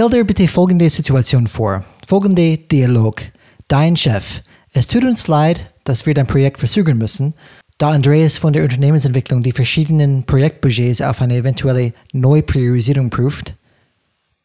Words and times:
Stell 0.00 0.08
dir 0.08 0.24
bitte 0.24 0.48
folgende 0.48 0.88
Situation 0.88 1.46
vor. 1.46 1.84
Folgende 2.06 2.56
Dialog. 2.56 3.20
Dein 3.68 3.98
Chef. 3.98 4.40
Es 4.72 4.86
tut 4.86 5.04
uns 5.04 5.28
leid, 5.28 5.74
dass 5.84 6.06
wir 6.06 6.14
dein 6.14 6.26
Projekt 6.26 6.58
verzögern 6.58 6.96
müssen, 6.96 7.34
da 7.76 7.90
Andreas 7.90 8.38
von 8.38 8.54
der 8.54 8.62
Unternehmensentwicklung 8.62 9.42
die 9.42 9.52
verschiedenen 9.52 10.24
Projektbudgets 10.24 11.02
auf 11.02 11.20
eine 11.20 11.36
eventuelle 11.36 11.92
Neupriorisierung 12.14 13.10
prüft. 13.10 13.56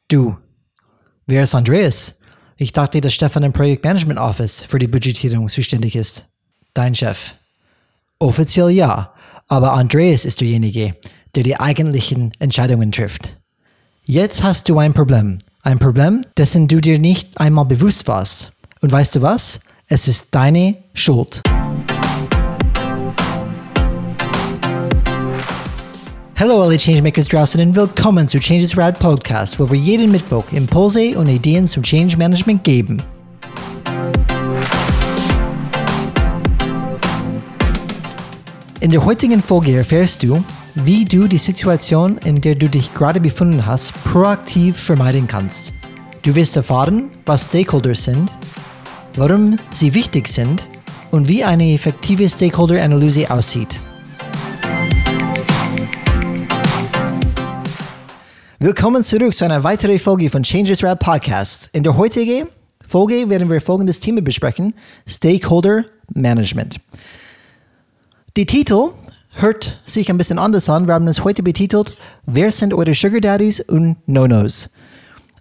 Du. 0.10 0.36
Wer 1.26 1.44
ist 1.44 1.56
Andreas? 1.56 2.20
Ich 2.58 2.74
dachte, 2.74 3.00
dass 3.00 3.14
Stefan 3.14 3.44
im 3.44 3.54
Projektmanagement 3.54 4.20
Office 4.20 4.60
für 4.60 4.80
die 4.80 4.88
Budgetierung 4.88 5.48
zuständig 5.48 5.96
ist. 5.96 6.26
Dein 6.74 6.94
Chef. 6.96 7.34
Offiziell 8.20 8.72
ja, 8.72 9.14
aber 9.48 9.72
Andreas 9.72 10.26
ist 10.26 10.42
derjenige, 10.42 10.98
der 11.34 11.44
die 11.44 11.58
eigentlichen 11.58 12.34
Entscheidungen 12.40 12.92
trifft. 12.92 13.38
Jetzt 14.08 14.44
hast 14.44 14.70
du 14.70 14.78
ein 14.78 14.94
Problem. 14.94 15.40
Ein 15.64 15.80
Problem, 15.80 16.22
dessen 16.38 16.68
du 16.68 16.80
dir 16.80 17.00
nicht 17.00 17.40
einmal 17.40 17.66
bewusst 17.66 18.08
warst. 18.08 18.52
Und 18.82 18.92
weißt 18.92 19.16
du 19.16 19.24
was? 19.24 19.60
Es 19.88 20.08
ist 20.08 20.28
deine 20.30 20.76
Schuld. 20.94 21.42
Hallo 26.36 26.62
alle 26.62 26.78
Changemakers 26.78 27.30
draußen 27.30 27.60
und 27.60 27.76
willkommen 27.76 28.28
zu 28.28 28.38
Changes 28.38 28.78
Rad 28.78 29.00
Podcast, 29.00 29.60
wo 29.60 29.72
wir 29.72 29.80
jeden 29.80 30.12
Mittwoch 30.12 30.46
Impulse 30.52 31.18
und 31.18 31.28
Ideen 31.28 31.68
zum 31.68 31.82
Change 31.82 32.16
Management 32.16 32.64
geben. 32.64 33.02
In 38.82 38.92
der 38.92 39.04
heutigen 39.04 39.42
Folge 39.42 39.76
erfährst 39.76 40.22
du, 40.22 40.44
wie 40.76 41.06
du 41.06 41.28
die 41.28 41.38
Situation, 41.38 42.18
in 42.18 42.42
der 42.42 42.56
du 42.56 42.70
dich 42.70 42.94
gerade 42.94 43.22
befunden 43.22 43.66
hast, 43.66 43.94
proaktiv 44.04 44.78
vermeiden 44.78 45.26
kannst. 45.26 45.74
Du 46.22 46.36
wirst 46.36 46.58
erfahren, 46.58 47.10
was 47.26 47.46
Stakeholders 47.46 48.04
sind, 48.04 48.30
warum 49.16 49.58
sie 49.72 49.94
wichtig 49.94 50.28
sind 50.28 50.68
und 51.12 51.30
wie 51.30 51.46
eine 51.46 51.74
effektive 51.74 52.28
Stakeholder-Analyse 52.28 53.32
aussieht. 53.32 53.80
Willkommen 58.60 59.02
zurück 59.02 59.34
zu 59.34 59.46
einer 59.46 59.64
weiteren 59.64 59.98
Folge 59.98 60.30
von 60.30 60.44
Changes 60.44 60.84
Rap 60.84 61.00
Podcast. 61.00 61.70
In 61.72 61.84
der 61.84 61.96
heutigen 61.96 62.50
Folge 62.86 63.30
werden 63.30 63.50
wir 63.50 63.62
folgendes 63.62 64.02
Thema 64.02 64.22
besprechen: 64.22 64.74
Stakeholder 65.08 65.86
Management. 66.14 66.82
Die 68.36 68.46
Titel 68.46 68.90
hört 69.36 69.82
sich 69.86 70.10
ein 70.10 70.18
bisschen 70.18 70.40
anders 70.40 70.70
an. 70.70 70.88
Wir 70.88 70.94
haben 70.94 71.08
es 71.08 71.24
heute 71.24 71.44
betitelt: 71.44 71.96
Wer 72.26 72.52
sind 72.52 72.74
eure 72.74 72.94
Sugar 72.94 73.22
Daddies 73.22 73.60
und 73.60 73.98
No-Nos? 74.08 74.70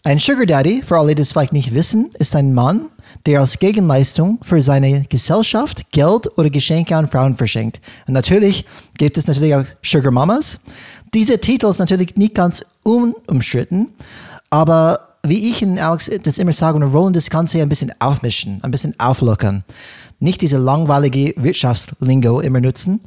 Ein 0.03 0.19
Sugar 0.19 0.45
Daddy, 0.45 0.83
für 0.85 0.99
alle, 0.99 1.15
die 1.15 1.23
es 1.23 1.33
vielleicht 1.33 1.55
nicht 1.55 1.73
wissen, 1.73 2.11
ist 2.19 2.37
ein 2.37 2.53
Mann, 2.53 2.87
der 3.25 3.41
als 3.41 3.59
Gegenleistung 3.59 4.39
für 4.43 4.61
seine 4.61 5.05
Gesellschaft 5.09 5.91
Geld 5.93 6.37
oder 6.37 6.51
Geschenke 6.51 6.95
an 6.95 7.09
Frauen 7.09 7.37
verschenkt. 7.37 7.81
Und 8.07 8.13
natürlich 8.13 8.67
gibt 8.99 9.17
es 9.17 9.27
natürlich 9.27 9.55
auch 9.55 9.65
Sugar 9.83 10.13
Mamas. 10.13 10.61
Dieser 11.15 11.41
Titel 11.41 11.69
ist 11.69 11.79
natürlich 11.79 12.17
nicht 12.17 12.35
ganz 12.35 12.65
unumstritten, 12.83 13.89
aber 14.51 15.09
wie 15.23 15.49
ich 15.49 15.65
und 15.65 15.79
Alex 15.79 16.11
das 16.23 16.37
immer 16.37 16.53
sagen, 16.53 16.81
wir 16.81 16.93
wollen 16.93 17.15
das 17.15 17.31
Ganze 17.31 17.63
ein 17.63 17.69
bisschen 17.71 17.93
aufmischen, 17.99 18.59
ein 18.63 18.71
bisschen 18.71 18.99
auflockern. 19.01 19.65
Nicht 20.21 20.43
diese 20.43 20.59
langweilige 20.59 21.33
Wirtschaftslingo 21.37 22.41
immer 22.41 22.61
nutzen 22.61 23.01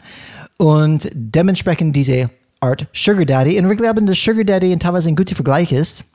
und 0.58 1.10
dementsprechend 1.14 1.96
diese 1.96 2.30
Art 2.60 2.88
Sugar 2.94 3.26
Daddy. 3.26 3.60
Und 3.60 3.70
wir 3.70 3.76
glauben, 3.76 4.08
dass 4.08 4.18
Sugar 4.18 4.44
Daddy 4.44 4.78
teilweise 4.80 5.10
ein 5.10 5.16
guter 5.16 5.36
Vergleich 5.36 5.72
ist, 5.72 6.06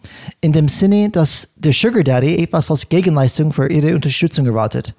in 0.41 0.53
dem 0.53 0.69
Sinne, 0.69 1.11
dass 1.11 1.51
der 1.57 1.73
Sugar 1.73 2.03
Daddy 2.03 2.43
etwas 2.43 2.71
als 2.71 2.89
Gegenleistung 2.89 3.53
für 3.53 3.71
ihre 3.71 3.95
Unterstützung 3.95 4.47
erwartet. 4.47 4.95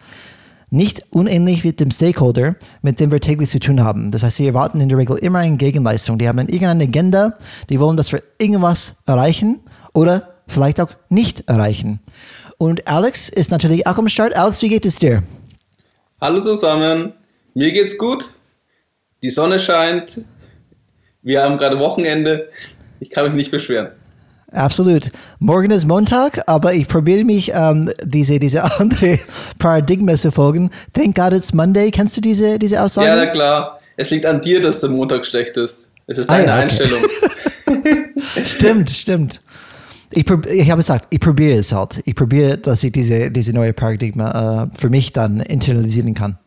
Nicht 0.69 1.05
unähnlich 1.11 1.63
mit 1.63 1.79
dem 1.79 1.91
Stakeholder, 1.91 2.55
mit 2.81 2.99
dem 2.99 3.11
wir 3.11 3.19
täglich 3.19 3.49
zu 3.49 3.59
tun 3.59 3.83
haben. 3.83 4.09
Das 4.09 4.23
heißt, 4.23 4.37
sie 4.37 4.47
erwarten 4.47 4.81
in 4.81 4.89
der 4.89 4.97
Regel 4.97 5.17
immer 5.17 5.39
eine 5.39 5.57
Gegenleistung. 5.57 6.17
Die 6.17 6.27
haben 6.27 6.39
irgendeine 6.39 6.85
Agenda, 6.85 7.37
die 7.69 7.79
wollen, 7.79 7.97
dass 7.97 8.11
wir 8.11 8.23
irgendwas 8.39 8.95
erreichen 9.05 9.59
oder 9.93 10.33
vielleicht 10.47 10.81
auch 10.81 10.89
nicht 11.09 11.47
erreichen. 11.47 11.99
Und 12.57 12.87
Alex 12.87 13.29
ist 13.29 13.51
natürlich 13.51 13.85
auch 13.85 13.97
am 13.97 14.07
Start. 14.07 14.35
Alex, 14.35 14.61
wie 14.61 14.69
geht 14.69 14.85
es 14.85 14.95
dir? 14.95 15.21
Hallo 16.19 16.41
zusammen, 16.41 17.13
mir 17.53 17.71
geht's 17.71 17.97
gut. 17.97 18.39
Die 19.23 19.29
Sonne 19.29 19.57
scheint. 19.57 20.21
Wir 21.21 21.41
haben 21.41 21.57
gerade 21.57 21.79
Wochenende. 21.79 22.49
Ich 22.99 23.09
kann 23.09 23.25
mich 23.25 23.33
nicht 23.33 23.51
beschweren. 23.51 23.87
Absolut. 24.51 25.11
Morgen 25.39 25.71
ist 25.71 25.87
Montag, 25.87 26.43
aber 26.45 26.73
ich 26.73 26.89
probiere 26.89 27.23
mich, 27.23 27.51
ähm, 27.55 27.89
diese, 28.03 28.37
diese 28.37 28.63
andere 28.79 29.19
Paradigma 29.57 30.13
zu 30.15 30.31
folgen. 30.31 30.69
Thank 30.91 31.15
God 31.15 31.31
it's 31.31 31.53
Monday. 31.53 31.89
Kennst 31.89 32.17
du 32.17 32.21
diese, 32.21 32.59
diese 32.59 32.81
Aussage? 32.81 33.07
Ja, 33.07 33.15
na 33.15 33.27
klar. 33.27 33.79
Es 33.95 34.11
liegt 34.11 34.25
an 34.25 34.41
dir, 34.41 34.61
dass 34.61 34.81
der 34.81 34.89
Montag 34.89 35.25
schlecht 35.25 35.55
ist. 35.55 35.89
Es 36.05 36.17
ist 36.17 36.29
deine 36.29 36.51
ah, 36.51 36.59
ja, 36.59 36.65
okay. 36.65 36.83
Einstellung. 36.83 36.99
stimmt, 38.45 38.89
stimmt. 38.89 39.41
Ich, 40.11 40.29
ich 40.29 40.69
habe 40.69 40.79
gesagt, 40.79 41.07
ich 41.11 41.19
probiere 41.19 41.59
es 41.59 41.71
halt. 41.71 42.01
Ich 42.05 42.13
probiere, 42.13 42.57
dass 42.57 42.83
ich 42.83 42.91
diese, 42.91 43.31
diese 43.31 43.53
neue 43.53 43.71
Paradigma 43.71 44.69
äh, 44.73 44.77
für 44.77 44.89
mich 44.89 45.13
dann 45.13 45.39
internalisieren 45.39 46.13
kann. 46.13 46.37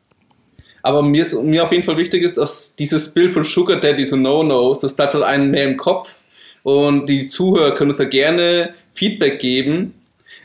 Aber 0.87 1.03
mir, 1.03 1.25
ist, 1.25 1.35
mir 1.43 1.65
auf 1.65 1.73
jeden 1.73 1.83
Fall 1.83 1.97
wichtig 1.97 2.23
ist, 2.23 2.39
dass 2.39 2.77
dieses 2.77 3.13
Bild 3.13 3.33
von 3.33 3.43
Sugar 3.43 3.81
Daddy, 3.81 4.07
so 4.07 4.15
No-Nos, 4.15 4.79
das 4.79 4.95
bleibt 4.95 5.15
halt 5.15 5.25
einem 5.25 5.51
mehr 5.51 5.65
im 5.65 5.77
Kopf. 5.77 6.21
Und 6.63 7.09
die 7.09 7.27
Zuhörer 7.27 7.75
können 7.75 7.91
uns 7.91 7.99
ja 7.99 8.05
gerne 8.05 8.73
Feedback 8.95 9.41
geben, 9.41 9.95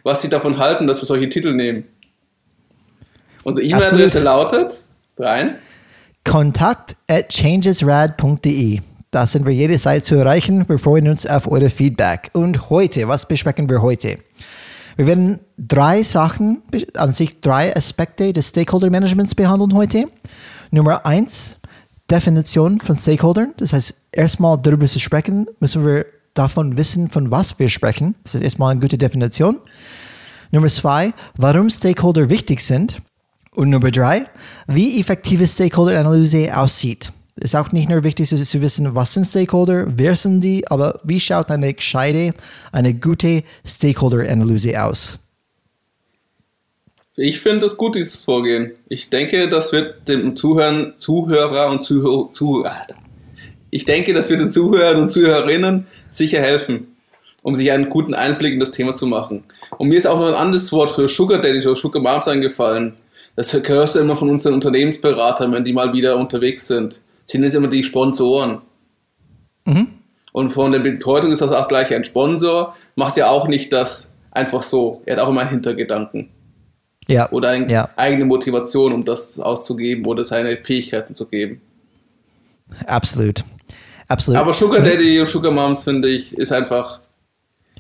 was 0.02 0.24
sie 0.24 0.30
davon 0.30 0.58
halten, 0.58 0.88
dass 0.88 1.00
wir 1.00 1.06
solche 1.06 1.30
Titel 1.30 1.54
nehmen. 1.54 1.84
Unsere 3.44 3.68
E-Mail-Adresse 3.68 4.24
lautet, 4.24 4.84
Brian? 5.16 5.58
Kontakt 6.24 6.96
at 7.08 7.32
changesrad.de. 7.32 8.80
Da 9.12 9.28
sind 9.28 9.46
wir 9.46 9.54
jederzeit 9.54 10.04
zu 10.04 10.16
erreichen. 10.16 10.68
Wir 10.68 10.80
freuen 10.80 11.08
uns 11.08 11.28
auf 11.28 11.52
eure 11.52 11.70
Feedback. 11.70 12.32
Und 12.34 12.72
heute, 12.72 13.08
was 13.08 13.28
besprechen 13.28 13.70
wir 13.70 13.84
heute? 13.84 14.18
Wir 14.98 15.08
werden 15.08 15.40
drei 15.58 16.04
Sachen, 16.04 16.62
an 16.96 17.14
sich 17.14 17.42
drei 17.42 17.76
Aspekte 17.76 18.34
des 18.34 18.50
Stakeholder 18.50 18.90
Managements 18.90 19.36
behandeln 19.36 19.74
heute. 19.74 20.06
Nummer 20.72 21.06
eins, 21.06 21.60
Definition 22.10 22.82
von 22.82 22.96
Stakeholdern. 22.96 23.54
Das 23.58 23.74
heißt, 23.74 23.96
erstmal 24.12 24.58
darüber 24.58 24.86
zu 24.86 25.00
sprechen, 25.00 25.48
müssen 25.60 25.86
wir 25.86 26.06
davon 26.34 26.78
wissen, 26.78 27.10
von 27.10 27.32
was 27.32 27.58
wir 27.60 27.70
sprechen. 27.70 28.16
Das 28.24 28.36
ist 28.36 28.42
erstmal 28.42 28.72
eine 28.72 28.80
gute 28.82 28.98
Definition. 28.98 29.60
Nummer 30.52 30.68
zwei, 30.68 31.14
warum 31.38 31.70
Stakeholder 31.70 32.30
wichtig 32.30 32.62
sind. 32.62 33.02
Und 33.54 33.70
Nummer 33.70 33.92
drei, 33.92 34.26
wie 34.68 35.00
effektive 35.00 35.46
Stakeholder-Analyse 35.46 36.56
aussieht. 36.58 37.12
Ist 37.42 37.56
auch 37.56 37.72
nicht 37.72 37.90
nur 37.90 38.04
wichtig 38.04 38.28
zu, 38.30 38.36
zu, 38.36 38.62
wissen, 38.62 38.94
was 38.94 39.16
sind 39.16 39.26
Stakeholder, 39.26 39.88
wer 39.98 40.16
sind 40.16 40.42
die, 40.42 40.68
aber 40.68 41.00
wie 41.04 41.20
schaut 41.20 41.50
eine 41.50 41.74
gescheite, 41.74 42.36
eine 42.72 42.94
gute 42.94 43.44
Stakeholder-Analyse 43.66 44.80
aus? 44.84 45.18
Ich 47.16 47.40
finde 47.40 47.66
es 47.66 47.78
gut, 47.78 47.96
dieses 47.96 48.24
Vorgehen. 48.24 48.74
Ich 48.90 49.10
denke, 49.10 49.50
das 49.50 49.72
wird 49.72 50.08
dem 50.08 50.36
Zuhören, 50.36 50.94
Zuhörer 50.98 51.72
und 51.72 51.82
Zuhörer, 51.82 52.32
Zuh 52.32 52.64
ich 53.72 53.86
denke, 53.86 54.14
das 54.14 54.30
wird 54.30 54.42
den 54.42 54.52
Zuhörern 54.52 55.02
und 55.02 55.10
Zuhörerinnen 55.10 55.88
sicher 56.10 56.42
helfen, 56.42 56.96
um 57.42 57.56
sich 57.56 57.72
einen 57.72 57.90
guten 57.90 58.14
Einblick 58.14 58.54
in 58.54 58.60
das 58.60 58.72
Thema 58.72 58.94
zu 58.94 59.08
machen. 59.08 59.46
Und 59.80 59.88
mir 59.88 59.98
ist 59.98 60.06
auch 60.06 60.20
noch 60.20 60.28
ein 60.28 60.36
anderes 60.36 60.72
Wort 60.74 60.92
für 60.92 61.08
Sugar 61.08 61.42
Daddy 61.42 61.66
oder 61.66 61.76
Sugar 61.76 62.04
Moms 62.04 62.28
eingefallen. 62.28 62.98
Das 63.36 63.52
hörst 63.52 63.96
du 63.96 64.00
immer 64.00 64.16
von 64.16 64.30
unseren 64.30 64.54
Unternehmensberatern, 64.54 65.52
wenn 65.54 65.64
die 65.64 65.74
mal 65.74 65.92
wieder 65.94 66.18
unterwegs 66.18 66.68
sind 66.68 67.01
sind 67.26 67.44
jetzt 67.44 67.56
immer 67.56 67.68
die 67.68 67.84
Sponsoren. 67.84 68.62
Mhm. 69.66 69.88
Und 70.34 70.50
von 70.52 70.72
der 70.72 70.80
Bedeutung 70.80 71.32
ist 71.32 71.42
das 71.42 71.52
auch 71.52 71.68
gleich 71.68 71.94
ein 71.94 72.04
Sponsor, 72.04 72.76
macht 72.96 73.18
ja 73.18 73.30
auch 73.30 73.48
nicht 73.48 73.74
das 73.74 74.14
einfach 74.32 74.64
so. 74.64 75.02
Er 75.06 75.16
hat 75.16 75.24
auch 75.24 75.30
immer 75.30 75.42
einen 75.42 75.50
Hintergedanken. 75.50 76.30
Ja. 77.08 77.30
Oder 77.32 77.50
eine 77.50 77.72
ja. 77.72 77.90
eigene 77.96 78.26
Motivation, 78.26 78.94
um 78.94 79.04
das 79.04 79.40
auszugeben 79.40 80.06
oder 80.06 80.24
seine 80.24 80.58
Fähigkeiten 80.58 81.16
zu 81.16 81.26
geben. 81.26 81.62
Absolut. 82.88 83.44
Absolut. 84.08 84.40
Aber 84.40 84.54
Sugar 84.54 84.82
Daddy 84.82 85.20
und 85.20 85.28
Sugar 85.28 85.52
Moms, 85.52 85.84
finde 85.84 86.10
ich, 86.10 86.38
ist 86.38 86.52
einfach. 86.52 87.00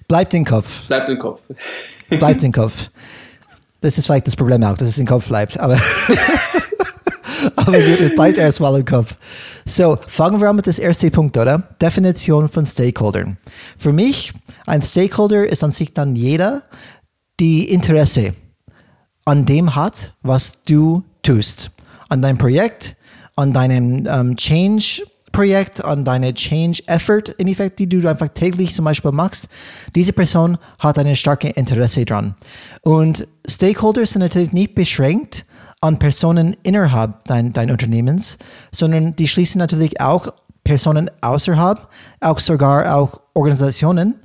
Bleibt 0.08 0.34
im 0.34 0.46
Kopf. 0.46 0.88
Bleibt 0.88 1.10
im 1.10 1.20
Kopf. 1.20 1.42
Bleibt 2.10 2.44
im 2.44 2.52
Kopf. 2.52 2.90
Das 3.82 3.98
ist 3.98 4.06
vielleicht 4.06 4.28
das 4.28 4.36
Problem 4.36 4.64
auch, 4.64 4.78
dass 4.78 4.88
es 4.88 4.98
im 4.98 5.08
Kopf 5.08 5.28
bleibt. 5.28 5.60
Aber 5.60 5.78
Aber 7.56 7.78
es 7.78 8.16
bleibt 8.16 8.38
erstmal 8.38 8.80
im 8.80 8.86
Kopf. 8.86 9.16
So, 9.66 9.98
fangen 10.08 10.42
wir 10.42 10.50
an 10.50 10.56
mit 10.56 10.66
dem 10.66 10.84
ersten 10.84 11.12
Punkt, 11.12 11.38
oder? 11.38 11.64
Definition 11.82 12.50
von 12.50 12.66
Stakeholdern. 12.66 13.38
Für 13.78 13.94
mich, 13.94 14.34
ein 14.66 14.82
Stakeholder 14.82 15.48
ist 15.48 15.64
an 15.64 15.72
sich 15.72 15.94
dann 15.94 16.16
jeder, 16.16 16.64
die 17.40 17.72
Interesse 17.72 18.34
an 19.26 19.46
dem 19.46 19.76
hat, 19.76 20.14
was 20.22 20.64
du 20.64 21.04
tust. 21.24 21.72
An 22.10 22.22
deinem 22.22 22.38
Projekt, 22.38 22.96
an 23.36 23.54
deinem 23.54 24.08
ähm, 24.08 24.36
Change 24.36 25.04
Projekt, 25.32 25.84
an 25.84 26.04
deine 26.04 26.34
Change 26.34 26.84
Effort, 26.88 27.30
in 27.38 27.48
Effekt, 27.48 27.80
die 27.80 27.88
du 27.88 28.06
einfach 28.08 28.28
täglich 28.30 28.74
zum 28.74 28.86
Beispiel 28.86 29.12
machst, 29.12 29.48
diese 29.96 30.12
Person 30.12 30.58
hat 30.80 31.00
ein 31.00 31.16
starkes 31.16 31.52
Interesse 31.52 32.04
dran. 32.04 32.36
Und 32.82 33.28
Stakeholders 33.48 34.12
sind 34.12 34.22
natürlich 34.22 34.52
nicht 34.52 34.76
beschränkt 34.76 35.46
an 35.82 35.98
Personen 35.98 36.56
innerhalb 36.64 37.26
dein, 37.26 37.52
dein 37.52 37.72
Unternehmens, 37.72 38.38
sondern 38.72 39.16
die 39.16 39.28
schließen 39.28 39.60
natürlich 39.60 40.00
auch 40.00 40.32
Personen 40.64 41.10
außerhalb, 41.22 41.88
auch 42.20 42.40
sogar 42.40 42.96
auch 42.96 43.20
Organisationen 43.34 44.16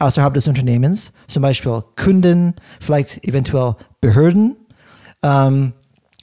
außerhalb 0.00 0.34
des 0.34 0.48
Unternehmens, 0.48 1.12
zum 1.28 1.42
Beispiel 1.42 1.82
Kunden, 1.96 2.54
vielleicht 2.80 3.24
eventuell 3.24 3.76
Behörden. 4.00 4.56
Ähm, 5.22 5.72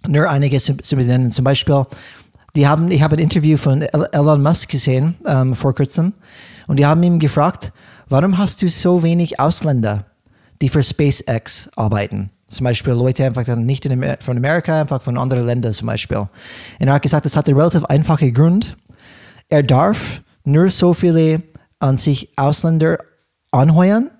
nur 0.08 0.30
einige 0.30 0.60
zu, 0.60 0.76
benennen. 0.76 1.30
Zum 1.30 1.46
Beispiel, 1.46 1.86
die 2.56 2.68
haben, 2.68 2.92
ich 2.92 3.02
habe 3.02 3.16
ein 3.16 3.20
Interview 3.20 3.58
von 3.58 3.82
Elon 3.82 4.42
Musk 4.42 4.70
gesehen 4.70 5.16
ähm, 5.26 5.56
vor 5.56 5.74
kurzem 5.74 6.14
und 6.68 6.78
die 6.78 6.86
haben 6.86 7.02
ihn 7.04 7.20
gefragt, 7.20 7.72
warum 8.10 8.38
hast 8.38 8.62
du 8.62 8.70
so 8.70 9.04
wenig 9.04 9.40
Ausländer, 9.40 10.06
die 10.62 10.70
für 10.70 10.84
SpaceX 10.84 11.70
arbeiten? 11.76 12.30
Zum 12.52 12.66
Beispiel 12.66 12.94
Leute 12.94 13.26
einfach 13.26 13.46
dann 13.46 13.66
nicht 13.66 13.86
in, 13.86 14.18
von 14.20 14.38
Amerika, 14.38 14.82
einfach 14.82 15.02
von 15.02 15.18
anderen 15.18 15.46
Ländern 15.46 15.74
zum 15.74 15.88
Beispiel. 15.88 16.18
Und 16.18 16.30
er 16.80 16.94
hat 16.94 17.02
gesagt, 17.02 17.26
das 17.26 17.36
hat 17.36 17.48
einen 17.48 17.58
relativ 17.58 17.86
einfachen 17.86 18.34
Grund. 18.34 18.76
Er 19.50 19.64
darf 19.64 20.22
nur 20.44 20.70
so 20.70 20.94
viele 20.94 21.44
an 21.80 21.98
sich 21.98 22.34
Ausländer 22.38 22.98
anheuern, 23.52 24.12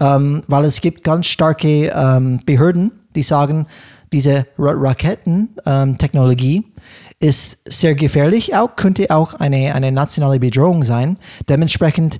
ähm, 0.00 0.42
weil 0.48 0.64
es 0.64 0.80
gibt 0.80 1.04
ganz 1.04 1.26
starke 1.26 1.92
ähm, 1.94 2.40
Behörden, 2.44 2.92
die 3.14 3.22
sagen, 3.22 3.66
diese 4.12 4.46
Ra 4.58 4.72
Raketentechnologie 4.76 6.56
ähm, 6.56 6.64
ist 7.20 7.70
sehr 7.70 7.94
gefährlich, 7.94 8.56
auch 8.56 8.76
könnte 8.76 9.10
auch 9.10 9.34
eine, 9.34 9.74
eine 9.74 9.92
nationale 9.92 10.40
Bedrohung 10.40 10.84
sein. 10.84 11.18
Dementsprechend 11.48 12.18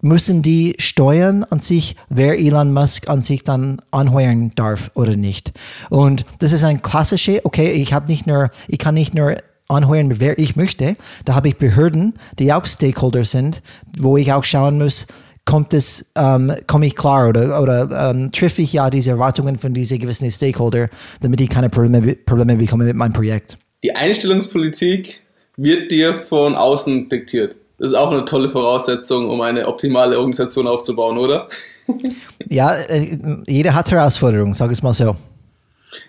müssen 0.00 0.42
die 0.42 0.74
steuern 0.78 1.44
an 1.44 1.58
sich, 1.58 1.96
wer 2.08 2.38
Elon 2.38 2.72
Musk 2.72 3.08
an 3.08 3.20
sich 3.20 3.44
dann 3.44 3.80
anheuern 3.90 4.52
darf 4.54 4.90
oder 4.94 5.16
nicht. 5.16 5.52
Und 5.90 6.24
das 6.38 6.52
ist 6.52 6.64
ein 6.64 6.82
klassischer, 6.82 7.40
okay, 7.44 7.72
ich 7.72 7.92
habe 7.92 8.06
nicht 8.06 8.26
nur, 8.26 8.50
ich 8.68 8.78
kann 8.78 8.94
nicht 8.94 9.14
nur 9.14 9.36
anheuern, 9.68 10.18
wer 10.18 10.38
ich 10.38 10.56
möchte. 10.56 10.96
Da 11.24 11.34
habe 11.34 11.48
ich 11.48 11.56
Behörden, 11.56 12.14
die 12.38 12.52
auch 12.52 12.66
Stakeholder 12.66 13.24
sind, 13.24 13.62
wo 13.98 14.16
ich 14.16 14.32
auch 14.32 14.44
schauen 14.44 14.78
muss, 14.78 15.06
kommt 15.44 15.72
es, 15.72 16.10
ähm, 16.14 16.52
komme 16.66 16.86
ich 16.86 16.94
klar 16.94 17.28
oder, 17.28 17.62
oder 17.62 18.10
ähm, 18.10 18.30
treffe 18.32 18.60
ich 18.60 18.74
ja 18.74 18.90
diese 18.90 19.12
Erwartungen 19.12 19.58
von 19.58 19.72
diesen 19.72 19.98
gewissen 19.98 20.30
Stakeholder, 20.30 20.88
damit 21.22 21.40
ich 21.40 21.48
keine 21.48 21.70
Probleme, 21.70 22.14
Probleme 22.16 22.56
bekomme 22.56 22.84
mit 22.84 22.96
meinem 22.96 23.14
Projekt. 23.14 23.56
Die 23.82 23.94
Einstellungspolitik 23.94 25.22
wird 25.56 25.90
dir 25.90 26.14
von 26.14 26.54
außen 26.54 27.08
diktiert. 27.08 27.56
Das 27.78 27.92
ist 27.92 27.96
auch 27.96 28.10
eine 28.10 28.24
tolle 28.24 28.48
Voraussetzung, 28.48 29.30
um 29.30 29.40
eine 29.40 29.68
optimale 29.68 30.18
Organisation 30.18 30.66
aufzubauen, 30.66 31.16
oder? 31.16 31.48
ja, 32.48 32.74
äh, 32.74 33.18
jeder 33.46 33.74
hat 33.74 33.90
Herausforderungen, 33.90 34.54
sag 34.54 34.70
es 34.70 34.82
mal 34.82 34.92
so. 34.92 35.16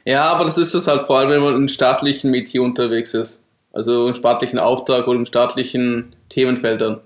Ja, 0.03 0.25
aber 0.31 0.45
das 0.45 0.57
ist 0.57 0.73
es 0.73 0.87
halt 0.87 1.03
vor 1.03 1.19
allem, 1.19 1.29
wenn 1.29 1.41
man 1.41 1.55
in 1.55 1.69
staatlichen 1.69 2.31
Metier 2.31 2.63
unterwegs 2.63 3.13
ist. 3.13 3.39
Also 3.71 4.07
im 4.07 4.15
staatlichen 4.15 4.57
Auftrag 4.57 5.07
oder 5.07 5.19
in 5.19 5.25
staatlichen 5.25 6.15
Themenfeldern. 6.29 7.01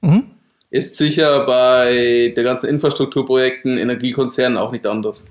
Mhm 0.00 0.30
ist 0.70 0.96
sicher 0.98 1.46
bei 1.46 2.32
der 2.36 2.44
ganzen 2.44 2.68
Infrastrukturprojekten, 2.68 3.78
Energiekonzernen 3.78 4.58
auch 4.58 4.72
nicht 4.72 4.86
anders. 4.86 5.24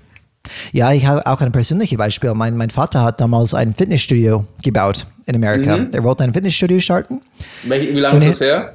Ja, 0.72 0.92
ich 0.92 1.06
habe 1.06 1.26
auch 1.26 1.40
ein 1.40 1.52
persönliches 1.52 1.98
Beispiel. 1.98 2.32
Mein, 2.34 2.56
mein 2.56 2.70
Vater 2.70 3.02
hat 3.02 3.20
damals 3.20 3.54
ein 3.54 3.74
Fitnessstudio 3.74 4.44
gebaut 4.62 5.06
in 5.26 5.34
Amerika. 5.34 5.76
Mhm. 5.76 5.88
Er 5.92 6.02
wollte 6.04 6.24
ein 6.24 6.32
Fitnessstudio 6.32 6.78
starten. 6.78 7.20
Wie, 7.64 7.94
wie 7.94 8.00
lange 8.00 8.18
ist 8.18 8.40
das 8.40 8.46
her? 8.46 8.72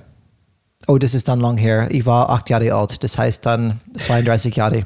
Oh, 0.88 0.98
das 0.98 1.14
ist 1.14 1.28
dann 1.28 1.40
lang 1.40 1.58
her. 1.58 1.88
Ich 1.92 2.06
war 2.06 2.30
acht 2.30 2.50
Jahre 2.50 2.74
alt. 2.74 3.04
Das 3.04 3.18
heißt 3.18 3.46
dann 3.46 3.80
32 3.98 4.56
Jahre. 4.56 4.86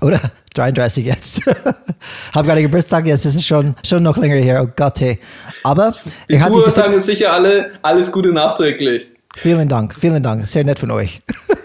Oder 0.00 0.20
33 0.54 1.06
jetzt. 1.06 1.40
habe 2.34 2.46
gerade 2.46 2.62
Geburtstag 2.62 3.06
jetzt. 3.06 3.24
Das 3.24 3.34
ist 3.34 3.46
schon, 3.46 3.74
schon 3.84 4.02
noch 4.02 4.16
länger 4.16 4.36
her. 4.36 4.62
Oh 4.62 4.70
Gott, 4.74 5.00
hey. 5.00 5.18
Aber 5.62 5.94
die 6.28 6.38
Zuhörer 6.38 6.70
sagen 6.70 7.00
sicher 7.00 7.32
alle 7.32 7.72
alles 7.82 8.12
Gute 8.12 8.30
nachträglich. 8.30 9.08
Vielen 9.36 9.68
Dank, 9.68 9.94
vielen 9.98 10.22
Dank. 10.22 10.46
Sehr 10.46 10.64
nett 10.64 10.78
von 10.78 10.90
euch. 10.90 11.20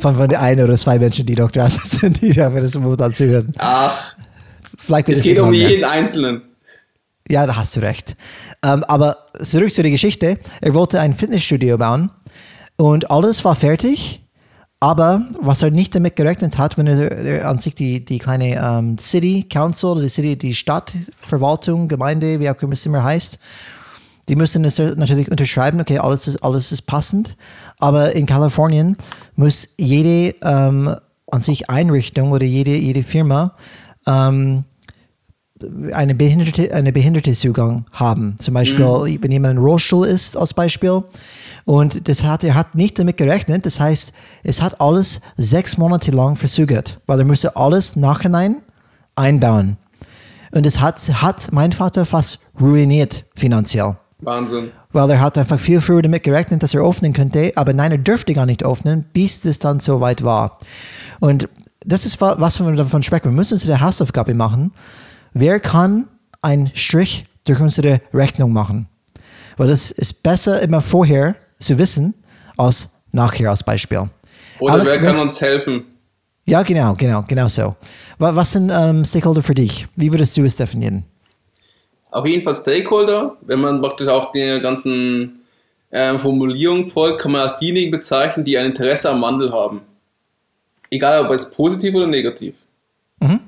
von, 0.00 0.16
von 0.16 0.28
der 0.28 0.40
einen 0.40 0.64
oder 0.64 0.76
zwei 0.76 0.98
Menschen, 0.98 1.26
die 1.26 1.34
noch 1.34 1.50
draußen 1.50 1.98
sind, 2.00 2.20
die 2.20 2.30
da 2.30 2.50
das 2.50 2.74
momentan 2.78 3.12
zuhören. 3.12 3.52
Ach, 3.58 4.14
Vielleicht 4.78 5.08
es 5.08 5.22
geht 5.22 5.38
um 5.38 5.52
jeden 5.52 5.84
Einzelnen. 5.84 6.42
Ja, 7.28 7.46
da 7.46 7.56
hast 7.56 7.76
du 7.76 7.80
recht. 7.80 8.16
Ähm, 8.64 8.82
aber 8.84 9.16
zurück 9.38 9.70
zu 9.70 9.82
der 9.82 9.90
Geschichte. 9.90 10.38
Er 10.60 10.74
wollte 10.74 11.00
ein 11.00 11.14
Fitnessstudio 11.14 11.78
bauen 11.78 12.10
und 12.76 13.10
alles 13.10 13.44
war 13.44 13.54
fertig. 13.54 14.18
Aber 14.80 15.28
was 15.40 15.62
er 15.62 15.70
nicht 15.70 15.94
damit 15.94 16.16
gerechnet 16.16 16.58
hat, 16.58 16.76
wenn 16.76 16.88
er, 16.88 17.48
an 17.48 17.58
sich 17.58 17.76
die, 17.76 18.04
die 18.04 18.18
kleine 18.18 18.56
ähm, 18.56 18.98
City 18.98 19.46
Council, 19.48 20.02
die 20.02 20.08
City, 20.08 20.36
die 20.36 20.56
Stadtverwaltung, 20.56 21.86
Gemeinde, 21.86 22.40
wie 22.40 22.50
auch 22.50 22.60
immer 22.60 22.72
es 22.72 22.84
immer 22.84 23.04
heißt, 23.04 23.38
die 24.28 24.34
müssen 24.34 24.64
es 24.64 24.78
natürlich 24.78 25.30
unterschreiben, 25.30 25.80
okay, 25.80 25.98
alles 25.98 26.26
ist, 26.26 26.42
alles 26.42 26.72
ist 26.72 26.82
passend. 26.82 27.36
Aber 27.82 28.14
in 28.14 28.26
Kalifornien 28.26 28.96
muss 29.34 29.70
jede 29.76 30.36
ähm, 30.42 30.94
an 31.26 31.40
sich 31.40 31.68
Einrichtung 31.68 32.30
oder 32.30 32.46
jede, 32.46 32.76
jede 32.76 33.02
Firma 33.02 33.56
ähm, 34.06 34.62
eine 35.92 36.14
behinderte, 36.14 36.72
eine 36.72 36.92
behinderte 36.92 37.32
Zugang 37.32 37.86
haben. 37.90 38.36
Zum 38.38 38.54
Beispiel, 38.54 38.84
mhm. 38.84 39.18
wenn 39.20 39.32
jemand 39.32 39.58
ein 39.58 39.64
Rollstuhl 39.64 40.06
ist, 40.06 40.36
als 40.36 40.54
Beispiel. 40.54 41.02
Und 41.64 42.06
das 42.08 42.22
hat, 42.22 42.44
er 42.44 42.54
hat 42.54 42.76
nicht 42.76 43.00
damit 43.00 43.16
gerechnet. 43.16 43.66
Das 43.66 43.80
heißt, 43.80 44.12
es 44.44 44.62
hat 44.62 44.80
alles 44.80 45.20
sechs 45.36 45.76
Monate 45.76 46.12
lang 46.12 46.36
verzögert, 46.36 47.00
weil 47.06 47.18
er 47.18 47.24
musste 47.24 47.56
alles 47.56 47.96
nachhinein 47.96 48.62
einbauen. 49.16 49.76
Und 50.52 50.66
das 50.66 50.78
hat, 50.78 51.00
hat 51.20 51.50
mein 51.50 51.72
Vater 51.72 52.04
fast 52.04 52.38
ruiniert 52.60 53.24
finanziell. 53.34 53.96
Wahnsinn. 54.22 54.70
Weil 54.92 55.10
er 55.10 55.20
hat 55.20 55.36
einfach 55.36 55.58
viel 55.58 55.80
früher 55.80 56.02
damit 56.02 56.22
gerechnet, 56.22 56.62
dass 56.62 56.74
er 56.74 56.82
öffnen 56.82 57.12
könnte, 57.12 57.52
aber 57.56 57.72
nein, 57.72 57.92
er 57.92 57.98
dürfte 57.98 58.32
gar 58.32 58.46
nicht 58.46 58.64
öffnen, 58.64 59.04
bis 59.12 59.44
es 59.44 59.58
dann 59.58 59.80
so 59.80 60.00
weit 60.00 60.22
war. 60.22 60.58
Und 61.20 61.48
das 61.84 62.06
ist 62.06 62.20
was 62.20 62.60
wir 62.60 62.72
davon 62.72 63.02
sprechen. 63.02 63.24
Wir 63.24 63.32
müssen 63.32 63.54
uns 63.54 63.66
der 63.66 63.80
Hausaufgabe 63.80 64.34
machen. 64.34 64.72
Wer 65.32 65.60
kann 65.60 66.06
einen 66.40 66.70
Strich 66.74 67.26
durch 67.44 67.60
unsere 67.60 68.00
Rechnung 68.14 68.52
machen? 68.52 68.86
Weil 69.56 69.68
das 69.68 69.90
ist 69.90 70.22
besser 70.22 70.60
immer 70.62 70.80
vorher 70.80 71.34
zu 71.58 71.78
wissen, 71.78 72.14
als 72.56 72.88
nachher 73.10 73.50
als 73.50 73.62
Beispiel. 73.62 74.08
Oder 74.60 74.72
Alex, 74.74 74.98
wer 75.00 75.10
kann 75.10 75.20
uns 75.20 75.40
helfen? 75.40 75.84
Ja, 76.44 76.62
genau, 76.62 76.94
genau, 76.94 77.22
genau 77.22 77.48
so. 77.48 77.76
Was 78.18 78.52
sind 78.52 78.70
ähm, 78.72 79.04
Stakeholder 79.04 79.42
für 79.42 79.54
dich? 79.54 79.86
Wie 79.96 80.10
würdest 80.10 80.36
du 80.36 80.44
es 80.44 80.56
definieren? 80.56 81.04
Auf 82.12 82.26
jeden 82.26 82.44
Fall 82.44 82.54
Stakeholder. 82.54 83.36
Wenn 83.40 83.60
man 83.60 83.80
praktisch 83.80 84.08
auch 84.08 84.30
der 84.32 84.60
ganzen 84.60 85.42
äh, 85.90 86.16
Formulierung 86.18 86.88
folgt, 86.88 87.20
kann 87.20 87.32
man 87.32 87.40
als 87.40 87.56
diejenigen 87.56 87.90
bezeichnen, 87.90 88.44
die 88.44 88.56
ein 88.56 88.66
Interesse 88.66 89.10
am 89.10 89.22
Wandel 89.22 89.52
haben. 89.52 89.82
Egal, 90.90 91.24
ob 91.24 91.30
es 91.32 91.50
positiv 91.50 91.94
oder 91.94 92.06
negativ. 92.06 92.54
Mhm. 93.18 93.40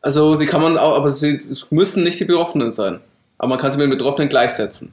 Also 0.00 0.34
sie 0.34 0.46
kann 0.46 0.60
man 0.60 0.76
auch, 0.76 0.96
aber 0.96 1.08
sie 1.10 1.40
müssen 1.70 2.02
nicht 2.02 2.18
die 2.18 2.24
Betroffenen 2.24 2.72
sein. 2.72 3.00
Aber 3.38 3.50
man 3.50 3.58
kann 3.58 3.70
sie 3.70 3.78
mit 3.78 3.86
den 3.86 3.96
Betroffenen 3.96 4.28
gleichsetzen. 4.28 4.92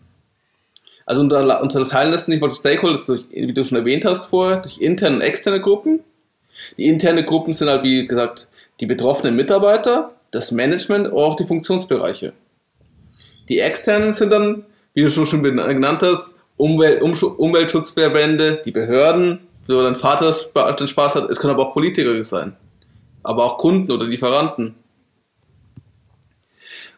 Also 1.07 1.21
unter, 1.21 1.63
unterteilen 1.63 2.11
das 2.11 2.27
nicht 2.27 2.39
mal 2.39 2.49
die 2.49 2.55
Stakeholder, 2.55 2.99
durch, 3.05 3.23
wie 3.31 3.51
du 3.51 3.63
schon 3.63 3.79
erwähnt 3.79 4.05
hast 4.05 4.27
vorher, 4.27 4.57
durch 4.57 4.77
interne 4.77 5.15
und 5.15 5.21
externe 5.21 5.59
Gruppen. 5.59 6.01
Die 6.77 6.87
internen 6.87 7.25
Gruppen 7.25 7.53
sind 7.53 7.67
halt, 7.67 7.81
wie 7.81 8.05
gesagt, 8.05 8.47
die 8.79 8.85
betroffenen 8.85 9.35
Mitarbeiter, 9.35 10.11
das 10.29 10.51
Management 10.51 11.11
oder 11.11 11.25
auch 11.25 11.35
die 11.35 11.47
Funktionsbereiche. 11.47 12.33
Die 13.49 13.59
externen 13.59 14.13
sind 14.13 14.31
dann, 14.31 14.65
wie 14.93 15.03
du 15.03 15.09
schon 15.09 15.43
genannt 15.43 16.01
hast, 16.01 16.39
Umwelt, 16.55 17.01
um, 17.01 17.13
Umweltschutzverbände, 17.13 18.61
die 18.63 18.71
Behörden, 18.71 19.39
wo 19.67 19.81
dein 19.81 19.95
Vater 19.95 20.33
den 20.73 20.87
Spaß 20.87 21.15
hat. 21.15 21.29
Es 21.29 21.39
können 21.39 21.53
aber 21.53 21.67
auch 21.67 21.73
Politiker 21.73 22.23
sein. 22.25 22.55
Aber 23.23 23.45
auch 23.45 23.57
Kunden 23.57 23.91
oder 23.91 24.05
Lieferanten. 24.05 24.75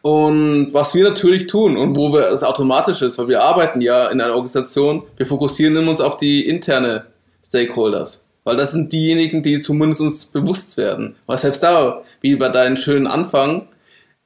Und 0.02 0.74
was 0.74 0.94
wir 0.94 1.04
natürlich 1.04 1.46
tun 1.46 1.76
und 1.76 1.96
wo 1.96 2.12
wir 2.12 2.32
es 2.32 2.42
automatisch 2.42 3.02
ist, 3.02 3.18
weil 3.18 3.28
wir 3.28 3.42
arbeiten 3.42 3.80
ja 3.80 4.08
in 4.08 4.20
einer 4.20 4.34
Organisation, 4.34 5.04
wir 5.16 5.26
fokussieren 5.26 5.88
uns 5.88 6.00
auf 6.00 6.16
die 6.16 6.46
interne 6.48 7.06
Stakeholders. 7.46 8.24
Weil 8.42 8.56
das 8.56 8.72
sind 8.72 8.92
diejenigen, 8.92 9.44
die 9.44 9.60
zumindest 9.60 10.00
uns 10.00 10.26
bewusst 10.26 10.76
werden. 10.76 11.14
Weil 11.26 11.38
selbst 11.38 11.62
da, 11.62 12.02
wie 12.20 12.34
bei 12.34 12.48
deinem 12.48 12.76
schönen 12.76 13.06
Anfang, 13.06 13.68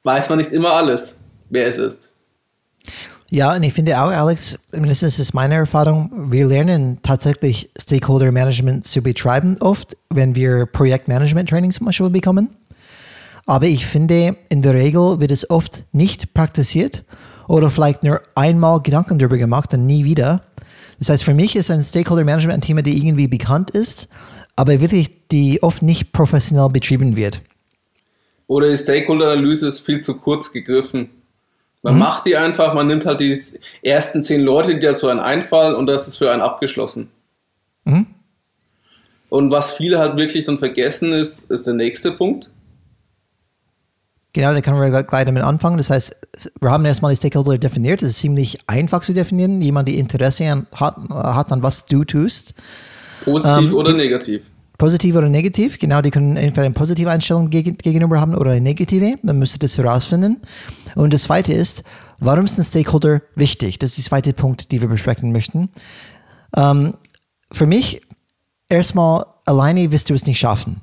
weiß 0.03 0.29
man 0.29 0.39
nicht 0.39 0.51
immer 0.51 0.71
alles, 0.71 1.19
wer 1.51 1.67
es 1.67 1.77
ist. 1.77 2.11
Ja, 3.29 3.53
und 3.53 3.63
ich 3.63 3.73
finde 3.73 4.01
auch, 4.01 4.09
Alex, 4.09 4.57
mindestens 4.71 5.19
ist 5.19 5.33
meine 5.33 5.55
Erfahrung, 5.55 6.31
wir 6.31 6.47
lernen 6.47 6.99
tatsächlich 7.03 7.69
Stakeholder 7.77 8.31
Management 8.31 8.87
zu 8.87 9.01
betreiben, 9.01 9.57
oft, 9.59 9.97
wenn 10.09 10.33
wir 10.33 10.65
Projektmanagement-Training 10.65 11.71
zum 11.71 11.87
Beispiel 11.87 12.09
bekommen. 12.09 12.49
Aber 13.45 13.65
ich 13.65 13.85
finde, 13.85 14.37
in 14.47 14.61
der 14.61 14.73
Regel 14.73 15.19
wird 15.19 15.31
es 15.31 15.49
oft 15.49 15.85
nicht 15.91 16.33
praktiziert 16.33 17.03
oder 17.47 17.69
vielleicht 17.69 18.03
nur 18.03 18.21
einmal 18.35 18.81
Gedanken 18.81 19.19
darüber 19.19 19.37
gemacht 19.37 19.73
und 19.73 19.85
nie 19.85 20.05
wieder. 20.05 20.43
Das 20.99 21.09
heißt, 21.09 21.23
für 21.23 21.33
mich 21.33 21.55
ist 21.55 21.69
ein 21.69 21.83
Stakeholder 21.83 22.23
Management 22.23 22.59
ein 22.59 22.61
Thema, 22.61 22.81
die 22.81 22.97
irgendwie 22.97 23.27
bekannt 23.27 23.71
ist, 23.71 24.07
aber 24.55 24.79
wirklich, 24.81 25.27
die 25.29 25.61
oft 25.63 25.81
nicht 25.81 26.13
professionell 26.13 26.69
betrieben 26.69 27.15
wird. 27.15 27.41
Oder 28.47 28.69
die 28.69 28.77
Stakeholder-Analyse 28.77 29.67
ist 29.67 29.79
viel 29.79 29.99
zu 29.99 30.15
kurz 30.15 30.51
gegriffen. 30.51 31.09
Man 31.87 31.93
mhm. 31.93 32.01
macht 32.01 32.25
die 32.25 32.35
einfach, 32.35 32.73
man 32.73 32.85
nimmt 32.87 33.05
halt 33.05 33.21
die 33.21 33.39
ersten 33.81 34.21
zehn 34.21 34.41
Leute, 34.41 34.73
die 34.73 34.85
dazu 34.85 35.07
einen 35.07 35.21
einfallen 35.21 35.73
und 35.73 35.85
das 35.85 36.09
ist 36.09 36.17
für 36.17 36.29
einen 36.29 36.41
abgeschlossen. 36.41 37.09
Mhm. 37.85 38.07
Und 39.29 39.51
was 39.51 39.71
viele 39.71 39.97
halt 39.97 40.17
wirklich 40.17 40.43
dann 40.43 40.59
vergessen 40.59 41.13
ist, 41.13 41.49
ist 41.49 41.65
der 41.65 41.75
nächste 41.75 42.11
Punkt. 42.11 42.51
Genau, 44.33 44.53
da 44.53 44.59
können 44.59 44.81
wir 44.81 45.03
gleich 45.03 45.25
damit 45.25 45.43
anfangen. 45.43 45.77
Das 45.77 45.89
heißt, 45.89 46.13
wir 46.59 46.71
haben 46.71 46.83
erstmal 46.83 47.13
die 47.13 47.15
Stakeholder 47.15 47.57
definiert. 47.57 48.01
Das 48.01 48.09
ist 48.09 48.19
ziemlich 48.19 48.57
einfach 48.67 49.01
zu 49.01 49.13
definieren. 49.13 49.61
Jemand, 49.61 49.87
der 49.87 49.95
Interesse 49.95 50.51
an, 50.51 50.67
hat, 50.75 50.97
hat 51.09 51.53
an 51.53 51.63
was 51.63 51.85
du 51.85 52.03
tust. 52.03 52.53
Positiv 53.23 53.71
ähm, 53.71 53.75
oder 53.75 53.93
negativ. 53.93 54.43
Positiv 54.77 55.15
oder 55.15 55.27
negativ, 55.27 55.79
genau, 55.79 56.01
die 56.01 56.11
können 56.11 56.37
entweder 56.37 56.65
eine 56.65 56.73
positive 56.73 57.09
Einstellung 57.09 57.49
gegenüber 57.49 58.21
haben 58.21 58.35
oder 58.35 58.51
eine 58.51 58.61
negative. 58.61 59.15
Man 59.23 59.39
müsste 59.39 59.57
das 59.57 59.77
herausfinden. 59.77 60.37
Und 60.95 61.13
das 61.13 61.23
zweite 61.23 61.53
ist, 61.53 61.83
warum 62.19 62.45
ist 62.45 62.59
ein 62.59 62.63
Stakeholder 62.63 63.21
wichtig? 63.35 63.79
Das 63.79 63.91
ist 63.91 63.97
der 63.97 64.09
zweite 64.09 64.33
Punkt, 64.33 64.71
den 64.71 64.81
wir 64.81 64.87
besprechen 64.87 65.31
möchten. 65.31 65.69
Ähm, 66.55 66.93
für 67.51 67.65
mich, 67.65 68.01
erstmal, 68.69 69.25
alleine 69.45 69.91
wirst 69.91 70.09
du 70.09 70.13
es 70.13 70.25
nicht 70.25 70.39
schaffen. 70.39 70.81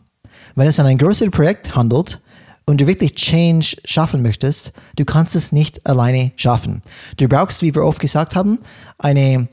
Wenn 0.56 0.66
es 0.66 0.80
an 0.80 0.86
ein 0.86 0.98
größeres 0.98 1.30
Projekt 1.30 1.76
handelt, 1.76 2.20
und 2.66 2.80
du 2.80 2.86
wirklich 2.86 3.14
Change 3.14 3.76
schaffen 3.84 4.22
möchtest, 4.22 4.72
du 4.96 5.04
kannst 5.04 5.36
es 5.36 5.52
nicht 5.52 5.86
alleine 5.86 6.32
schaffen. 6.36 6.82
Du 7.18 7.28
brauchst, 7.28 7.62
wie 7.62 7.74
wir 7.74 7.84
oft 7.84 8.00
gesagt 8.00 8.34
haben, 8.36 8.58
eine 8.98 9.48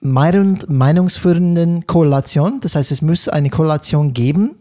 meinungsführenden 0.00 1.86
Korrelation. 1.86 2.60
Das 2.60 2.74
heißt, 2.74 2.90
es 2.90 3.02
muss 3.02 3.28
eine 3.28 3.50
Korrelation 3.50 4.12
geben, 4.12 4.56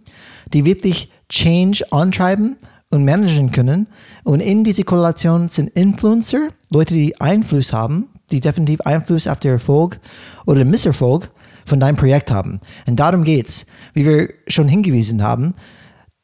die 0.54 0.66
wirklich 0.66 1.12
Change 1.30 1.86
antreiben 1.92 2.58
und 2.90 3.06
managen 3.06 3.52
können. 3.52 3.88
Und 4.24 4.40
in 4.40 4.64
diese 4.64 4.84
Korrelation 4.84 5.48
sind 5.48 5.70
Influencer, 5.70 6.50
Leute, 6.70 6.94
die 6.94 7.20
Einfluss 7.22 7.72
haben, 7.72 8.10
die 8.32 8.40
definitiv 8.40 8.82
Einfluss 8.82 9.28
auf 9.28 9.40
den 9.40 9.52
Erfolg 9.52 10.00
oder 10.46 10.60
den 10.60 10.70
Misserfolg 10.70 11.32
von 11.66 11.80
deinem 11.80 11.96
Projekt 11.96 12.32
haben. 12.32 12.60
Und 12.86 13.00
darum 13.00 13.24
geht 13.24 13.48
es, 13.48 13.66
wie 13.94 14.06
wir 14.06 14.30
schon 14.48 14.68
hingewiesen 14.68 15.24
haben, 15.24 15.54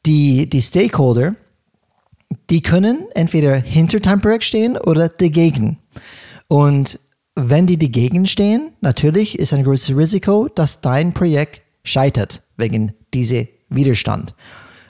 die, 0.04 0.48
die 0.48 0.62
Stakeholder, 0.62 1.34
die 2.50 2.62
können 2.62 3.06
entweder 3.14 3.56
hinter 3.56 4.00
deinem 4.00 4.20
Projekt 4.20 4.44
stehen 4.44 4.76
oder 4.76 5.08
dagegen. 5.08 5.78
Und 6.48 6.98
wenn 7.36 7.66
die 7.66 7.78
dagegen 7.78 8.26
stehen, 8.26 8.72
natürlich 8.80 9.38
ist 9.38 9.52
ein 9.52 9.62
großes 9.62 9.96
Risiko, 9.96 10.48
dass 10.48 10.80
dein 10.80 11.12
Projekt 11.12 11.60
scheitert 11.84 12.42
wegen 12.56 12.92
diesem 13.12 13.48
Widerstand. 13.68 14.34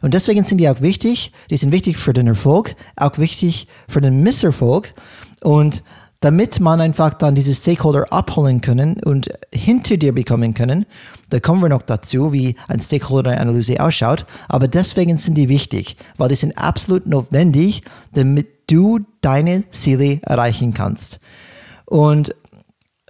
Und 0.01 0.15
deswegen 0.15 0.45
sind 0.45 0.59
die 0.59 0.69
auch 0.69 0.81
wichtig. 0.81 1.33
Die 1.51 1.57
sind 1.57 1.73
wichtig 1.73 1.99
für 1.99 2.13
den 2.13 2.29
Erfolg, 2.29 2.77
auch 2.95 3.19
wichtig 3.19 3.67
für 3.89 4.01
den 4.01 4.23
Misserfolg. 4.23 4.95
Und 5.43 5.83
damit 6.21 6.61
man 6.61 6.81
einfach 6.81 7.15
dann 7.15 7.35
diese 7.35 7.55
Stakeholder 7.55 8.13
abholen 8.13 8.61
können 8.61 9.01
und 9.05 9.29
hinter 9.53 9.97
dir 9.97 10.15
bekommen 10.15 10.55
können, 10.55 10.87
da 11.31 11.41
kommen 11.41 11.61
wir 11.61 11.69
noch 11.69 11.83
dazu, 11.83 12.33
wie 12.33 12.55
ein 12.69 12.79
Stakeholder-Analyse 12.79 13.81
ausschaut. 13.81 14.25
Aber 14.49 14.69
deswegen 14.69 15.17
sind 15.17 15.35
die 15.35 15.49
wichtig, 15.49 15.97
weil 16.17 16.29
die 16.29 16.37
sind 16.37 16.57
absolut 16.57 17.07
notwendig, 17.07 17.83
damit 18.13 18.71
du 18.71 19.01
deine 19.21 19.69
Ziele 19.71 20.21
erreichen 20.23 20.73
kannst. 20.73 21.21
Und 21.87 22.35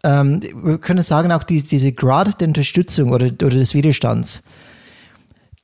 ähm, 0.04 0.40
wir 0.62 0.78
können 0.78 1.02
sagen, 1.02 1.32
auch 1.32 1.42
die, 1.42 1.62
diese 1.62 1.92
Grad 1.92 2.40
der 2.40 2.48
Unterstützung 2.48 3.10
oder, 3.10 3.26
oder 3.26 3.50
des 3.50 3.74
Widerstands, 3.74 4.42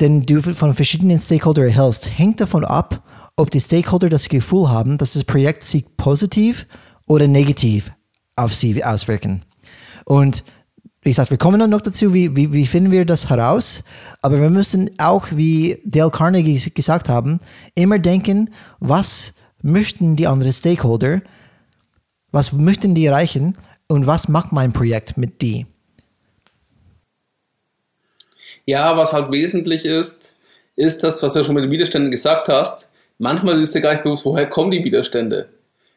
den 0.01 0.23
du 0.27 0.41
von 0.41 0.75
verschiedenen 0.75 1.19
Stakeholdern 1.19 1.67
erhältst, 1.67 2.09
hängt 2.19 2.41
davon 2.41 2.65
ab, 2.65 3.03
ob 3.37 3.51
die 3.51 3.61
Stakeholder 3.61 4.09
das 4.09 4.29
Gefühl 4.29 4.69
haben, 4.69 4.99
dass 4.99 5.13
das 5.13 5.25
Projekt 5.25 5.63
sich 5.63 5.85
positiv 5.97 6.67
oder 7.07 7.29
negativ 7.29 7.93
auf 8.37 8.55
sie 8.55 8.83
auswirken. 8.83 9.43
Und 10.05 10.43
wie 11.03 11.11
gesagt, 11.11 11.31
wir 11.31 11.39
kommen 11.39 11.59
dann 11.59 11.71
noch 11.71 11.81
dazu, 11.81 12.15
wie, 12.15 12.35
wie, 12.37 12.53
wie 12.53 12.67
finden 12.67 12.93
wir 12.93 13.05
das 13.05 13.29
heraus. 13.29 13.83
Aber 14.23 14.41
wir 14.41 14.51
müssen 14.51 14.91
auch, 14.99 15.27
wie 15.33 15.79
Dale 15.85 16.11
Carnegie 16.11 16.59
gesagt 16.71 17.09
haben, 17.09 17.41
immer 17.75 17.99
denken, 17.99 18.51
was 18.79 19.35
möchten 19.63 20.17
die 20.17 20.29
anderen 20.29 20.53
Stakeholder 20.53 21.23
was 22.33 22.53
möchten 22.53 22.95
die 22.95 23.07
erreichen 23.07 23.57
und 23.87 24.07
was 24.07 24.29
macht 24.29 24.53
mein 24.53 24.73
Projekt 24.73 25.17
mit 25.17 25.43
die? 25.43 25.67
Ja, 28.65 28.97
was 28.97 29.13
halt 29.13 29.31
wesentlich 29.31 29.85
ist, 29.85 30.35
ist 30.77 31.05
das, 31.05 31.23
was 31.23 31.35
du 31.35 31.45
schon 31.45 31.55
mit 31.55 31.65
den 31.65 31.71
Widerständen 31.71 32.11
gesagt 32.11 32.49
hast. 32.49 32.89
Manchmal 33.19 33.61
ist 33.61 33.75
dir 33.75 33.81
gar 33.81 33.93
nicht 33.93 34.05
bewusst, 34.05 34.25
woher 34.25 34.47
kommen 34.47 34.71
die 34.71 34.83
Widerstände. 34.83 35.49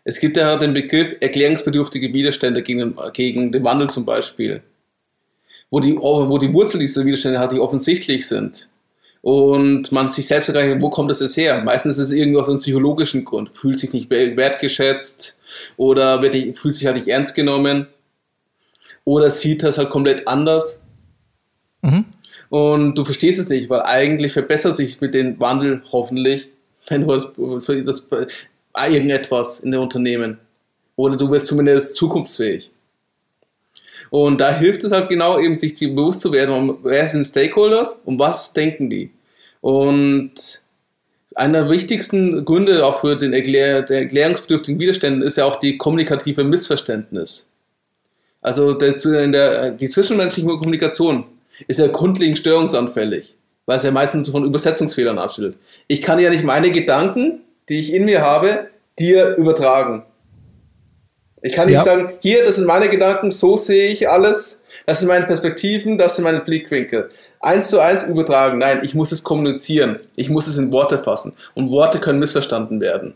Es 0.04 0.20
gibt 0.20 0.38
ja 0.38 0.58
den 0.58 0.74
Begriff 0.74 1.16
erklärungsbedürftige 1.20 2.14
Widerstände 2.14 2.62
gegen, 2.62 2.96
gegen 3.14 3.52
den 3.52 3.64
Wandel 3.64 3.90
zum 3.90 4.06
Beispiel. 4.06 4.62
Wo 5.72 5.80
die, 5.80 5.96
wo 5.96 6.38
die 6.38 6.54
Wurzel 6.54 6.80
dieser 6.80 7.06
Widerstände 7.06 7.40
halt 7.40 7.52
nicht 7.52 7.62
offensichtlich 7.62 8.28
sind. 8.28 8.70
Und 9.22 9.92
man 9.92 10.08
sich 10.08 10.28
selbst 10.28 10.52
fragt, 10.52 10.82
wo 10.84 10.92
kommt 10.92 11.10
das 11.10 11.22
jetzt 11.22 11.38
her? 11.38 11.64
Meistens 11.64 11.98
ist 11.98 12.10
es 12.10 12.12
irgendwie 12.12 12.40
aus 12.40 12.48
einem 12.48 12.60
psychologischen 12.60 13.26
Grund. 13.26 13.50
Fühlt 13.52 13.80
sich 13.80 13.92
nicht 13.94 14.12
wertgeschätzt, 14.12 15.40
oder 15.78 16.22
wird, 16.22 16.58
fühlt 16.58 16.74
sich 16.74 16.86
halt 16.86 16.98
nicht 16.98 17.08
ernst 17.08 17.36
genommen 17.36 17.88
oder 19.04 19.30
sieht 19.30 19.64
das 19.64 19.78
halt 19.78 19.90
komplett 19.90 20.28
anders. 20.28 20.82
Mhm. 21.82 22.06
Und 22.50 22.98
du 22.98 23.06
verstehst 23.06 23.40
es 23.40 23.50
nicht, 23.50 23.70
weil 23.70 23.82
eigentlich 23.84 24.34
verbessert 24.34 24.76
sich 24.76 25.02
mit 25.02 25.14
dem 25.14 25.40
Wandel 25.40 25.82
hoffentlich, 25.92 26.50
wenn 26.88 27.08
du 27.08 27.14
das, 27.14 27.32
das 27.86 28.04
irgendetwas 28.90 29.60
in 29.62 29.72
den 29.72 29.80
Unternehmen. 29.80 30.40
Oder 30.96 31.18
du 31.18 31.30
wirst 31.30 31.48
zumindest 31.48 31.96
zukunftsfähig. 31.96 32.72
Und 34.10 34.40
da 34.40 34.58
hilft 34.58 34.84
es 34.84 34.92
halt 34.92 35.10
genau 35.10 35.40
eben, 35.40 35.58
sich 35.58 35.78
bewusst 35.80 36.22
zu 36.22 36.32
werden, 36.32 36.78
wer 36.84 37.08
sind 37.08 37.26
Stakeholders 37.26 38.00
und 38.06 38.20
was 38.20 38.54
denken 38.54 38.90
die. 38.90 39.12
Und 39.62 40.62
einer 41.36 41.64
der 41.64 41.70
wichtigsten 41.70 42.46
Gründe 42.46 42.86
auch 42.86 43.02
für 43.02 43.18
den 43.18 43.34
Erklär 43.34 43.82
der 43.82 44.00
erklärungsbedürftigen 44.00 44.80
Widerstände 44.80 45.26
ist 45.26 45.38
ja 45.38 45.46
auch 45.46 45.58
die 45.58 45.78
kommunikative 45.78 46.44
Missverständnis. 46.44 47.48
Also 48.42 48.74
der, 48.74 48.94
der, 48.94 49.72
die 49.72 49.88
zwischenmenschliche 49.88 50.48
Kommunikation 50.48 51.26
ist 51.68 51.80
ja 51.80 51.88
grundlegend 51.88 52.38
störungsanfällig, 52.38 53.36
weil 53.66 53.78
es 53.78 53.84
ja 53.84 53.92
meistens 53.92 54.30
von 54.30 54.46
Übersetzungsfehlern 54.46 55.18
abschüttelt. 55.18 55.58
Ich 55.88 56.02
kann 56.02 56.20
ja 56.20 56.30
nicht 56.30 56.44
meine 56.44 56.72
Gedanken, 56.72 57.42
die 57.68 57.80
ich 57.80 57.94
in 57.94 58.06
mir 58.06 58.22
habe, 58.22 58.68
dir 58.98 59.36
übertragen. 59.36 60.04
Ich 61.42 61.54
kann 61.54 61.68
nicht 61.68 61.76
ja. 61.76 61.84
sagen, 61.84 62.14
hier, 62.22 62.46
das 62.46 62.56
sind 62.56 62.66
meine 62.66 62.90
Gedanken, 62.90 63.30
so 63.30 63.58
sehe 63.58 63.90
ich 63.92 64.10
alles, 64.10 64.64
das 64.86 65.00
sind 65.00 65.10
meine 65.10 65.26
Perspektiven, 65.26 65.98
das 65.98 66.16
sind 66.16 66.24
meine 66.24 66.40
Blickwinkel 66.40 67.10
eins 67.46 67.70
zu 67.70 67.80
eins 67.80 68.04
übertragen. 68.04 68.58
Nein, 68.58 68.82
ich 68.84 68.96
muss 68.96 69.12
es 69.12 69.24
kommunizieren. 69.24 70.00
Ich 70.16 70.30
muss 70.30 70.48
es 70.48 70.58
in 70.58 70.74
Worte 70.74 71.00
fassen. 71.00 71.34
Und 71.54 71.72
Worte 71.72 72.00
können 72.00 72.20
missverstanden 72.20 72.82
werden. 72.82 73.14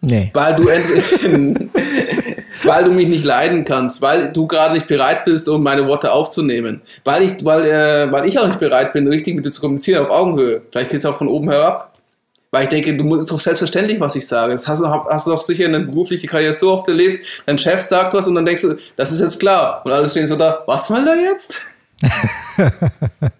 Nee. 0.00 0.30
Weil 0.32 0.56
du, 0.56 0.62
weil 2.64 2.84
du 2.84 2.90
mich 2.90 3.08
nicht 3.08 3.24
leiden 3.24 3.64
kannst, 3.64 4.00
weil 4.00 4.32
du 4.32 4.46
gerade 4.46 4.74
nicht 4.74 4.86
bereit 4.86 5.24
bist, 5.24 5.48
um 5.48 5.62
meine 5.62 5.86
Worte 5.88 6.12
aufzunehmen, 6.12 6.82
weil 7.04 7.22
ich, 7.22 7.44
weil, 7.44 7.64
äh, 7.64 8.12
weil 8.12 8.28
ich 8.28 8.38
auch 8.38 8.46
nicht 8.46 8.60
bereit 8.60 8.92
bin, 8.92 9.08
richtig 9.08 9.34
mit 9.34 9.44
dir 9.44 9.50
zu 9.50 9.60
kommunizieren 9.60 10.06
auf 10.06 10.10
Augenhöhe. 10.10 10.62
Vielleicht 10.70 10.90
geht 10.90 11.00
es 11.00 11.06
auch 11.06 11.18
von 11.18 11.28
oben 11.28 11.50
herab. 11.50 11.92
Weil 12.50 12.62
ich 12.62 12.70
denke, 12.70 12.96
du 12.96 13.04
musst 13.04 13.30
doch 13.30 13.38
selbstverständlich, 13.38 14.00
was 14.00 14.16
ich 14.16 14.26
sage. 14.26 14.52
Das 14.54 14.66
hast 14.66 14.80
du, 14.80 14.86
hast 14.88 15.26
du 15.26 15.32
doch 15.32 15.42
sicher 15.42 15.66
in 15.66 15.72
der 15.72 15.80
beruflichen 15.80 16.26
Karriere 16.26 16.54
so 16.54 16.72
oft 16.72 16.88
erlebt. 16.88 17.26
Dein 17.44 17.58
Chef 17.58 17.82
sagt 17.82 18.14
was 18.14 18.26
und 18.26 18.36
dann 18.36 18.46
denkst 18.46 18.62
du, 18.62 18.76
das 18.96 19.12
ist 19.12 19.20
jetzt 19.20 19.38
klar. 19.38 19.82
Und 19.84 19.92
alle 19.92 20.08
stehen 20.08 20.26
so 20.26 20.34
da, 20.34 20.62
was 20.66 20.90
will 20.90 21.04
da 21.04 21.14
jetzt? 21.14 21.60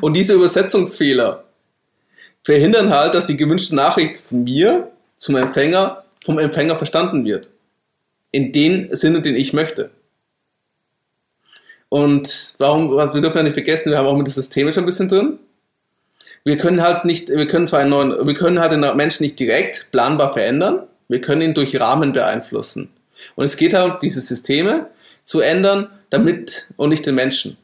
Und 0.00 0.16
diese 0.16 0.34
Übersetzungsfehler 0.34 1.44
verhindern 2.42 2.90
halt, 2.90 3.14
dass 3.14 3.26
die 3.26 3.36
gewünschte 3.36 3.74
Nachricht 3.74 4.22
von 4.28 4.44
mir 4.44 4.90
zum 5.16 5.36
Empfänger 5.36 6.02
vom 6.24 6.38
Empfänger 6.38 6.76
verstanden 6.76 7.24
wird. 7.24 7.50
In 8.30 8.52
dem 8.52 8.94
Sinne, 8.94 9.22
den 9.22 9.34
ich 9.34 9.52
möchte. 9.52 9.90
Und 11.88 12.54
warum, 12.58 12.94
was 12.96 13.12
wir 13.12 13.20
dürfen 13.20 13.38
ja 13.38 13.42
nicht 13.42 13.52
vergessen, 13.54 13.90
wir 13.90 13.98
haben 13.98 14.06
auch 14.06 14.16
mit 14.16 14.26
dem 14.26 14.32
System 14.32 14.72
schon 14.72 14.84
ein 14.84 14.86
bisschen 14.86 15.08
drin. 15.08 15.38
Wir 16.44 16.56
können 16.56 16.82
halt 16.82 17.04
nicht, 17.04 17.28
wir 17.28 17.46
können 17.46 17.66
zwar 17.66 17.80
einen 17.80 17.90
neuen, 17.90 18.26
wir 18.26 18.34
können 18.34 18.60
halt 18.60 18.72
den 18.72 18.80
Menschen 18.96 19.24
nicht 19.24 19.38
direkt 19.38 19.88
planbar 19.92 20.32
verändern, 20.32 20.84
wir 21.08 21.20
können 21.20 21.42
ihn 21.42 21.54
durch 21.54 21.78
Rahmen 21.78 22.12
beeinflussen. 22.12 22.88
Und 23.36 23.44
es 23.44 23.56
geht 23.56 23.74
halt, 23.74 24.02
diese 24.02 24.20
Systeme 24.20 24.86
zu 25.24 25.40
ändern, 25.40 25.88
damit 26.12 26.68
und 26.76 26.90
nicht 26.90 27.06
den 27.06 27.14
Menschen. 27.14 27.56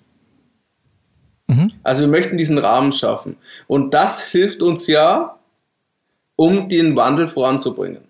Mhm. 1.47 1.73
Also 1.83 2.03
wir 2.03 2.09
möchten 2.09 2.37
diesen 2.37 2.59
Rahmen 2.59 2.93
schaffen. 2.93 3.37
Und 3.67 3.95
das 3.95 4.29
hilft 4.29 4.63
uns 4.63 4.87
ja, 4.87 5.39
um 6.37 6.69
den 6.69 6.97
Wandel 6.97 7.29
voranzubringen. 7.29 8.03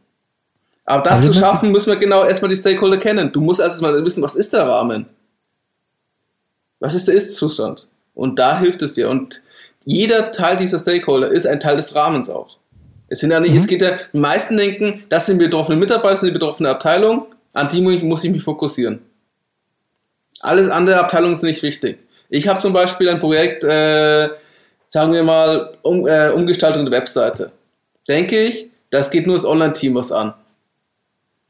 Aber 0.84 1.02
das 1.02 1.20
Also 1.20 1.32
zu 1.32 1.38
schaffen, 1.38 1.72
müssen 1.72 1.90
wir 1.90 1.96
genau 1.96 2.24
erstmal 2.24 2.48
die 2.48 2.56
Stakeholder 2.56 2.98
kennen. 2.98 3.32
Du 3.32 3.40
musst 3.40 3.60
erst 3.60 3.80
mal 3.82 4.04
wissen, 4.04 4.22
was 4.22 4.34
ist 4.34 4.52
der 4.52 4.66
Rahmen? 4.66 5.06
Was 6.80 6.94
ist 6.94 7.08
der 7.08 7.14
Ist-Zustand? 7.14 7.86
Und 8.14 8.38
da 8.38 8.58
hilft 8.58 8.82
es 8.82 8.94
dir. 8.94 9.08
Und 9.08 9.42
jeder 9.84 10.32
Teil 10.32 10.56
dieser 10.56 10.78
Stakeholder 10.78 11.30
ist 11.30 11.46
ein 11.46 11.60
Teil 11.60 11.76
des 11.76 11.94
Rahmens 11.94 12.28
auch. 12.28 12.56
Es 13.08 13.20
sind 13.20 13.30
ja 13.30 13.40
nicht, 13.40 13.54
es 13.54 13.66
geht 13.66 13.80
ja, 13.80 13.98
die 14.12 14.18
meisten 14.18 14.56
denken, 14.56 15.04
das 15.08 15.26
sind 15.26 15.38
betroffene 15.38 15.78
Mitarbeiter, 15.78 16.10
das 16.10 16.20
sind 16.20 16.28
die 16.28 16.38
betroffene 16.38 16.68
Abteilung, 16.68 17.26
an 17.54 17.68
die 17.70 17.80
muss 17.80 18.24
ich 18.24 18.30
mich 18.30 18.42
fokussieren. 18.42 19.00
Alles 20.40 20.68
andere 20.68 20.98
Abteilungen 20.98 21.36
sind 21.36 21.50
nicht 21.50 21.62
wichtig. 21.62 21.98
Ich 22.28 22.48
habe 22.48 22.60
zum 22.60 22.72
Beispiel 22.72 23.08
ein 23.08 23.20
Projekt, 23.20 23.64
äh, 23.64 24.28
sagen 24.88 25.12
wir 25.12 25.22
mal, 25.22 25.72
um, 25.82 26.06
äh, 26.06 26.30
Umgestaltung 26.30 26.84
der 26.84 27.00
Webseite. 27.00 27.50
Denke 28.06 28.40
ich, 28.40 28.68
das 28.90 29.10
geht 29.10 29.26
nur 29.26 29.36
das 29.36 29.44
Online-Team 29.44 29.94
was 29.94 30.12
an. 30.12 30.34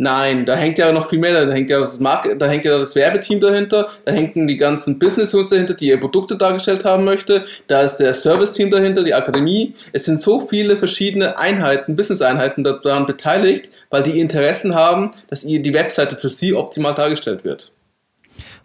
Nein, 0.00 0.47
da 0.47 0.54
hängt 0.54 0.78
ja 0.78 0.92
noch 0.92 1.09
viel 1.11 1.18
mehr, 1.18 1.45
da 1.45 1.52
hängt 1.52 1.71
ja 1.71 1.80
das 1.80 1.99
Market, 1.99 2.40
da 2.40 2.47
hängt 2.47 2.64
ja 2.64 2.78
das 2.78 2.95
Werbeteam 2.95 3.40
dahinter, 3.40 3.88
da 4.04 4.12
hängen 4.12 4.47
die 4.47 4.57
ganzen 4.57 5.00
Business 5.00 5.35
Units 5.35 5.49
dahinter, 5.49 5.75
die 5.75 5.88
ihre 5.88 5.99
Produkte 5.99 6.37
dargestellt 6.37 6.85
haben 6.85 7.02
möchte, 7.02 7.45
da 7.66 7.80
ist 7.80 7.97
der 7.97 8.14
Service-Team 8.14 8.71
dahinter, 8.71 9.02
die 9.02 9.14
Akademie. 9.14 9.75
Es 9.92 10.04
sind 10.04 10.21
so 10.21 10.47
viele 10.47 10.76
verschiedene 10.76 11.37
Einheiten, 11.37 11.97
Business-Einheiten 11.97 12.62
daran 12.62 13.07
beteiligt, 13.07 13.71
weil 13.90 14.04
die 14.04 14.21
Interessen 14.21 14.76
haben, 14.76 15.11
dass 15.30 15.42
ihr 15.42 15.61
die 15.62 15.75
Webseite 15.75 16.14
für 16.16 16.28
sie 16.28 16.54
optimal 16.54 16.95
dargestellt 16.95 17.42
wird. 17.42 17.73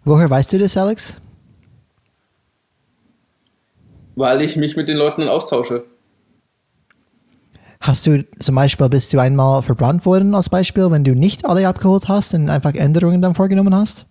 Woher 0.04 0.28
weißt 0.28 0.52
du 0.52 0.58
das, 0.58 0.76
Alex? 0.76 1.20
Weil 4.16 4.42
ich 4.42 4.56
mich 4.56 4.76
mit 4.76 4.88
den 4.88 4.96
Leuten 4.96 5.28
austausche. 5.28 5.84
Hast 7.80 8.06
du 8.06 8.24
zum 8.38 8.54
Beispiel, 8.54 8.88
bist 8.88 9.12
du 9.12 9.18
einmal 9.18 9.62
verbrannt 9.62 10.06
worden 10.06 10.34
als 10.34 10.48
Beispiel, 10.48 10.90
wenn 10.90 11.04
du 11.04 11.14
nicht 11.14 11.44
alle 11.44 11.66
abgeholt 11.68 12.08
hast 12.08 12.32
und 12.34 12.48
einfach 12.48 12.74
Änderungen 12.74 13.20
dann 13.20 13.34
vorgenommen 13.34 13.74
hast? 13.74 14.06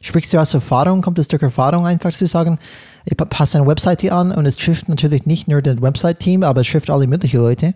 Sprichst 0.00 0.32
du 0.32 0.38
aus 0.38 0.54
Erfahrung? 0.54 1.02
Kommt 1.02 1.18
es 1.18 1.28
durch 1.28 1.42
Erfahrung 1.42 1.86
einfach 1.86 2.10
zu 2.12 2.26
sagen, 2.26 2.58
ich 3.04 3.16
pa- 3.16 3.24
passe 3.24 3.58
eine 3.58 3.66
Webseite 3.66 4.12
an 4.12 4.32
und 4.32 4.46
es 4.46 4.56
trifft 4.56 4.88
natürlich 4.88 5.26
nicht 5.26 5.48
nur 5.48 5.62
das 5.62 5.82
Website-Team, 5.82 6.42
aber 6.42 6.60
es 6.62 6.68
trifft 6.70 6.90
alle 6.90 7.06
möglichen 7.06 7.40
Leute? 7.40 7.74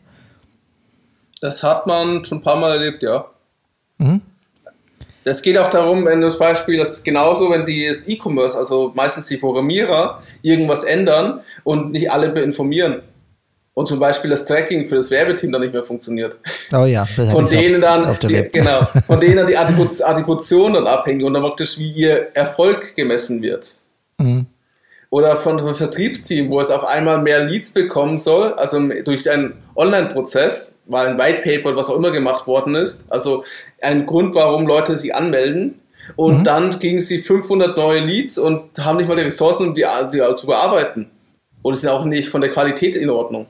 Das 1.41 1.63
hat 1.63 1.87
man 1.87 2.25
schon 2.25 2.39
ein 2.39 2.43
paar 2.43 2.57
Mal 2.57 2.73
erlebt, 2.73 3.03
ja. 3.03 3.27
Mhm. 3.99 4.23
Das 5.25 5.41
geht 5.43 5.57
auch 5.59 5.71
darum, 5.71 6.05
wenn 6.05 6.21
du 6.21 6.27
das 6.27 6.39
Beispiel, 6.39 6.79
das 6.79 6.91
ist 6.91 7.05
genauso, 7.05 7.51
wenn 7.51 7.65
die 7.65 7.87
E-Commerce, 7.87 8.57
also 8.57 8.93
meistens 8.95 9.27
die 9.27 9.39
Programmierer, 9.39 10.23
irgendwas 10.43 10.85
ändern 10.85 11.41
und 11.63 11.93
nicht 11.93 12.11
alle 12.11 12.27
informieren. 12.43 13.03
Und 13.73 13.89
zum 13.89 13.99
Beispiel 13.99 14.31
das 14.31 14.45
Tracking 14.47 14.87
für 14.87 14.95
das 14.95 15.11
Werbeteam 15.11 15.51
dann 15.51 15.61
nicht 15.63 15.73
mehr 15.73 15.83
funktioniert. 15.83 16.37
Oh 16.73 16.85
ja, 16.85 17.07
Von 17.07 17.45
denen 17.47 17.81
dann, 17.81 18.17
die, 18.23 18.49
genau, 18.53 18.87
von 19.07 19.19
denen 19.19 19.39
dann 19.39 19.47
die 19.49 19.59
Attribut- 19.59 20.01
Attribution 20.01 20.75
dann 20.75 20.87
abhängt 20.87 21.25
und 21.25 21.35
dann 21.35 21.43
praktisch 21.43 21.77
wie 21.79 21.91
ihr 21.91 22.29
Erfolg 22.35 22.95
gemessen 22.95 23.43
wird. 23.43 23.75
Mhm. 24.19 24.47
Oder 25.15 25.37
von 25.37 25.61
einem 25.61 25.77
Vertriebsteam, 25.77 26.51
wo 26.51 26.61
es 26.61 26.73
auf 26.73 26.85
einmal 26.85 27.23
mehr 27.23 27.45
Leads 27.45 27.71
bekommen 27.71 28.19
soll, 28.19 28.53
also 28.55 28.81
durch 29.05 29.31
einen 29.31 29.55
Online-Prozess, 29.77 30.75
weil 30.87 31.07
ein 31.07 31.19
White 31.19 31.43
Paper 31.43 31.69
oder 31.69 31.79
was 31.79 31.89
auch 31.89 31.95
immer 31.95 32.11
gemacht 32.11 32.49
worden 32.49 32.75
ist. 32.75 33.07
Also 33.11 33.45
ein 33.81 34.07
Grund, 34.07 34.35
warum 34.35 34.67
Leute 34.67 34.97
sich 34.97 35.15
anmelden. 35.15 35.81
Und 36.17 36.39
Mhm. 36.39 36.43
dann 36.45 36.79
gingen 36.81 37.01
sie 37.01 37.19
500 37.21 37.77
neue 37.77 38.01
Leads 38.01 38.39
und 38.39 38.77
haben 38.85 38.97
nicht 38.97 39.07
mal 39.07 39.15
die 39.15 39.23
Ressourcen, 39.23 39.69
um 39.69 39.75
die, 39.77 39.87
die 40.13 40.35
zu 40.35 40.49
bearbeiten. 40.49 41.09
Und 41.63 41.75
es 41.75 41.85
ist 41.85 41.89
auch 41.89 42.05
nicht 42.05 42.29
von 42.29 42.41
der 42.41 42.51
Qualität 42.51 42.97
in 42.97 43.09
Ordnung. 43.09 43.47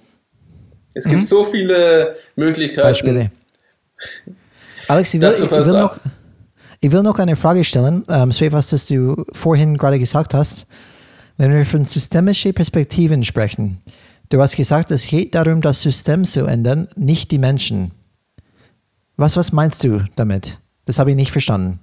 Es 0.93 1.07
gibt 1.07 1.25
so 1.25 1.47
viele 1.47 2.17
Möglichkeiten. 2.37 2.87
Mhm. 2.87 2.91
Beispiele. 2.91 3.31
Alex, 4.87 5.15
ich 5.15 5.23
will, 5.23 5.31
ich, 5.31 5.51
will 5.51 5.73
noch, 5.73 5.97
ich 6.83 6.93
will 6.93 7.03
noch 7.03 7.19
eine 7.19 7.37
Frage 7.37 7.65
stellen, 7.65 8.05
ähm, 8.11 8.33
etwas, 8.39 8.69
das 8.69 8.85
du 8.85 9.25
vorhin 9.33 9.79
gerade 9.79 9.99
gesagt 9.99 10.35
hast. 10.35 10.67
Wenn 11.37 11.53
wir 11.53 11.67
von 11.67 11.85
systemischen 11.85 12.55
Perspektiven 12.55 13.25
sprechen, 13.25 13.79
du 14.29 14.41
hast 14.41 14.57
gesagt, 14.57 14.91
es 14.91 15.07
geht 15.07 15.35
darum, 15.35 15.61
das 15.61 15.83
System 15.83 16.25
zu 16.25 16.47
ändern, 16.47 16.89
nicht 16.97 17.31
die 17.31 17.39
Menschen. 17.39 17.91
Was, 19.17 19.37
was 19.37 19.53
meinst 19.53 19.83
du 19.85 20.05
damit? 20.17 20.59
Das 20.85 20.99
habe 20.99 21.11
ich 21.11 21.17
nicht 21.17 21.33
verstanden. 21.33 21.81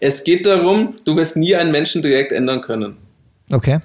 Es 0.00 0.24
geht 0.24 0.46
darum, 0.46 0.96
du 1.04 1.16
wirst 1.16 1.36
nie 1.36 1.54
einen 1.54 1.70
Menschen 1.70 2.00
direkt 2.00 2.32
ändern 2.32 2.62
können. 2.62 2.96
Okay. 3.50 3.80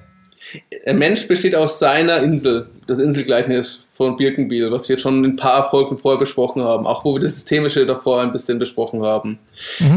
Ein 0.86 0.97
Mensch 0.97 1.27
besteht 1.27 1.56
aus 1.56 1.79
seiner 1.79 2.21
Insel, 2.21 2.67
das 2.88 2.99
Inselgleichnis 2.99 3.82
von 3.91 4.17
Birkenbiel, 4.17 4.71
was 4.71 4.89
wir 4.89 4.97
schon 4.97 5.23
in 5.23 5.32
ein 5.32 5.36
paar 5.36 5.69
Folgen 5.69 5.97
vorher 5.97 6.19
besprochen 6.19 6.63
haben, 6.63 6.86
auch 6.86 7.06
wo 7.06 7.13
wir 7.13 7.19
das 7.19 7.36
Systemische 7.36 7.86
davor 7.86 8.21
ein 8.21 8.32
bisschen 8.32 8.60
besprochen 8.60 9.03
haben. 9.03 9.39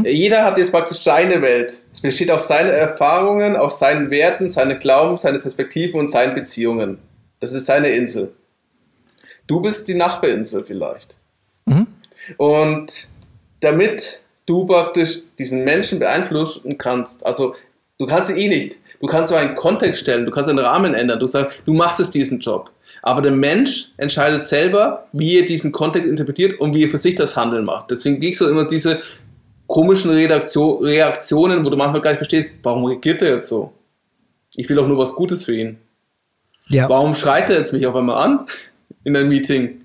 Jeder 0.04 0.44
hat 0.44 0.59
jetzt 0.59 0.70
praktisch 0.70 1.02
seine 1.02 1.42
Welt. 1.42 1.80
Es 1.92 2.00
besteht 2.00 2.30
aus 2.30 2.48
seinen 2.48 2.70
Erfahrungen, 2.70 3.56
aus 3.56 3.78
seinen 3.78 4.11
Werten, 4.11 4.48
seine 4.48 4.78
Glauben, 4.78 5.18
seine 5.18 5.38
Perspektiven 5.38 5.98
und 5.98 6.09
seinen 6.09 6.35
Beziehungen. 6.35 6.98
Das 7.40 7.52
ist 7.52 7.66
seine 7.66 7.88
Insel. 7.88 8.32
Du 9.46 9.61
bist 9.61 9.88
die 9.88 9.94
Nachbarinsel 9.94 10.64
vielleicht. 10.64 11.16
Und 12.37 13.11
damit 13.61 14.22
du 14.46 14.66
praktisch 14.66 15.20
diesen 15.38 15.64
Menschen 15.64 15.98
beeinflussen 15.98 16.78
kannst, 16.78 17.24
also 17.24 17.54
du 17.98 18.06
kannst 18.06 18.30
ihn 18.30 18.37
eh 18.37 18.48
nicht. 18.48 18.78
Du 19.00 19.06
kannst 19.06 19.32
aber 19.32 19.40
einen 19.40 19.54
Kontext 19.54 20.00
stellen, 20.00 20.24
du 20.24 20.30
kannst 20.30 20.50
einen 20.50 20.59
Rahmen 20.59 20.94
ändern, 20.94 21.18
du 21.18 21.26
sagst, 21.26 21.62
du 21.64 21.72
machst 21.72 22.00
es 22.00 22.11
diesen 22.11 22.40
Job. 22.40 22.70
Aber 23.02 23.22
der 23.22 23.32
Mensch 23.32 23.90
entscheidet 23.98 24.42
selber, 24.42 25.06
wie 25.12 25.38
er 25.38 25.46
diesen 25.46 25.70
Kontext 25.70 26.09
interpretiert 26.09 26.59
und 26.59 26.74
wie 26.74 26.85
er 26.85 26.88
für 26.88 26.98
sich 26.98 27.14
das 27.14 27.37
Handeln 27.37 27.64
macht. 27.64 27.90
Deswegen 27.90 28.20
kriegst 28.20 28.40
du 28.40 28.48
immer 28.48 28.66
diese 28.66 29.00
komischen 29.66 30.11
Reaktion, 30.11 30.82
Reaktionen, 30.82 31.64
wo 31.64 31.70
du 31.70 31.76
manchmal 31.76 32.00
gar 32.00 32.11
nicht 32.11 32.18
verstehst, 32.18 32.54
warum 32.62 32.85
reagiert 32.85 33.22
er 33.22 33.35
jetzt 33.35 33.48
so? 33.48 33.72
Ich 34.56 34.68
will 34.68 34.76
doch 34.76 34.88
nur 34.88 34.98
was 34.98 35.14
Gutes 35.14 35.44
für 35.44 35.54
ihn. 35.54 35.78
Ja. 36.68 36.88
Warum 36.88 37.14
schreit 37.14 37.50
er 37.50 37.59
jetzt 37.59 37.72
mich 37.72 37.87
auf 37.87 37.94
einmal 37.94 38.16
an 38.16 38.46
in 39.04 39.16
einem 39.16 39.28
Meeting? 39.28 39.82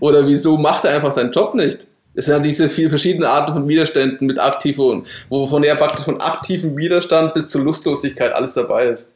Oder 0.00 0.26
wieso 0.26 0.56
macht 0.56 0.84
er 0.84 0.94
einfach 0.94 1.12
seinen 1.12 1.32
Job 1.32 1.54
nicht? 1.54 1.86
Es 2.14 2.26
sind 2.26 2.34
ja 2.34 2.40
diese 2.40 2.70
vielen 2.70 2.90
verschiedenen 2.90 3.24
Arten 3.24 3.52
von 3.52 3.68
Widerständen 3.68 4.26
mit 4.26 4.38
aktiven, 4.38 5.00
und 5.00 5.06
wovon 5.28 5.64
er 5.64 5.74
praktisch 5.76 6.04
von 6.04 6.20
aktivem 6.20 6.76
Widerstand 6.76 7.34
bis 7.34 7.48
zur 7.48 7.62
Lustlosigkeit 7.62 8.32
alles 8.32 8.54
dabei 8.54 8.86
ist. 8.86 9.14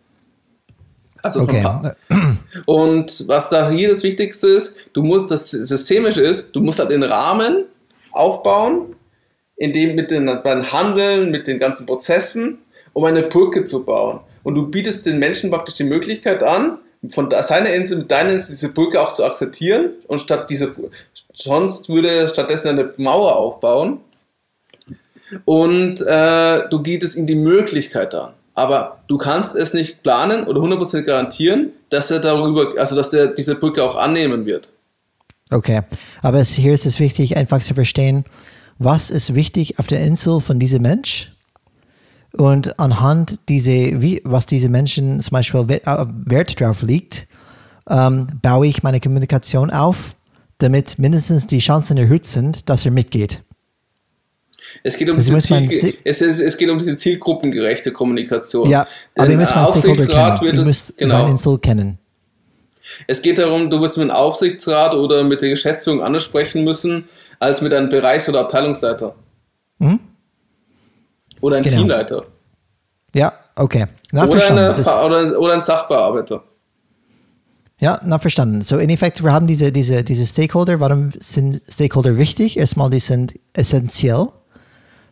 Also 1.23 1.43
Okay. 1.43 1.65
Und 2.67 3.29
was 3.29 3.51
da 3.51 3.71
hier 3.71 3.91
das 3.91 4.03
Wichtigste 4.03 4.49
ist, 4.49 4.77
du 4.93 5.03
musst, 5.03 5.31
das 5.31 5.51
Systemische 5.51 6.23
ist, 6.23 6.55
du 6.55 6.61
musst 6.61 6.79
halt 6.79 6.91
den 6.91 7.03
Rahmen 7.03 7.65
aufbauen, 8.13 8.97
in 9.57 9.73
dem 9.73 9.95
mit 9.95 10.11
den, 10.11 10.27
beim 10.43 10.73
Handeln, 10.73 11.31
mit 11.31 11.47
den 11.47 11.59
ganzen 11.59 11.87
Prozessen, 11.87 12.59
um 12.93 13.05
eine 13.05 13.23
Brücke 13.23 13.65
zu 13.65 13.85
bauen. 13.85 14.21
Und 14.43 14.55
du 14.55 14.69
bietest 14.69 15.07
den 15.07 15.19
Menschen 15.19 15.51
praktisch 15.51 15.75
die 15.75 15.85
Möglichkeit 15.85 16.43
an, 16.43 16.79
von 17.11 17.31
seiner 17.43 17.71
Insel 17.71 17.99
mit 17.99 18.11
deiner 18.11 18.33
Insel 18.33 18.53
diese 18.53 18.73
Brücke 18.73 19.01
auch 19.01 19.13
zu 19.13 19.25
akzeptieren 19.25 19.91
und 20.07 20.21
statt 20.21 20.51
diese, 20.51 20.75
sonst 21.33 21.89
würde 21.89 22.11
er 22.11 22.29
stattdessen 22.29 22.71
eine 22.71 22.93
Mauer 22.97 23.37
aufbauen 23.37 24.01
und 25.45 26.01
äh, 26.01 26.69
du 26.69 26.83
gibst 26.83 27.17
ihm 27.17 27.27
die 27.27 27.37
Möglichkeit 27.37 28.15
an. 28.15 28.33
Aber 28.55 28.99
du 29.07 29.19
kannst 29.19 29.55
es 29.55 29.73
nicht 29.73 30.03
planen 30.03 30.45
oder 30.45 30.61
100% 30.61 31.03
garantieren, 31.03 31.71
dass 31.91 32.11
er 32.11 32.19
darüber, 32.19 32.73
also 32.77 32.97
dass 32.97 33.13
er 33.13 33.29
diese 33.29 33.55
Brücke 33.55 33.85
auch 33.85 33.95
annehmen 33.95 34.47
wird. 34.47 34.69
Okay, 35.51 35.83
aber 36.23 36.43
hier 36.43 36.75
ist 36.75 36.85
es 36.85 36.99
wichtig, 36.99 37.37
einfach 37.37 37.61
zu 37.61 37.75
verstehen, 37.75 38.25
was 38.79 39.11
ist 39.11 39.35
wichtig 39.35 39.79
auf 39.79 39.87
der 39.87 40.01
Insel 40.01 40.41
von 40.41 40.59
diesem 40.59 40.83
Mensch 40.83 41.33
und 42.33 42.79
anhand 42.79 43.41
diese, 43.49 44.03
wie, 44.03 44.21
was 44.25 44.47
diese 44.47 44.69
Menschen 44.69 45.21
zum 45.21 45.31
Beispiel 45.33 45.65
äh, 45.69 46.07
Wert 46.27 46.61
drauf 46.61 46.83
liegt, 46.83 47.27
ähm, 47.89 48.27
baue 48.43 48.67
ich 48.67 48.83
meine 48.83 49.01
Kommunikation 49.01 49.71
auf, 49.71 50.15
damit 50.59 50.99
mindestens 50.99 51.47
die 51.47 51.59
Chancen 51.59 51.97
erhöht 51.97 52.25
sind, 52.25 52.69
dass 52.69 52.85
er 52.85 52.91
mitgeht. 52.91 53.43
Es 54.83 54.97
geht 54.97 55.09
um, 55.09 55.17
Also 55.17 55.39
Ziel, 55.39 55.97
es, 56.05 56.21
ist, 56.21 56.41
es 56.41 56.57
geht 56.57 56.69
um 56.69 56.79
diese 56.79 56.97
zielgruppengerechte 56.97 57.93
Kommunikation. 57.93 58.69
Ja, 58.69 58.87
aber 59.17 59.25
Denn 59.25 59.33
ihr 59.33 59.39
müsst 59.39 59.55
mal 59.55 59.65
Aufsichtsrat 59.65 60.41
kennen. 60.41 60.47
wird 60.47 60.55
Ihr 60.55 60.61
es, 60.61 60.67
müsst 60.67 60.99
genau. 60.99 61.27
Insel 61.27 61.59
kennen. 61.59 61.99
Es 63.07 63.23
geht 63.23 63.39
darum, 63.39 63.71
du 63.71 63.81
wirst 63.81 63.97
mit 63.97 64.09
dem 64.09 64.11
Aufsichtsrat 64.11 64.95
oder 64.95 65.25
mit 65.25 65.41
der 65.41 65.51
Geschäftsführung 65.51 66.03
anders 66.03 66.25
sprechen 66.25 66.65
müssen, 66.65 67.09
als 67.39 67.61
mit 67.61 67.73
einem 67.73 67.89
Bereichs- 67.89 68.29
oder 68.29 68.41
Abteilungsleiter. 68.41 69.15
Mhm. 69.79 70.01
Oder 71.41 71.57
ein 71.59 71.63
Genau. 71.63 71.77
Teamleiter. 71.77 72.25
Ja, 73.15 73.33
okay. 73.57 73.87
Na, 74.13 74.23
Oder, 74.25 74.33
verstanden. 74.33 74.63
eine, 74.65 75.05
oder, 75.07 75.41
oder 75.41 75.55
ein 75.55 75.63
Sachbearbeiter. 75.63 76.43
Ja, 77.81 78.01
na 78.05 78.19
verstanden. 78.19 78.63
So 78.63 78.77
in 78.79 78.91
Effekt, 78.91 79.23
wir 79.23 79.33
haben 79.33 79.47
diese, 79.47 79.71
diese, 79.71 80.03
diese 80.03 80.27
Stakeholder. 80.27 80.81
Warum 80.81 81.13
sind 81.19 81.63
Stakeholder 81.69 82.17
wichtig? 82.17 82.57
Erstmal, 82.57 82.91
die 82.91 82.99
sind 82.99 83.39
essentiell 83.53 84.27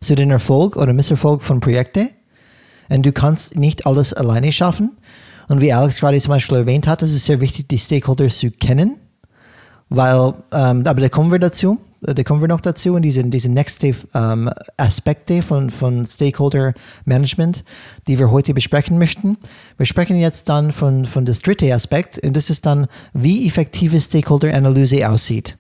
zu 0.01 0.15
den 0.17 0.31
Erfolg 0.31 0.77
oder 0.77 0.93
Misserfolg 0.93 1.43
von 1.43 1.61
Projekten. 1.61 2.11
Und 2.89 3.07
du 3.07 3.13
kannst 3.13 3.57
nicht 3.57 3.87
alles 3.87 4.13
alleine 4.13 4.51
schaffen. 4.53 4.97
Und 5.49 5.61
wie 5.61 5.73
Alex 5.73 6.01
gerade 6.01 6.19
zum 6.19 6.31
Beispiel 6.31 6.59
erwähnt 6.59 6.87
hat, 6.89 7.03
ist 7.03 7.15
es 7.15 7.25
sehr 7.25 7.41
wichtig, 7.41 7.69
die 7.69 7.79
Stakeholder 7.79 8.29
zu 8.29 8.51
kennen 8.51 8.97
weil, 9.89 10.35
ähm, 10.53 10.87
aber 10.87 11.01
da 11.01 11.09
kommen 11.09 11.31
wir 11.31 11.39
dazu, 11.39 11.79
da 12.01 12.23
kommen 12.23 12.41
wir 12.41 12.49
noch 12.49 12.61
dazu 12.61 12.97
in 12.97 13.03
diesen, 13.03 13.31
diesen 13.31 13.55
nächsten 13.55 13.97
ähm, 14.15 14.51
Aspekte 14.77 15.43
von, 15.43 15.71
von 15.71 16.05
Stakeholder 16.05 16.75
Management, 17.05 17.65
die 18.07 18.19
wir 18.19 18.31
heute 18.31 18.53
besprechen 18.55 18.99
möchten. 18.99 19.39
Wir 19.77 19.87
sprechen 19.87 20.19
jetzt 20.19 20.49
dann 20.49 20.73
von, 20.73 21.07
von 21.07 21.25
das 21.25 21.41
dritte 21.41 21.73
Aspekt 21.73 22.19
und 22.25 22.37
das 22.37 22.51
ist 22.51 22.67
dann, 22.67 22.87
wie 23.13 23.47
effektive 23.47 23.99
Stakeholder 24.01 24.55
Analyse 24.55 25.09
aussieht. 25.09 25.57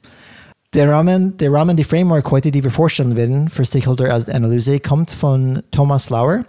Der 0.75 0.91
Rahmen, 0.91 1.37
der 1.39 1.53
Rahmen, 1.53 1.77
die 1.77 1.85
Framework 1.85 2.31
heute, 2.31 2.51
die 2.51 2.63
wir 2.63 2.71
vorstellen 2.71 3.17
werden 3.17 3.49
für 3.49 3.65
Stakeholder 3.65 4.13
Analyse, 4.13 4.79
kommt 4.81 5.11
von 5.11 5.63
Thomas 5.71 6.11
Lauer 6.11 6.45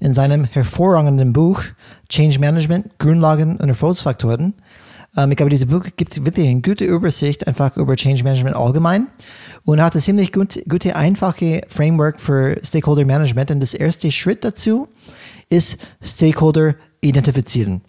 in 0.00 0.12
seinem 0.12 0.44
hervorragenden 0.44 1.32
Buch 1.32 1.62
Change 2.08 2.40
Management, 2.40 2.98
Grundlagen 2.98 3.58
und 3.58 3.68
Erfolgsfaktoren. 3.68 4.54
Ähm, 5.16 5.30
ich 5.30 5.36
glaube, 5.36 5.50
dieses 5.50 5.68
Buch 5.68 5.84
gibt 5.96 6.24
wirklich 6.24 6.48
eine 6.48 6.60
gute 6.60 6.84
Übersicht 6.84 7.46
einfach 7.46 7.76
über 7.76 7.96
Change 7.96 8.24
Management 8.24 8.56
allgemein 8.56 9.08
und 9.64 9.80
hat 9.80 9.94
ein 9.94 10.00
ziemlich 10.00 10.32
gut, 10.32 10.62
gute, 10.68 10.96
einfache 10.96 11.62
Framework 11.68 12.20
für 12.20 12.58
Stakeholder 12.62 13.04
Management. 13.04 13.50
Und 13.50 13.60
das 13.60 13.74
erste 13.74 14.10
Schritt 14.10 14.44
dazu 14.44 14.88
ist 15.48 15.78
Stakeholder 16.02 16.74
identifizieren. 17.00 17.82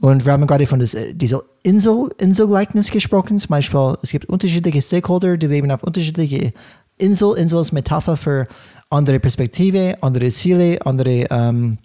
Und 0.00 0.24
wir 0.24 0.32
haben 0.32 0.46
gerade 0.46 0.66
von 0.66 0.80
das, 0.80 0.94
äh, 0.94 1.14
dieser 1.14 1.42
Insel, 1.62 2.10
Inselgleichnis 2.18 2.90
gesprochen. 2.90 3.38
Zum 3.38 3.50
Beispiel, 3.50 3.96
es 4.02 4.10
gibt 4.10 4.26
unterschiedliche 4.26 4.80
Stakeholder, 4.80 5.36
die 5.36 5.46
leben 5.46 5.70
auf 5.70 5.82
unterschiedliche 5.82 6.52
Insel. 6.98 7.36
Insel 7.36 7.60
ist 7.60 7.72
Metapher 7.72 8.16
für 8.16 8.46
andere 8.90 9.20
Perspektive, 9.20 9.96
andere 10.00 10.28
Ziele, 10.28 10.84
andere 10.84 11.26
ähm, 11.30 11.78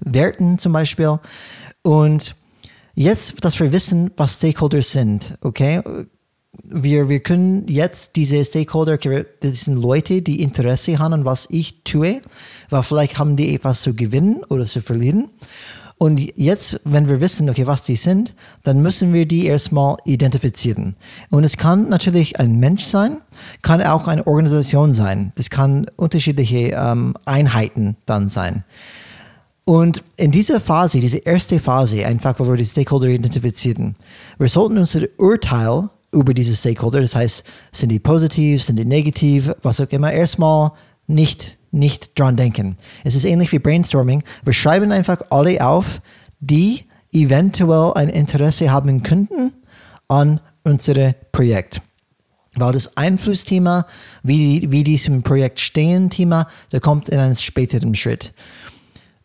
Werten 0.00 0.58
zum 0.58 0.72
Beispiel. 0.72 1.18
Und 1.82 2.34
Jetzt, 3.00 3.42
dass 3.42 3.58
wir 3.58 3.72
wissen, 3.72 4.10
was 4.18 4.34
Stakeholders 4.34 4.92
sind, 4.92 5.32
okay? 5.40 5.80
Wir, 6.64 7.08
wir 7.08 7.20
können 7.20 7.66
jetzt 7.66 8.14
diese 8.14 8.44
Stakeholder, 8.44 8.98
das 8.98 9.60
sind 9.62 9.78
Leute, 9.78 10.20
die 10.20 10.42
Interesse 10.42 10.98
haben 10.98 11.14
an 11.14 11.24
was 11.24 11.46
ich 11.48 11.82
tue, 11.82 12.20
weil 12.68 12.82
vielleicht 12.82 13.18
haben 13.18 13.36
die 13.36 13.54
etwas 13.54 13.80
zu 13.80 13.94
gewinnen 13.94 14.44
oder 14.50 14.66
zu 14.66 14.82
verlieren. 14.82 15.30
Und 15.96 16.20
jetzt, 16.38 16.78
wenn 16.84 17.08
wir 17.08 17.22
wissen, 17.22 17.48
okay, 17.48 17.66
was 17.66 17.84
die 17.84 17.96
sind, 17.96 18.34
dann 18.64 18.82
müssen 18.82 19.14
wir 19.14 19.24
die 19.24 19.46
erstmal 19.46 19.96
identifizieren. 20.04 20.94
Und 21.30 21.44
es 21.44 21.56
kann 21.56 21.88
natürlich 21.88 22.38
ein 22.38 22.58
Mensch 22.58 22.84
sein, 22.84 23.16
kann 23.62 23.80
auch 23.80 24.08
eine 24.08 24.26
Organisation 24.26 24.92
sein. 24.92 25.32
Das 25.36 25.48
kann 25.48 25.86
unterschiedliche 25.96 26.74
ähm, 26.76 27.14
Einheiten 27.24 27.96
dann 28.04 28.28
sein. 28.28 28.64
Und 29.64 30.02
in 30.16 30.30
dieser 30.30 30.60
Phase, 30.60 31.00
diese 31.00 31.18
erste 31.18 31.60
Phase, 31.60 32.04
einfach, 32.06 32.38
wo 32.38 32.46
wir 32.48 32.56
die 32.56 32.64
Stakeholder 32.64 33.08
identifizieren, 33.08 33.94
wir 34.38 34.48
sollten 34.48 34.78
unser 34.78 35.02
Urteil 35.18 35.88
über 36.12 36.34
diese 36.34 36.56
Stakeholder, 36.56 37.00
das 37.00 37.14
heißt, 37.14 37.44
sind 37.70 37.90
die 37.90 38.00
positiv, 38.00 38.62
sind 38.62 38.76
die 38.76 38.84
negativ, 38.84 39.52
was 39.62 39.80
auch 39.80 39.90
immer, 39.90 40.12
erstmal 40.12 40.72
nicht, 41.06 41.58
nicht 41.70 42.18
dran 42.18 42.36
denken. 42.36 42.76
Es 43.04 43.14
ist 43.14 43.24
ähnlich 43.24 43.52
wie 43.52 43.58
Brainstorming. 43.58 44.24
Wir 44.44 44.52
schreiben 44.52 44.90
einfach 44.92 45.20
alle 45.30 45.64
auf, 45.64 46.00
die 46.40 46.86
eventuell 47.12 47.92
ein 47.94 48.08
Interesse 48.08 48.72
haben 48.72 49.02
könnten 49.02 49.52
an 50.08 50.40
unserem 50.64 51.14
Projekt. 51.32 51.80
Weil 52.56 52.72
das 52.72 52.96
Einflussthema, 52.96 53.86
wie, 54.22 54.70
wie 54.70 54.82
diesem 54.82 55.22
Projekt 55.22 55.60
stehen, 55.60 56.10
Thema, 56.10 56.48
da 56.70 56.80
kommt 56.80 57.08
in 57.08 57.18
einem 57.18 57.36
späteren 57.36 57.94
Schritt. 57.94 58.32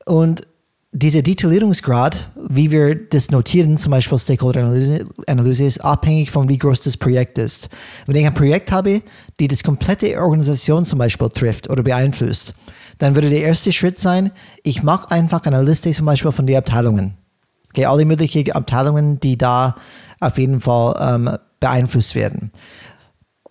Und 0.05 0.43
dieser 0.91 1.21
Detaillierungsgrad, 1.21 2.29
wie 2.47 2.71
wir 2.71 2.95
das 2.95 3.29
notieren, 3.29 3.75
zum 3.75 3.91
Beispiel 3.91 4.17
Stakeholder-Analyse, 4.17 5.65
ist 5.65 5.83
abhängig 5.83 6.31
von 6.31 6.47
wie 6.47 6.57
groß 6.57 6.79
das 6.79 6.95
Projekt 6.95 7.37
ist. 7.37 7.69
Wenn 8.05 8.15
ich 8.15 8.25
ein 8.25 8.33
Projekt 8.33 8.71
habe, 8.71 9.01
die 9.39 9.49
das 9.49 9.61
komplette 9.61 10.17
Organisation 10.21 10.85
zum 10.85 10.99
Beispiel 10.99 11.27
trifft 11.29 11.69
oder 11.69 11.83
beeinflusst, 11.83 12.53
dann 12.99 13.15
würde 13.15 13.29
der 13.29 13.41
erste 13.41 13.73
Schritt 13.73 13.97
sein, 13.97 14.31
ich 14.63 14.83
mache 14.83 15.11
einfach 15.11 15.43
eine 15.43 15.61
Liste 15.61 15.91
zum 15.91 16.05
Beispiel 16.05 16.31
von 16.31 16.47
den 16.47 16.55
Abteilungen. 16.55 17.15
Okay, 17.71 17.85
alle 17.85 18.05
möglichen 18.05 18.49
Abteilungen, 18.53 19.19
die 19.19 19.37
da 19.37 19.75
auf 20.21 20.37
jeden 20.37 20.61
Fall 20.61 20.95
ähm, 20.97 21.37
beeinflusst 21.59 22.15
werden. 22.15 22.51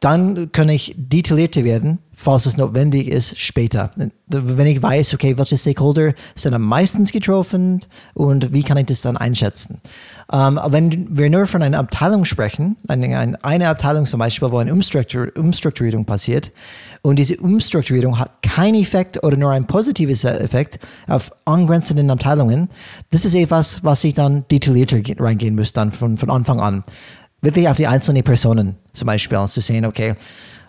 Dann 0.00 0.50
kann 0.50 0.70
ich 0.70 0.94
detaillierter 0.96 1.64
werden 1.64 1.98
falls 2.14 2.46
es 2.46 2.56
notwendig 2.56 3.08
ist, 3.08 3.38
später. 3.38 3.90
Wenn 4.26 4.66
ich 4.66 4.82
weiß, 4.82 5.14
okay, 5.14 5.36
welche 5.36 5.56
Stakeholder 5.56 6.14
sind 6.34 6.54
am 6.54 6.62
meisten 6.62 7.04
getroffen 7.04 7.80
und 8.14 8.52
wie 8.52 8.62
kann 8.62 8.76
ich 8.76 8.86
das 8.86 9.02
dann 9.02 9.16
einschätzen. 9.16 9.80
Ähm, 10.32 10.58
wenn 10.68 11.16
wir 11.16 11.28
nur 11.28 11.46
von 11.46 11.62
einer 11.62 11.78
Abteilung 11.78 12.24
sprechen, 12.24 12.76
eine, 12.88 13.68
Abteilung 13.68 14.06
zum 14.06 14.18
Beispiel, 14.18 14.50
wo 14.50 14.58
eine 14.58 14.72
Umstruktur 14.72 15.28
Umstrukturierung 15.36 16.04
passiert 16.04 16.52
und 17.02 17.16
diese 17.18 17.36
Umstrukturierung 17.36 18.18
hat 18.18 18.42
keinen 18.42 18.76
Effekt 18.76 19.22
oder 19.22 19.36
nur 19.36 19.50
ein 19.50 19.66
positives 19.66 20.24
Effekt 20.24 20.78
auf 21.06 21.30
angrenzenden 21.44 22.10
Abteilungen, 22.10 22.68
das 23.10 23.24
ist 23.24 23.34
etwas, 23.34 23.84
was 23.84 24.04
ich 24.04 24.14
dann 24.14 24.44
detaillierter 24.50 24.98
reingehen 25.18 25.54
muss, 25.54 25.72
dann 25.72 25.92
von, 25.92 26.16
von 26.16 26.30
Anfang 26.30 26.60
an. 26.60 26.84
Wirklich 27.42 27.68
auf 27.68 27.76
die 27.76 27.86
einzelnen 27.86 28.22
Personen 28.22 28.76
zum 28.94 29.06
Beispiel 29.06 29.44
zu 29.46 29.60
sehen, 29.60 29.84
okay, 29.84 30.14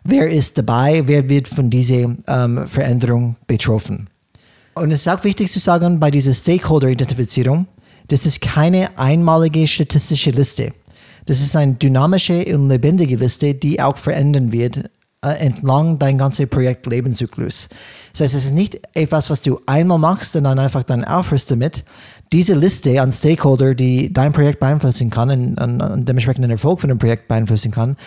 wer 0.05 0.29
ist 0.29 0.57
dabei, 0.57 1.03
wer 1.05 1.27
wird 1.27 1.49
von 1.49 1.69
dieser 1.69 2.15
ähm, 2.27 2.67
Veränderung 2.67 3.35
betroffen. 3.47 4.07
Und 4.75 4.91
es 4.91 5.01
ist 5.01 5.07
auch 5.09 5.23
wichtig 5.23 5.51
zu 5.51 5.59
sagen, 5.59 5.99
bei 5.99 6.11
dieser 6.11 6.33
Stakeholder-Identifizierung, 6.33 7.67
das 8.07 8.25
ist 8.25 8.41
keine 8.41 8.97
einmalige 8.97 9.67
statistische 9.67 10.31
Liste. 10.31 10.73
Das 11.25 11.41
ist 11.41 11.55
eine 11.55 11.73
dynamische 11.73 12.45
und 12.55 12.69
lebendige 12.69 13.15
Liste, 13.15 13.53
die 13.55 13.81
auch 13.81 13.97
verändern 13.97 14.51
wird 14.51 14.89
äh, 15.25 15.39
entlang 15.39 15.97
dein 15.97 16.19
ganzen 16.19 16.47
Projektlebenszyklus. 16.47 17.69
Das 18.11 18.21
heißt, 18.21 18.35
es 18.35 18.45
ist 18.45 18.53
nicht 18.53 18.79
etwas, 18.93 19.31
was 19.31 19.41
du 19.41 19.59
einmal 19.65 19.97
machst 19.97 20.35
und 20.35 20.43
dann 20.43 20.59
einfach 20.59 20.83
dann 20.83 21.03
aufhörst 21.03 21.49
damit. 21.49 21.83
Diese 22.31 22.53
Liste 22.53 23.01
an 23.01 23.11
Stakeholder, 23.11 23.73
die 23.73 24.13
dein 24.13 24.33
Projekt 24.33 24.59
beeinflussen 24.59 25.09
kann 25.09 25.31
und, 25.31 25.59
und, 25.59 25.81
und 25.81 26.07
dementsprechend 26.07 26.43
den 26.43 26.51
Erfolg 26.51 26.79
von 26.79 26.89
dem 26.89 26.99
Projekt 26.99 27.27
beeinflussen 27.27 27.71
kann, 27.71 27.97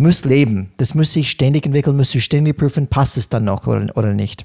muss 0.00 0.24
leben. 0.24 0.72
Das 0.78 0.94
muss 0.94 1.12
sich 1.12 1.30
ständig 1.30 1.66
entwickeln, 1.66 1.96
muss 1.96 2.10
sich 2.10 2.24
ständig 2.24 2.56
prüfen, 2.56 2.88
passt 2.88 3.16
es 3.16 3.28
dann 3.28 3.44
noch 3.44 3.66
oder, 3.66 3.86
oder 3.96 4.14
nicht. 4.14 4.44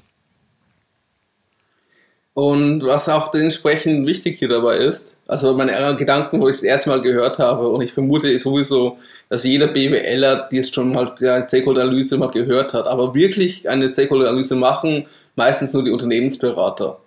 Und 2.34 2.84
was 2.84 3.08
auch 3.08 3.30
dementsprechend 3.30 4.06
wichtig 4.06 4.38
hier 4.38 4.48
dabei 4.48 4.76
ist, 4.76 5.16
also 5.26 5.56
meine 5.56 5.96
Gedanken, 5.96 6.38
wo 6.38 6.50
ich 6.50 6.56
das 6.56 6.64
erste 6.64 6.90
Mal 6.90 7.00
gehört 7.00 7.38
habe, 7.38 7.66
und 7.70 7.80
ich 7.80 7.94
vermute 7.94 8.38
sowieso, 8.38 8.98
dass 9.30 9.44
jeder 9.44 9.68
BWLer, 9.68 10.46
die 10.50 10.58
es 10.58 10.68
schon 10.68 10.92
mal 10.92 11.14
eine 11.18 11.44
Stakeholder-Analyse 11.44 12.18
mal 12.18 12.30
gehört 12.30 12.74
hat, 12.74 12.86
aber 12.86 13.14
wirklich 13.14 13.66
eine 13.66 13.88
Stakeholder-Analyse 13.88 14.54
machen, 14.54 15.06
meistens 15.34 15.72
nur 15.72 15.82
die 15.82 15.90
Unternehmensberater. 15.90 16.98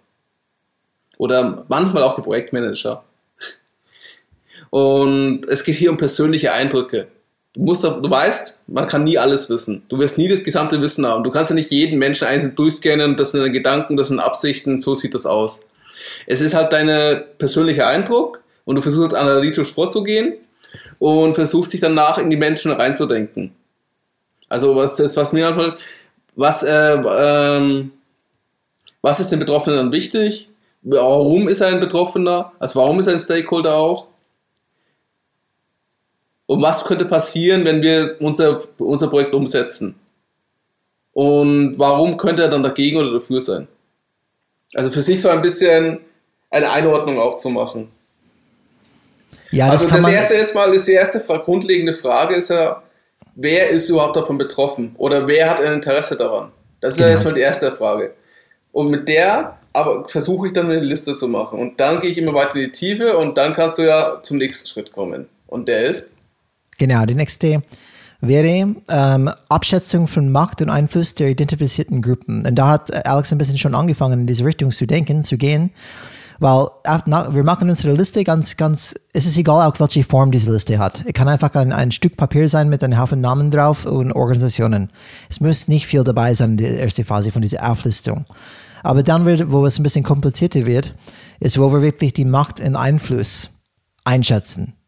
Oder 1.20 1.64
manchmal 1.68 2.02
auch 2.02 2.16
die 2.16 2.24
Projektmanager. 2.24 3.04
Und 4.72 5.46
es 5.48 5.64
geht 5.64 5.76
hier 5.76 5.92
um 5.92 5.98
persönliche 5.98 6.54
Eindrücke. 6.54 7.06
Du, 7.60 7.66
musst, 7.66 7.84
du 7.84 8.10
weißt, 8.10 8.58
man 8.68 8.88
kann 8.88 9.04
nie 9.04 9.18
alles 9.18 9.50
wissen. 9.50 9.84
Du 9.90 10.00
wirst 10.00 10.18
nie 10.18 10.30
das 10.30 10.46
gesamte 10.46 10.82
Wissen 10.82 11.06
haben. 11.06 11.26
Du 11.26 11.30
kannst 11.30 11.50
ja 11.50 11.56
nicht 11.56 11.70
jeden 11.72 12.00
Menschen 12.00 12.26
einzeln 12.26 12.56
durchscannen, 12.56 13.18
das 13.18 13.34
sind 13.34 13.52
Gedanken, 13.52 13.98
das 13.98 14.08
sind 14.08 14.22
Absichten, 14.22 14.80
so 14.80 14.96
sieht 14.96 15.14
das 15.14 15.26
aus. 15.26 15.60
Es 16.26 16.40
ist 16.40 16.54
halt 16.54 16.72
dein 16.72 17.22
persönlicher 17.38 17.86
Eindruck 17.86 18.42
und 18.64 18.78
du 18.78 18.82
versuchst 18.82 19.14
analytisch 19.14 19.74
vorzugehen 19.74 20.36
und 21.00 21.36
versuchst 21.36 21.74
dich 21.74 21.82
danach 21.82 22.18
in 22.18 22.30
die 22.30 22.38
Menschen 22.38 22.72
reinzudenken. 22.72 23.52
Also 24.48 24.78
was 24.78 24.96
das, 24.96 25.18
was 25.18 25.34
mir 25.34 25.44
manchmal, 25.44 25.76
was, 26.38 26.64
äh, 26.64 26.94
ähm, 26.94 27.92
was 29.02 29.20
ist 29.20 29.34
dem 29.34 29.40
Betroffenen 29.40 29.80
dann 29.80 29.92
wichtig? 29.92 30.50
Warum 30.82 31.50
ist 31.50 31.60
er 31.60 31.68
ein 31.68 31.82
Betroffener? 31.82 32.54
Also 32.58 32.80
warum 32.80 33.02
ist 33.02 33.08
er 33.08 33.14
ein 33.14 33.20
Stakeholder 33.20 33.76
auch? 33.76 34.08
Und 36.50 36.64
was 36.64 36.84
könnte 36.84 37.06
passieren, 37.06 37.64
wenn 37.64 37.84
wir 37.84 38.16
unser, 38.22 38.60
unser 38.80 39.08
Projekt 39.08 39.36
umsetzen? 39.36 39.94
Und 41.14 41.78
warum 41.78 42.18
könnte 42.18 42.42
er 42.42 42.50
dann 42.50 42.64
dagegen 42.64 42.98
oder 42.98 43.14
dafür 43.14 43.40
sein? 43.40 43.68
Also 44.74 44.90
für 44.90 45.04
sich 45.04 45.22
so 45.22 45.30
ein 45.30 45.44
bisschen 45.44 46.00
eine 46.50 46.72
Einordnung 46.72 47.20
aufzumachen. 47.20 47.90
Ja, 49.52 49.70
das 49.72 49.84
also 49.84 49.96
das 49.96 50.08
erste 50.08 50.34
ist 50.38 50.56
mal, 50.56 50.76
die 50.76 50.92
erste 50.92 51.20
grundlegende 51.20 51.94
Frage 51.94 52.34
ist 52.34 52.50
ja, 52.50 52.82
wer 53.36 53.70
ist 53.70 53.88
überhaupt 53.88 54.16
davon 54.16 54.40
betroffen? 54.40 54.96
Oder 54.98 55.28
wer 55.28 55.52
hat 55.52 55.62
ein 55.62 55.74
Interesse 55.74 56.18
daran? 56.18 56.52
Das 56.82 56.94
ist 56.94 56.98
genau. 56.98 57.10
ja 57.10 57.12
erstmal 57.12 57.34
die 57.36 57.42
erste 57.42 57.72
Frage. 57.74 58.16
Und 58.72 58.90
mit 58.90 59.08
der 59.08 59.60
aber 59.72 60.10
versuche 60.10 60.48
ich 60.48 60.54
dann 60.54 60.66
eine 60.66 60.80
Liste 60.80 61.14
zu 61.14 61.28
machen. 61.28 61.60
Und 61.60 61.80
dann 61.80 62.00
gehe 62.00 62.10
ich 62.10 62.18
immer 62.18 62.34
weiter 62.34 62.56
in 62.56 62.62
die 62.62 62.72
Tiefe 62.72 63.16
und 63.16 63.38
dann 63.38 63.54
kannst 63.54 63.78
du 63.78 63.84
ja 63.84 64.20
zum 64.24 64.38
nächsten 64.38 64.68
Schritt 64.68 64.92
kommen. 64.92 65.30
Und 65.46 65.68
der 65.68 65.84
ist? 65.84 66.14
Genau, 66.80 67.06
die 67.06 67.14
nächste 67.14 67.62
wäre 68.22 68.76
ähm, 68.90 69.30
Abschätzung 69.50 70.08
von 70.08 70.32
Macht 70.32 70.62
und 70.62 70.70
Einfluss 70.70 71.14
der 71.14 71.30
identifizierten 71.30 72.02
Gruppen. 72.02 72.46
Und 72.46 72.56
da 72.56 72.70
hat 72.70 73.06
Alex 73.06 73.32
ein 73.32 73.38
bisschen 73.38 73.58
schon 73.58 73.76
angefangen, 73.76 74.22
in 74.22 74.28
diese 74.28 74.46
Richtung 74.46 74.72
zu 74.72 74.88
denken, 74.88 75.24
zu 75.24 75.38
gehen. 75.38 75.72
Weil 76.42 76.68
wir 76.86 77.44
machen 77.44 77.68
unsere 77.68 77.94
Liste 77.94 78.24
ganz, 78.24 78.56
ganz, 78.56 78.96
es 79.12 79.26
ist 79.26 79.38
egal, 79.38 79.70
auch 79.70 79.78
welche 79.78 80.06
Form 80.06 80.32
diese 80.32 80.50
Liste 80.50 80.80
hat. 80.80 81.04
Es 81.06 81.12
kann 81.12 81.28
einfach 81.28 81.54
ein, 81.56 81.74
ein 81.74 81.92
Stück 81.92 82.16
Papier 82.16 82.48
sein 82.48 82.70
mit 82.70 82.82
einem 82.82 82.98
Haufen 82.98 83.20
Namen 83.20 83.52
drauf 83.52 83.86
und 83.86 84.14
Organisationen. 84.14 84.90
Es 85.30 85.42
muss 85.42 85.68
nicht 85.68 85.86
viel 85.86 86.06
dabei 86.06 86.34
sein 86.34 86.52
in 86.52 86.58
der 86.58 86.82
ersten 86.82 87.04
Phase 87.04 87.32
von 87.32 87.42
dieser 87.42 87.70
Auflistung. 87.70 88.24
Aber 88.84 89.04
dann, 89.04 89.26
wird, 89.26 89.52
wo 89.52 89.66
es 89.66 89.78
ein 89.80 89.84
bisschen 89.84 90.06
komplizierter 90.06 90.66
wird, 90.66 90.96
ist, 91.42 91.60
wo 91.60 91.74
wir 91.74 91.82
wirklich 91.82 92.14
die 92.14 92.24
Macht 92.24 92.62
und 92.62 92.78
Einfluss 92.78 93.50
einschätzen. 94.06 94.79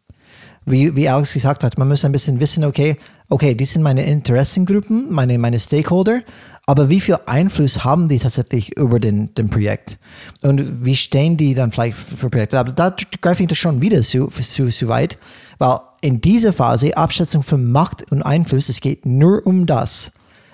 Wie, 0.64 0.94
wie 0.94 1.08
Alex 1.08 1.32
gesagt 1.32 1.64
hat, 1.64 1.76
man 1.78 1.88
muss 1.88 2.04
ein 2.04 2.12
bisschen 2.12 2.38
wissen, 2.38 2.64
okay, 2.64 2.96
okay, 3.28 3.54
die 3.54 3.64
sind 3.64 3.82
meine 3.82 4.04
Interessengruppen, 4.04 5.12
meine, 5.12 5.38
meine 5.38 5.58
Stakeholder 5.58 6.22
aber 6.64 6.88
wie 6.88 7.00
viel 7.00 7.18
Einfluss 7.26 7.82
haben 7.82 8.08
die 8.08 8.18
tatsächlich 8.18 8.76
über 8.78 9.00
den, 9.00 9.34
den 9.34 9.50
Projekt? 9.50 9.98
Und 10.42 10.84
wie 10.84 10.94
stehen 10.94 11.36
die 11.36 11.54
dann 11.54 11.72
vielleicht 11.72 11.98
für 11.98 12.30
Projekte? 12.30 12.58
Aber 12.58 12.70
da 12.70 12.94
greife 13.20 13.42
ich 13.42 13.48
das 13.48 13.58
schon 13.58 13.80
wieder 13.80 14.00
zu, 14.02 14.28
zu, 14.28 14.68
zu 14.68 14.88
weit, 14.88 15.18
weil 15.58 15.80
in 16.02 16.20
dieser 16.20 16.52
Phase 16.52 16.96
Abschätzung 16.96 17.42
von 17.42 17.70
Macht 17.70 18.10
und 18.12 18.22
Einfluss, 18.22 18.68
es 18.68 18.80
geht 18.80 19.06
nur 19.06 19.44
um 19.44 19.66
das. 19.66 20.12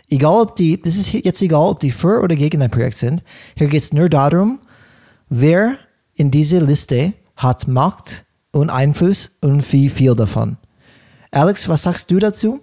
Egal 0.08 0.40
ob 0.40 0.56
die, 0.56 0.80
das 0.80 0.96
ist 0.96 1.12
jetzt 1.12 1.42
egal, 1.42 1.68
ob 1.68 1.80
die 1.80 1.90
für 1.90 2.22
oder 2.22 2.36
gegen 2.36 2.62
ein 2.62 2.70
Projekt 2.70 2.96
sind. 2.96 3.22
Hier 3.56 3.68
geht 3.68 3.82
es 3.82 3.92
nur 3.92 4.08
darum, 4.08 4.60
wer 5.28 5.76
in 6.14 6.30
dieser 6.30 6.62
Liste 6.62 7.12
hat 7.36 7.68
Macht 7.68 8.24
und 8.52 8.70
Einfluss 8.70 9.36
und 9.40 9.72
wie 9.72 9.88
viel 9.88 10.14
davon. 10.14 10.56
Alex, 11.30 11.68
was 11.68 11.82
sagst 11.82 12.10
du 12.10 12.18
dazu? 12.18 12.60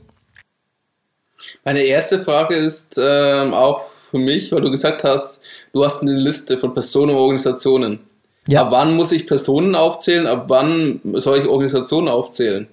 Meine 1.64 1.82
erste 1.82 2.24
Frage 2.24 2.56
ist 2.56 3.00
ähm, 3.02 3.54
auch 3.54 3.84
für 4.12 4.18
mich, 4.18 4.52
weil 4.52 4.62
du 4.62 4.72
gesagt 4.72 5.04
hast, 5.04 5.42
du 5.74 5.84
hast 5.84 6.02
eine 6.02 6.14
Liste 6.14 6.58
von 6.58 6.74
Personen 6.74 7.12
und 7.12 7.18
Organisationen. 7.18 8.00
Ja. 8.48 8.62
Ab 8.62 8.68
wann 8.72 8.96
muss 8.96 9.12
ich 9.12 9.28
Personen 9.28 9.76
aufzählen? 9.76 10.28
Ab 10.28 10.46
wann 10.48 11.00
soll 11.16 11.40
ich 11.40 11.48
Organisationen 11.48 12.08
aufzählen? 12.08 12.68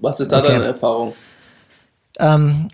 Was 0.00 0.20
ist 0.20 0.30
da 0.30 0.38
okay. 0.38 0.48
deine 0.48 0.64
Erfahrung? 0.66 1.14
Ähm, 2.18 2.68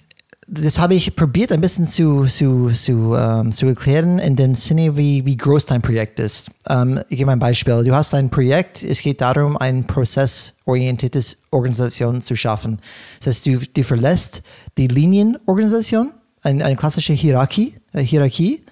das 0.46 0.78
habe 0.78 0.94
ich 0.94 1.16
probiert 1.16 1.52
ein 1.52 1.60
bisschen 1.60 1.84
zu, 1.84 2.24
zu, 2.26 2.68
zu, 2.70 3.14
ähm, 3.16 3.52
zu 3.52 3.66
erklären 3.66 4.18
in 4.18 4.36
dem 4.36 4.54
Sinne, 4.54 4.96
wie, 4.96 5.24
wie 5.24 5.36
groß 5.36 5.66
dein 5.66 5.80
Projekt 5.80 6.20
ist. 6.20 6.50
Ähm, 6.68 7.00
ich 7.08 7.18
gebe 7.18 7.30
ein 7.30 7.38
Beispiel. 7.38 7.82
Du 7.84 7.94
hast 7.94 8.14
ein 8.14 8.30
Projekt, 8.30 8.82
es 8.82 9.00
geht 9.00 9.20
darum, 9.20 9.56
ein 9.56 9.84
prozessorientiertes 9.84 11.38
Organisation 11.50 12.20
zu 12.20 12.36
schaffen. 12.36 12.78
Das 13.20 13.28
heißt, 13.28 13.46
du, 13.46 13.58
du 13.58 13.84
verlässt 13.84 14.42
die 14.76 14.88
Linienorganisation, 14.88 16.12
eine, 16.42 16.64
eine 16.64 16.76
klassische 16.76 17.14
Hierarchie, 17.14 17.74
äh, 17.92 18.02
Hierarchie. 18.02 18.62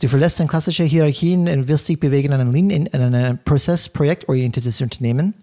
Du 0.00 0.08
verlässt 0.08 0.40
eine 0.40 0.48
klassische 0.48 0.84
Hierarchie 0.84 1.36
und 1.36 1.68
willst 1.68 1.88
dich 1.88 1.98
bewegen 1.98 2.32
in 2.32 2.40
ein, 2.40 2.70
in 2.70 3.14
ein 3.14 3.38
prozessprojektorientiertes 3.44 4.80
Unternehmen. 4.80 5.34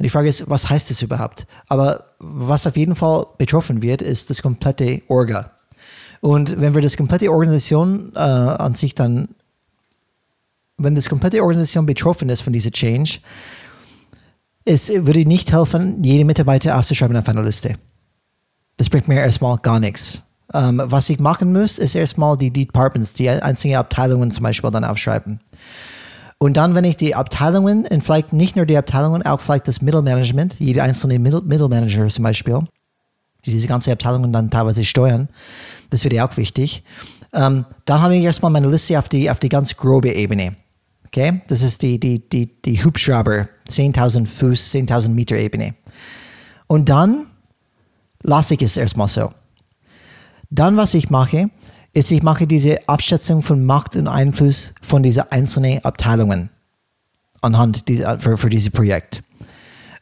Und 0.00 0.04
die 0.04 0.08
Frage 0.08 0.30
ist, 0.30 0.48
was 0.48 0.70
heißt 0.70 0.90
das 0.90 1.02
überhaupt? 1.02 1.46
Aber 1.68 2.14
was 2.18 2.66
auf 2.66 2.74
jeden 2.78 2.96
Fall 2.96 3.26
betroffen 3.36 3.82
wird, 3.82 4.00
ist 4.00 4.30
das 4.30 4.40
komplette 4.40 5.02
Orga. 5.08 5.50
Und 6.22 6.58
wenn 6.58 6.74
wir 6.74 6.80
das 6.80 6.96
komplette 6.96 7.30
Organisation 7.30 8.10
äh, 8.16 8.18
an 8.18 8.74
sich 8.74 8.94
dann, 8.94 9.28
wenn 10.78 10.94
das 10.94 11.10
komplette 11.10 11.42
Organisation 11.42 11.84
betroffen 11.84 12.30
ist 12.30 12.40
von 12.40 12.54
dieser 12.54 12.70
Change, 12.70 13.18
es 14.64 14.88
würde 14.88 15.26
nicht 15.26 15.52
helfen, 15.52 16.02
jede 16.02 16.24
Mitarbeiter 16.24 16.78
aufzuschreiben 16.78 17.18
auf 17.18 17.28
einer 17.28 17.42
Liste. 17.42 17.74
Das 18.78 18.88
bringt 18.88 19.06
mir 19.06 19.20
erstmal 19.20 19.58
gar 19.58 19.80
nichts. 19.80 20.22
Ähm, 20.54 20.80
was 20.82 21.10
ich 21.10 21.18
machen 21.18 21.52
muss, 21.52 21.76
ist 21.76 21.94
erstmal 21.94 22.38
die 22.38 22.50
Departments, 22.50 23.12
die 23.12 23.28
einzelnen 23.28 23.76
Abteilungen 23.76 24.30
zum 24.30 24.44
Beispiel 24.44 24.70
dann 24.70 24.84
aufschreiben. 24.84 25.40
Und 26.42 26.56
dann, 26.56 26.74
wenn 26.74 26.84
ich 26.84 26.96
die 26.96 27.14
Abteilungen 27.14 27.86
und 27.86 28.02
vielleicht 28.02 28.32
nicht 28.32 28.56
nur 28.56 28.64
die 28.64 28.78
Abteilungen, 28.78 29.22
auch 29.22 29.40
vielleicht 29.40 29.68
das 29.68 29.82
Mittelmanagement, 29.82 30.56
jede 30.58 30.82
einzelne 30.82 31.18
Mittel 31.18 31.42
Mittelmanager 31.42 32.08
zum 32.08 32.24
Beispiel, 32.24 32.60
die 33.44 33.50
diese 33.50 33.68
ganze 33.68 33.92
Abteilungen 33.92 34.32
dann 34.32 34.50
teilweise 34.50 34.82
steuern, 34.82 35.28
das 35.90 36.02
wäre 36.02 36.24
auch 36.24 36.34
wichtig. 36.38 36.82
Ähm, 37.34 37.66
dann 37.84 38.00
habe 38.00 38.16
ich 38.16 38.24
erstmal 38.24 38.50
meine 38.50 38.70
Liste 38.70 38.98
auf 38.98 39.10
die, 39.10 39.30
auf 39.30 39.38
die 39.38 39.50
ganz 39.50 39.76
grobe 39.76 40.14
Ebene. 40.14 40.56
Okay? 41.08 41.42
Das 41.48 41.60
ist 41.60 41.82
die, 41.82 42.00
die, 42.00 42.26
die, 42.26 42.46
die 42.62 42.82
Hubschrauber, 42.82 43.46
10.000 43.68 44.26
Fuß, 44.26 44.72
10.000 44.72 45.10
Meter 45.10 45.36
Ebene. 45.36 45.74
Und 46.66 46.88
dann 46.88 47.26
lasse 48.22 48.54
ich 48.54 48.62
es 48.62 48.78
erstmal 48.78 49.08
so. 49.08 49.30
Dann, 50.48 50.78
was 50.78 50.94
ich 50.94 51.10
mache, 51.10 51.50
ist, 51.92 52.10
ich 52.10 52.22
mache 52.22 52.46
diese 52.46 52.88
Abschätzung 52.88 53.42
von 53.42 53.64
Macht 53.64 53.96
und 53.96 54.06
Einfluss 54.06 54.74
von 54.82 55.02
diesen 55.02 55.24
einzelnen 55.30 55.84
Abteilungen 55.84 56.50
anhand 57.40 57.88
dieser, 57.88 58.18
für, 58.18 58.36
für 58.36 58.48
dieses 58.48 58.70
Projekt. 58.70 59.22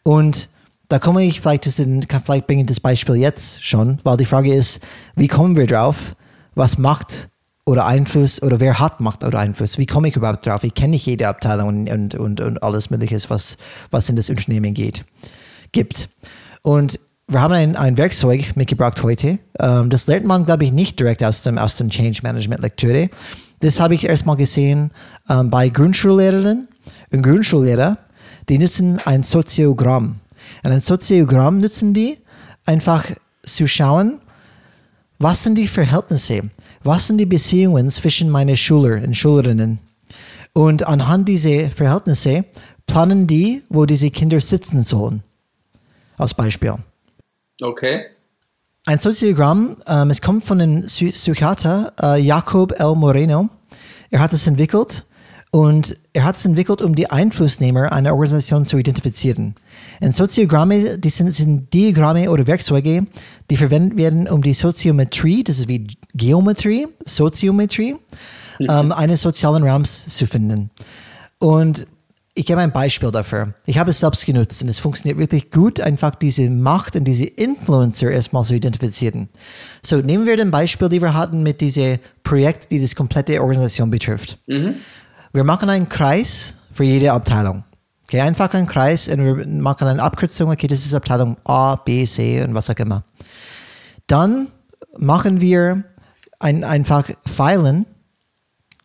Und 0.03 0.49
da 0.89 0.99
komme 0.99 1.25
ich 1.25 1.41
vielleicht 1.41 1.65
zu 1.65 1.85
den, 1.85 2.03
vielleicht 2.03 2.47
bringen 2.47 2.67
das 2.67 2.81
Beispiel 2.81 3.17
jetzt 3.17 3.65
schon, 3.65 3.99
weil 4.05 4.17
die 4.17 4.25
Frage 4.25 4.53
ist, 4.53 4.81
wie 5.17 5.29
kommen 5.29 5.57
wir 5.57 5.67
drauf, 5.67 6.15
was 6.55 6.79
Macht 6.79 7.29
oder 7.65 7.87
Einfluss 7.87 8.43
oder 8.43 8.61
wer 8.61 8.79
hat 8.79 9.01
Macht 9.01 9.23
oder 9.23 9.39
Einfluss? 9.39 9.79
Wie 9.79 9.87
komme 9.87 10.09
ich 10.09 10.17
überhaupt 10.17 10.47
drauf? 10.47 10.65
Ich 10.65 10.75
kenne 10.75 10.91
nicht 10.91 11.07
jede 11.07 11.29
Abteilung 11.29 11.89
und, 11.89 12.15
und, 12.15 12.41
und 12.41 12.63
alles 12.63 12.91
Mögliche, 12.91 13.19
was, 13.29 13.59
was 13.91 14.09
in 14.09 14.17
das 14.17 14.31
Unternehmen 14.31 14.73
geht, 14.73 15.05
gibt. 15.73 16.09
Und 16.63 16.99
wir 17.29 17.43
haben 17.43 17.53
ein, 17.53 17.77
ein 17.77 17.99
Werkzeug 17.99 18.57
mitgebracht 18.57 19.03
heute. 19.03 19.39
Ähm, 19.61 19.91
das 19.91 20.07
lernt 20.07 20.25
man, 20.25 20.47
glaube 20.47 20.65
ich, 20.65 20.73
nicht 20.73 20.99
direkt 20.99 21.23
aus 21.23 21.43
dem, 21.43 21.59
aus 21.59 21.77
dem 21.77 21.91
Change 21.91 22.21
Management 22.23 22.63
Lektüre. 22.63 23.11
Das 23.61 23.81
habe 23.81 23.95
ich 23.95 24.09
erstmal 24.09 24.37
gesehen 24.37 24.91
ähm, 25.29 25.51
bei 25.51 25.69
Grundschullehrerinnen 25.69 26.69
und 27.13 27.23
Grundschullehrer. 27.23 27.99
Die 28.49 28.59
nutzen 28.59 28.99
ein 29.05 29.23
Soziogramm. 29.23 30.21
Und 30.65 30.73
ein 30.73 30.81
Soziogramm 30.81 31.59
nutzen 31.61 31.93
die 31.93 32.17
einfach 32.65 33.05
zu 33.43 33.67
schauen, 33.67 34.21
was 35.19 35.43
sind 35.43 35.57
die 35.57 35.69
Verhältnisse, 35.69 36.49
was 36.83 37.09
sind 37.09 37.19
die 37.19 37.27
Beziehungen 37.27 37.91
zwischen 37.91 38.31
meinen 38.31 38.57
Schüler 38.57 39.03
und 39.03 39.15
Schülerinnen. 39.15 39.81
Und 40.55 40.87
anhand 40.87 41.29
dieser 41.29 41.71
Verhältnisse 41.71 42.47
planen 42.87 43.27
die, 43.27 43.65
wo 43.69 43.85
diese 43.85 44.11
Kinder 44.11 44.41
sitzen 44.41 44.83
sollen. 44.83 45.23
Als 46.17 46.33
Beispiel. 46.33 46.77
Okay. 47.61 48.07
Ein 48.87 48.99
Soziogramm, 48.99 49.77
ähm, 49.87 50.11
es 50.11 50.23
kommt 50.23 50.45
von 50.45 50.59
dem 50.59 50.87
Psychiater 50.87 51.93
äh, 52.01 52.21
Jacob 52.21 52.73
L. 52.79 52.95
Moreno. 52.95 53.49
Er 54.11 54.21
hat 54.21 54.33
es 54.33 54.47
entwickelt 54.47 55.05
und 55.51 55.97
er 56.13 56.25
hat 56.25 56.37
es 56.37 56.45
entwickelt, 56.45 56.81
um 56.81 56.95
die 56.95 57.11
Einflussnehmer 57.11 57.93
einer 57.93 58.13
Organisation 58.13 58.65
zu 58.65 58.79
identifizieren. 58.79 59.55
Und 60.01 60.15
Soziogramme, 60.15 60.99
die 60.99 61.11
sind, 61.11 61.33
sind 61.33 61.73
Diagramme 61.75 62.31
oder 62.31 62.47
Werkzeuge, 62.47 63.07
die 63.51 63.57
verwendet 63.57 63.99
werden, 63.99 64.29
um 64.29 64.43
die 64.43 64.55
Soziometrie, 64.55 65.45
das 65.45 65.59
ist 65.59 65.69
wie 65.69 65.87
Geometrie, 66.15 66.87
Soziometrie, 67.05 67.97
mhm. 68.59 68.67
ähm, 68.71 68.93
eines 68.93 69.21
sozialen 69.21 69.65
Raums 69.65 70.09
zu 70.09 70.27
finden. 70.27 70.71
Und 71.39 71.87
ich 72.39 72.47
gebe 72.47 72.61
ein 72.61 72.71
Beispiel 72.71 73.11
dafür. 73.11 73.55
Ich 73.67 73.79
habe 73.79 73.91
es 73.91 73.99
selbst 73.99 74.25
genutzt 74.25 74.63
und 74.63 74.69
es 74.69 74.79
funktioniert 74.79 75.19
wirklich 75.19 75.51
gut, 75.51 75.81
einfach 75.81 76.15
diese 76.15 76.49
Macht 76.49 76.95
und 76.95 77.03
diese 77.05 77.25
Influencer 77.25 78.13
erstmal 78.13 78.45
zu 78.45 78.55
identifizieren. 78.55 79.29
So, 79.83 79.97
nehmen 79.97 80.25
wir 80.25 80.37
den 80.37 80.53
Beispiel, 80.53 80.89
die 80.89 81.03
wir 81.03 81.15
hatten 81.15 81.43
mit 81.43 81.61
diesem 81.61 81.99
Projekt, 82.23 82.71
die 82.71 82.81
das 82.81 82.95
komplette 82.95 83.43
Organisation 83.43 83.91
betrifft. 83.91 84.39
Mhm. 84.47 84.77
Wir 85.33 85.43
machen 85.43 85.69
einen 85.69 85.89
Kreis 85.89 86.55
für 86.73 86.85
jede 86.85 87.13
Abteilung. 87.13 87.65
Okay, 88.05 88.21
einfach 88.21 88.55
einen 88.55 88.69
Kreis 88.69 89.09
und 89.09 89.25
wir 89.25 89.47
machen 89.47 89.89
eine 89.89 90.01
Abkürzung, 90.01 90.51
okay, 90.51 90.69
das 90.69 90.87
ist 90.87 90.95
Abteilung 90.95 91.37
A, 91.45 91.75
B, 91.75 92.05
C 92.05 92.43
und 92.43 92.55
was 92.55 92.71
auch 92.71 92.77
immer. 92.77 93.03
Dann 94.07 94.47
machen 94.97 95.41
wir 95.41 95.83
ein, 96.39 96.63
einfach 96.63 97.11
Pfeilen 97.27 97.85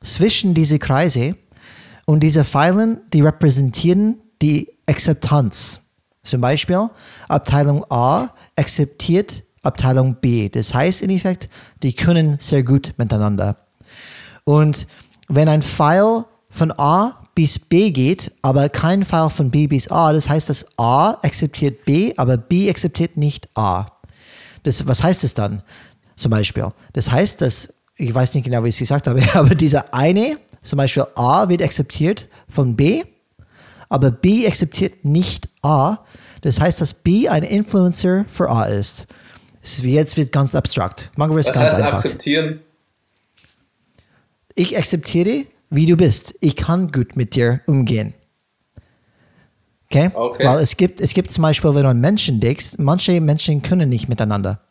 zwischen 0.02 0.56
diese 0.56 0.80
Kreise 0.80 1.36
und 2.06 2.22
diese 2.22 2.44
Pfeilen, 2.44 3.02
die 3.14 3.22
repräsentieren 3.22 4.18
die 4.42 4.70
Akzeptanz. 4.86 5.82
Zum 6.24 6.42
Beispiel 6.42 6.90
Abteilung 7.28 7.86
A 7.90 8.30
akzeptiert 8.56 9.44
Abteilung 9.62 10.16
B. 10.16 10.50
Das 10.50 10.74
heißt 10.74 11.02
in 11.02 11.10
Effekt, 11.10 11.50
die 11.82 11.94
können 11.94 12.38
sehr 12.40 12.64
gut 12.64 12.94
miteinander. 12.98 13.58
Und 14.44 14.88
wenn 15.30 15.48
ein 15.48 15.62
Pfeil 15.62 16.26
von 16.50 16.72
A 16.78 17.22
bis 17.34 17.58
B 17.58 17.92
geht, 17.92 18.32
aber 18.42 18.70
kein 18.70 19.06
Pfeil 19.06 19.30
von 19.30 19.50
B 19.50 19.68
bis 19.68 19.90
A, 19.90 20.14
das 20.14 20.30
heißt, 20.30 20.50
dass 20.50 20.78
A 20.78 21.12
akzeptiert 21.24 21.86
B, 21.86 22.14
aber 22.18 22.38
B 22.38 22.70
akzeptiert 22.70 23.18
nicht 23.18 23.50
A. 23.56 23.88
Das, 24.64 24.86
was 24.86 25.02
heißt 25.02 25.24
das 25.24 25.34
dann? 25.34 25.64
Zum 26.16 26.30
Beispiel. 26.30 26.72
Das 26.92 27.10
heißt, 27.10 27.42
dass, 27.42 27.74
ich 27.98 28.14
weiß 28.14 28.34
nicht 28.34 28.44
genau, 28.44 28.64
wie 28.64 28.70
ich 28.70 28.76
es 28.76 28.80
gesagt 28.80 29.08
habe, 29.08 29.22
aber 29.34 29.56
dieser 29.56 29.94
eine 29.94 30.38
zum 30.64 30.78
Beispiel 30.78 31.06
A 31.16 31.50
wird 31.50 31.62
akzeptiert 31.62 32.28
von 32.50 32.76
B, 32.76 33.04
aber 33.90 34.10
B 34.10 34.48
akzeptiert 34.48 35.06
nicht 35.06 35.50
A. 35.62 36.00
Das 36.42 36.60
heißt, 36.60 36.82
dass 36.82 36.94
B 36.94 37.30
ein 37.30 37.44
Influencer 37.44 38.26
für 38.28 38.50
A 38.50 38.64
ist. 38.64 39.08
Jetzt 39.62 40.18
wird 40.18 40.32
ganz 40.32 40.56
abstrakt. 40.56 41.12
Machen 41.16 41.32
wir 41.32 41.40
es 41.40 41.48
ganz 41.48 41.60
heißt 41.60 41.76
einfach. 41.76 41.94
akzeptieren? 41.94 42.60
Ich 44.56 44.78
akzeptiere, 44.78 45.46
wie 45.70 45.86
du 45.86 45.96
bist. 45.96 46.36
Ich 46.42 46.56
kann 46.56 46.92
gut 46.92 47.16
mit 47.16 47.36
dir 47.36 47.62
umgehen. 47.66 48.14
Okay? 49.86 50.10
Okay. 50.14 50.46
Weil 50.46 50.60
es 50.60 50.76
gibt, 50.76 51.00
es 51.02 51.14
gibt 51.14 51.32
zum 51.32 51.44
Beispiel, 51.44 51.74
wenn 51.76 51.84
du 51.84 51.90
an 51.90 52.00
Menschen 52.02 52.40
denkst, 52.40 52.78
manche 52.78 53.22
Menschen 53.22 53.62
können 53.62 53.90
nicht 53.90 54.10
miteinander. 54.10 54.62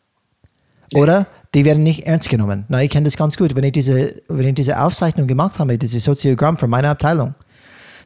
Oder 0.93 1.27
die 1.53 1.65
werden 1.65 1.83
nicht 1.83 2.05
ernst 2.05 2.29
genommen. 2.29 2.65
Na, 2.67 2.81
ich 2.81 2.89
kenne 2.89 3.05
das 3.05 3.17
ganz 3.17 3.37
gut. 3.37 3.55
Wenn 3.55 3.63
ich 3.63 3.73
diese, 3.73 4.21
wenn 4.27 4.47
ich 4.47 4.55
diese 4.55 4.79
Aufzeichnung 4.79 5.27
gemacht 5.27 5.59
habe, 5.59 5.77
dieses 5.77 6.03
Soziogramm 6.03 6.57
für 6.57 6.67
meine 6.67 6.89
Abteilung, 6.89 7.35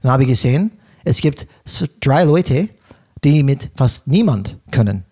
dann 0.01 0.11
habe 0.11 0.23
ich 0.23 0.29
gesehen, 0.29 0.71
es 1.05 1.21
gibt 1.21 1.47
drei 2.01 2.23
Leute, 2.23 2.69
die 3.23 3.43
mit 3.43 3.69
fast 3.75 4.07
niemand 4.07 4.57
können. 4.71 5.05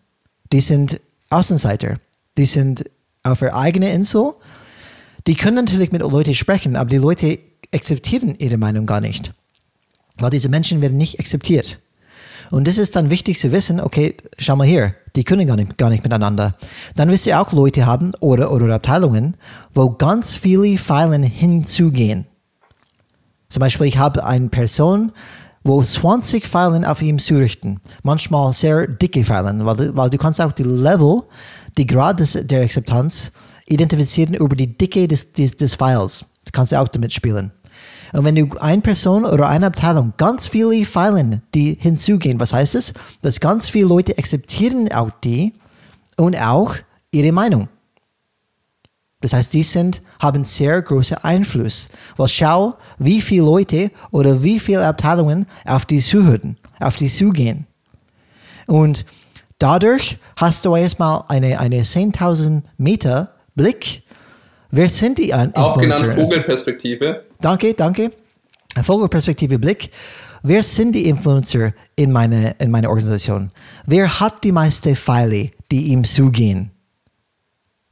Die 0.51 0.61
sind 0.61 0.99
Außenseiter. 1.29 1.99
Die 2.37 2.45
sind 2.45 2.89
auf 3.23 3.41
ihrer 3.41 3.55
eigenen 3.55 3.89
Insel. 3.89 4.33
Die 5.27 5.35
können 5.35 5.55
natürlich 5.55 5.91
mit 5.91 6.01
Leuten 6.01 6.33
sprechen, 6.33 6.75
aber 6.75 6.89
die 6.89 6.97
Leute 6.97 7.39
akzeptieren 7.73 8.35
ihre 8.37 8.57
Meinung 8.57 8.85
gar 8.85 9.01
nicht. 9.01 9.33
Weil 10.17 10.29
diese 10.29 10.49
Menschen 10.49 10.81
werden 10.81 10.97
nicht 10.97 11.19
akzeptiert. 11.19 11.79
Und 12.51 12.67
das 12.67 12.77
ist 12.77 12.95
dann 12.95 13.09
wichtig 13.09 13.39
zu 13.39 13.51
wissen, 13.51 13.79
okay, 13.79 14.15
schau 14.37 14.55
mal 14.55 14.67
hier, 14.67 14.93
die 15.15 15.23
können 15.23 15.47
gar 15.47 15.55
nicht, 15.55 15.77
gar 15.77 15.89
nicht 15.89 16.03
miteinander. 16.03 16.55
Dann 16.95 17.09
wirst 17.09 17.25
ihr 17.27 17.39
auch 17.39 17.51
Leute 17.53 17.85
haben 17.85 18.13
oder, 18.19 18.51
oder 18.51 18.73
Abteilungen, 18.75 19.37
wo 19.73 19.89
ganz 19.91 20.35
viele 20.35 20.77
Pfeilen 20.77 21.23
hinzugehen. 21.23 22.25
Zum 23.49 23.59
Beispiel, 23.61 23.87
ich 23.87 23.97
habe 23.97 24.25
eine 24.25 24.49
Person, 24.49 25.11
wo 25.63 25.81
20 25.81 26.45
Pfeilen 26.47 26.85
auf 26.85 27.01
ihm 27.01 27.19
zurichten. 27.19 27.79
Manchmal 28.03 28.53
sehr 28.53 28.87
dicke 28.87 29.23
Pfeilen, 29.23 29.65
weil, 29.65 29.77
du- 29.77 29.95
weil 29.95 30.09
du 30.09 30.17
kannst 30.17 30.41
auch 30.41 30.51
die 30.51 30.63
Level, 30.63 31.23
die 31.77 31.87
Grad 31.87 32.19
des, 32.19 32.37
der 32.43 32.63
Akzeptanz 32.63 33.31
identifizieren 33.67 34.33
über 34.35 34.55
die 34.55 34.77
Dicke 34.77 35.07
des, 35.07 35.33
des, 35.33 35.57
des 35.57 35.75
Files. 35.75 36.25
Das 36.43 36.51
kannst 36.51 36.71
du 36.71 36.79
auch 36.79 36.87
damit 36.87 37.13
spielen. 37.13 37.51
Und 38.15 38.23
wenn 38.23 38.35
du 38.35 38.47
eine 38.59 38.81
Person 38.81 39.25
oder 39.25 39.49
eine 39.49 39.65
Abteilung 39.65 40.13
ganz 40.15 40.47
viele 40.47 40.85
Pfeilen, 40.85 41.41
die 41.53 41.77
hinzugehen, 41.77 42.39
was 42.39 42.53
heißt 42.53 42.75
es? 42.75 42.93
Dass 43.21 43.41
ganz 43.41 43.67
viele 43.67 43.87
Leute 43.87 44.17
akzeptieren 44.17 44.89
auch 44.93 45.11
die 45.23 45.51
und 46.15 46.37
auch 46.37 46.75
ihre 47.11 47.33
Meinung. 47.33 47.67
Das 49.19 49.33
heißt, 49.33 49.53
die 49.53 49.63
sind, 49.63 50.01
haben 50.19 50.45
sehr 50.45 50.81
großen 50.81 51.17
Einfluss. 51.17 51.89
Weil 52.15 52.29
schau, 52.29 52.75
wie 52.99 53.19
viele 53.19 53.43
Leute 53.43 53.91
oder 54.11 54.41
wie 54.41 54.61
viele 54.61 54.87
Abteilungen 54.87 55.45
auf 55.65 55.85
die 55.85 55.99
zuhören, 55.99 56.57
auf 56.79 56.95
die 56.95 57.09
zugehen. 57.09 57.67
Und 58.65 59.05
dadurch 59.57 60.19
hast 60.37 60.63
du 60.63 60.73
erstmal 60.73 61.25
eine, 61.27 61.59
eine 61.59 61.81
10.000 61.81 62.63
Meter 62.77 63.35
Blick. 63.55 64.03
Wer 64.75 64.89
sind 64.89 65.17
die 65.17 65.33
An- 65.33 65.53
Auch 65.55 65.77
genannt 65.77 66.01
Influencer? 66.03 66.25
Vogelperspektive. 66.35 67.23
Danke, 67.39 67.73
danke. 67.73 68.11
Vogelperspektive 68.83 69.57
Blick. 69.57 69.89
Wer 70.43 70.61
sind 70.63 70.91
die 70.93 71.07
Influencer 71.07 71.73
in 71.95 72.11
meiner 72.11 72.59
in 72.59 72.69
meine 72.71 72.89
Organisation? 72.89 73.51
Wer 73.85 74.19
hat 74.19 74.43
die 74.43 74.51
meisten 74.51 74.95
Pfeile, 74.95 75.51
die 75.71 75.87
ihm 75.87 76.03
zugehen? 76.03 76.71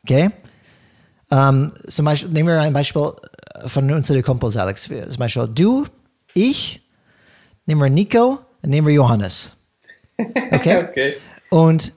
Okay? 0.04 0.30
Ähm, 1.32 1.72
zum 1.88 2.06
Beispiel, 2.06 2.30
nehmen 2.32 2.50
wir 2.50 2.60
ein 2.62 2.74
Beispiel 2.74 3.12
von 3.66 3.90
unseren 3.92 4.22
Kumpels, 4.22 4.58
Alex. 4.58 4.84
Zum 4.84 5.18
Beispiel 5.18 5.48
du, 5.56 5.86
ich, 6.34 6.82
nehmen 7.66 7.82
wir 7.82 7.90
Nico 7.90 8.40
nehmen 8.66 8.88
wir 8.88 8.94
Johannes. 8.94 9.56
Okay? 10.52 10.84
Okay. 10.90 11.14
Und 11.50 11.94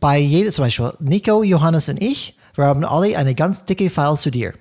bei 0.00 0.18
jedem, 0.18 0.50
zum 0.52 0.64
Beispiel 0.64 0.92
Nico, 1.00 1.42
Johannes 1.42 1.88
und 1.88 2.00
ich, 2.00 2.36
wir 2.54 2.64
haben 2.64 2.84
alle 2.84 3.16
eine 3.16 3.34
ganz 3.34 3.64
dicke 3.64 3.90
File 3.90 4.16
zu 4.16 4.30
dir, 4.30 4.52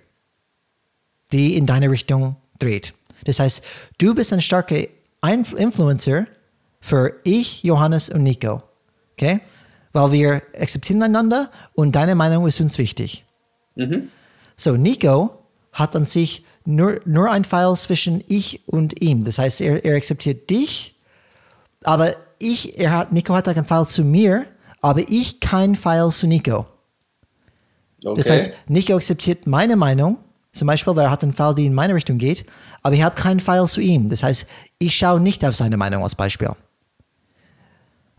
die 1.31 1.55
in 1.55 1.65
deine 1.65 1.89
Richtung 1.89 2.35
dreht. 2.59 2.93
Das 3.25 3.39
heißt, 3.39 3.63
du 3.97 4.15
bist 4.15 4.33
ein 4.33 4.41
starker 4.41 4.87
Einf 5.21 5.53
Influencer 5.53 6.27
für 6.79 7.13
ich, 7.23 7.63
Johannes 7.63 8.09
und 8.09 8.23
Nico. 8.23 8.63
Okay? 9.13 9.41
Weil 9.93 10.11
wir 10.11 10.41
akzeptieren 10.59 11.03
einander 11.03 11.51
und 11.73 11.95
deine 11.95 12.15
Meinung 12.15 12.47
ist 12.47 12.59
uns 12.59 12.77
wichtig. 12.77 13.25
So, 14.55 14.77
Nico 14.77 15.37
hat 15.73 15.95
an 15.95 16.05
sich 16.05 16.45
nur, 16.65 17.01
nur 17.05 17.29
ein 17.31 17.45
File 17.45 17.75
zwischen 17.75 18.23
ich 18.27 18.67
und 18.67 19.01
ihm. 19.01 19.23
Das 19.23 19.37
heißt, 19.37 19.61
er, 19.61 19.83
er 19.83 19.95
akzeptiert 19.95 20.49
dich, 20.49 20.95
aber 21.83 22.15
ich, 22.39 22.79
er 22.79 22.91
hat, 22.91 23.11
Nico 23.11 23.33
hat 23.33 23.47
einen 23.47 23.65
File 23.65 23.85
zu 23.85 24.03
mir, 24.03 24.45
aber 24.81 25.01
ich 25.09 25.39
kein 25.39 25.75
File 25.75 26.09
zu 26.11 26.27
Nico. 26.27 26.65
Okay. 28.03 28.17
Das 28.17 28.29
heißt, 28.29 28.51
Nico 28.67 28.95
akzeptiert 28.95 29.47
meine 29.47 29.75
Meinung, 29.75 30.17
zum 30.51 30.67
Beispiel, 30.67 30.95
weil 30.95 31.05
er 31.05 31.11
hat 31.11 31.23
einen 31.23 31.33
Fall, 31.33 31.55
die 31.55 31.65
in 31.65 31.73
meine 31.73 31.95
Richtung 31.95 32.17
geht, 32.17 32.45
aber 32.83 32.93
ich 32.95 33.03
habe 33.03 33.15
keinen 33.15 33.39
File 33.39 33.67
zu 33.67 33.81
ihm. 33.81 34.09
Das 34.09 34.23
heißt, 34.23 34.47
ich 34.79 34.95
schaue 34.95 35.19
nicht 35.19 35.45
auf 35.45 35.55
seine 35.55 35.77
Meinung 35.77 36.03
als 36.03 36.15
Beispiel. 36.15 36.49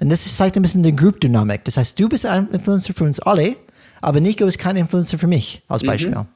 Und 0.00 0.10
das 0.10 0.36
zeigt 0.36 0.56
ein 0.56 0.62
bisschen 0.62 0.82
die 0.82 0.96
Group-Dynamik. 0.96 1.64
Das 1.64 1.76
heißt, 1.76 1.98
du 2.00 2.08
bist 2.08 2.26
ein 2.26 2.48
Influencer 2.50 2.92
für 2.92 3.04
uns 3.04 3.20
alle, 3.20 3.56
aber 4.00 4.20
Nico 4.20 4.44
ist 4.46 4.58
kein 4.58 4.76
Influencer 4.76 5.18
für 5.18 5.28
mich 5.28 5.62
als 5.68 5.84
Beispiel. 5.84 6.26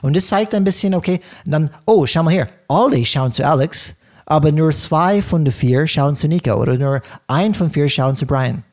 Und 0.00 0.16
das 0.16 0.28
zeigt 0.28 0.54
ein 0.54 0.64
bisschen, 0.64 0.94
okay, 0.94 1.20
dann, 1.44 1.70
oh, 1.86 2.06
schau 2.06 2.22
mal 2.22 2.30
hier, 2.30 2.48
alle 2.68 3.04
schauen 3.04 3.32
zu 3.32 3.46
Alex, 3.46 3.96
aber 4.26 4.52
nur 4.52 4.70
zwei 4.72 5.20
von 5.20 5.44
den 5.44 5.52
vier 5.52 5.86
schauen 5.86 6.14
zu 6.14 6.28
Nico 6.28 6.54
oder 6.54 6.76
nur 6.78 7.02
ein 7.26 7.52
von 7.52 7.68
vier 7.68 7.88
schauen 7.88 8.14
zu 8.14 8.26
Brian. 8.26 8.64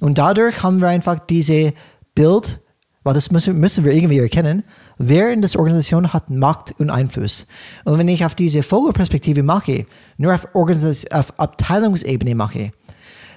Und 0.00 0.18
dadurch 0.18 0.62
haben 0.62 0.80
wir 0.80 0.88
einfach 0.88 1.18
diese 1.20 1.72
Bild, 2.14 2.60
weil 3.06 3.14
das 3.14 3.30
müssen, 3.30 3.56
müssen 3.60 3.84
wir 3.84 3.92
irgendwie 3.92 4.18
erkennen, 4.18 4.64
wer 4.98 5.32
in 5.32 5.40
der 5.40 5.48
Organisation 5.54 6.12
hat 6.12 6.28
Macht 6.28 6.74
und 6.80 6.90
Einfluss. 6.90 7.46
Und 7.84 7.98
wenn 7.98 8.08
ich 8.08 8.24
auf 8.24 8.34
diese 8.34 8.64
Vogelperspektive 8.64 9.44
mache, 9.44 9.86
nur 10.16 10.34
auf, 10.34 10.48
auf 10.52 11.38
Abteilungsebene 11.38 12.34
mache, 12.34 12.72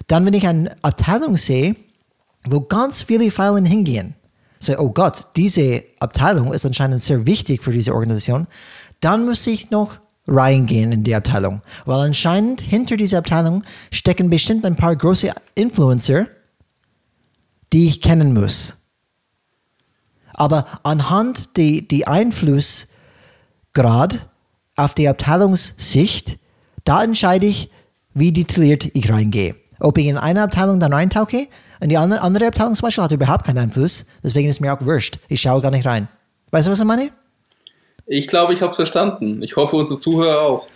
dann 0.08 0.25
wenn 0.25 0.34
ich 0.34 0.47
eine 0.47 0.75
Abteilung 0.82 1.38
sehe, 1.38 1.75
wo 2.47 2.62
ganz 2.62 3.03
viele 3.03 3.29
Pfeilen 3.29 3.63
hingehen, 3.63 4.15
sage, 4.58 4.82
oh 4.82 4.89
Gott, 4.89 5.27
diese 5.36 5.84
Abteilung 5.99 6.51
ist 6.51 6.65
anscheinend 6.65 7.01
sehr 7.01 7.27
wichtig 7.27 7.62
für 7.62 7.71
diese 7.71 7.93
Organisation, 7.93 8.47
dann 9.01 9.23
muss 9.23 9.45
ich 9.45 9.69
noch 9.69 9.99
reingehen 10.25 10.91
in 10.91 11.03
die 11.03 11.13
Abteilung. 11.13 11.62
Weil 11.86 12.08
anscheinend 12.08 12.60
hinter 12.60 12.97
dieser 12.97 13.19
Abteilung 13.19 13.63
stecken 13.91 14.32
bestimmt 14.32 14.65
ein 14.65 14.75
paar 14.75 14.95
große 14.95 15.32
Influencer, 15.53 16.25
die 17.71 17.86
ich 17.86 18.01
kennen 18.01 18.34
muss. 18.34 18.78
Aber 20.39 20.65
anhand 20.84 21.58
die, 21.58 21.86
die 21.86 22.08
Einflussgrad 22.08 22.88
auf 24.78 24.93
die 24.93 25.10
Abteilungssicht, 25.10 26.38
da 26.86 27.04
entscheide 27.04 27.45
ich, 27.45 27.69
wie 28.13 28.32
detailliert 28.32 28.95
ich 28.95 29.12
reingehe. 29.12 29.56
Ob 29.82 29.97
ich 29.97 30.08
in 30.08 30.17
eine 30.17 30.43
Abteilung 30.43 30.80
dann 30.80 30.93
reintauche 30.93 31.47
und 31.82 31.89
die 31.89 31.97
andere, 31.97 32.21
andere 32.21 32.47
Abteilung 32.47 32.73
zum 32.73 32.86
Beispiel 32.88 33.04
hat 33.04 33.12
überhaupt 33.12 33.45
keinen 33.45 33.58
Einfluss, 33.58 34.06
deswegen 34.23 34.47
ist 34.47 34.62
mir 34.62 34.73
auch 34.73 34.82
wurscht. 34.82 35.19
Ich 35.28 35.41
schaue 35.41 35.62
gar 35.62 35.71
nicht 35.71 35.86
rein. 35.86 36.08
Weißt 36.52 36.67
du, 36.67 36.71
was 36.71 36.80
ich 36.80 36.86
meine? 36.86 37.12
Ich 38.06 38.28
glaube, 38.28 38.54
ich 38.54 38.62
habe 38.62 38.71
es 38.71 38.78
verstanden. 38.78 39.43
Ich 39.43 39.58
hoffe, 39.58 39.75
unsere 39.75 39.99
Zuhörer 39.99 40.41
auch. 40.41 40.67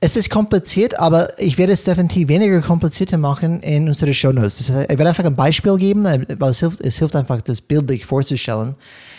Es 0.00 0.16
ist 0.16 0.28
kompliziert, 0.28 0.98
aber 0.98 1.38
ich 1.38 1.56
werde 1.56 1.72
es 1.72 1.84
definitiv 1.84 2.28
weniger 2.28 2.60
komplizierter 2.60 3.16
machen 3.16 3.60
in 3.60 3.88
unsere 3.88 4.12
Show 4.12 4.30
Notes. 4.30 4.58
Das 4.58 4.70
heißt, 4.70 4.90
ich 4.90 4.98
werde 4.98 5.08
einfach 5.08 5.24
ein 5.24 5.34
Beispiel 5.34 5.76
geben, 5.78 6.04
weil 6.04 6.50
es 6.50 6.60
hilft, 6.60 6.80
es 6.82 6.98
hilft 6.98 7.16
einfach, 7.16 7.40
das 7.40 7.60
bildlich 7.60 8.04
vorzustellen. 8.04 8.74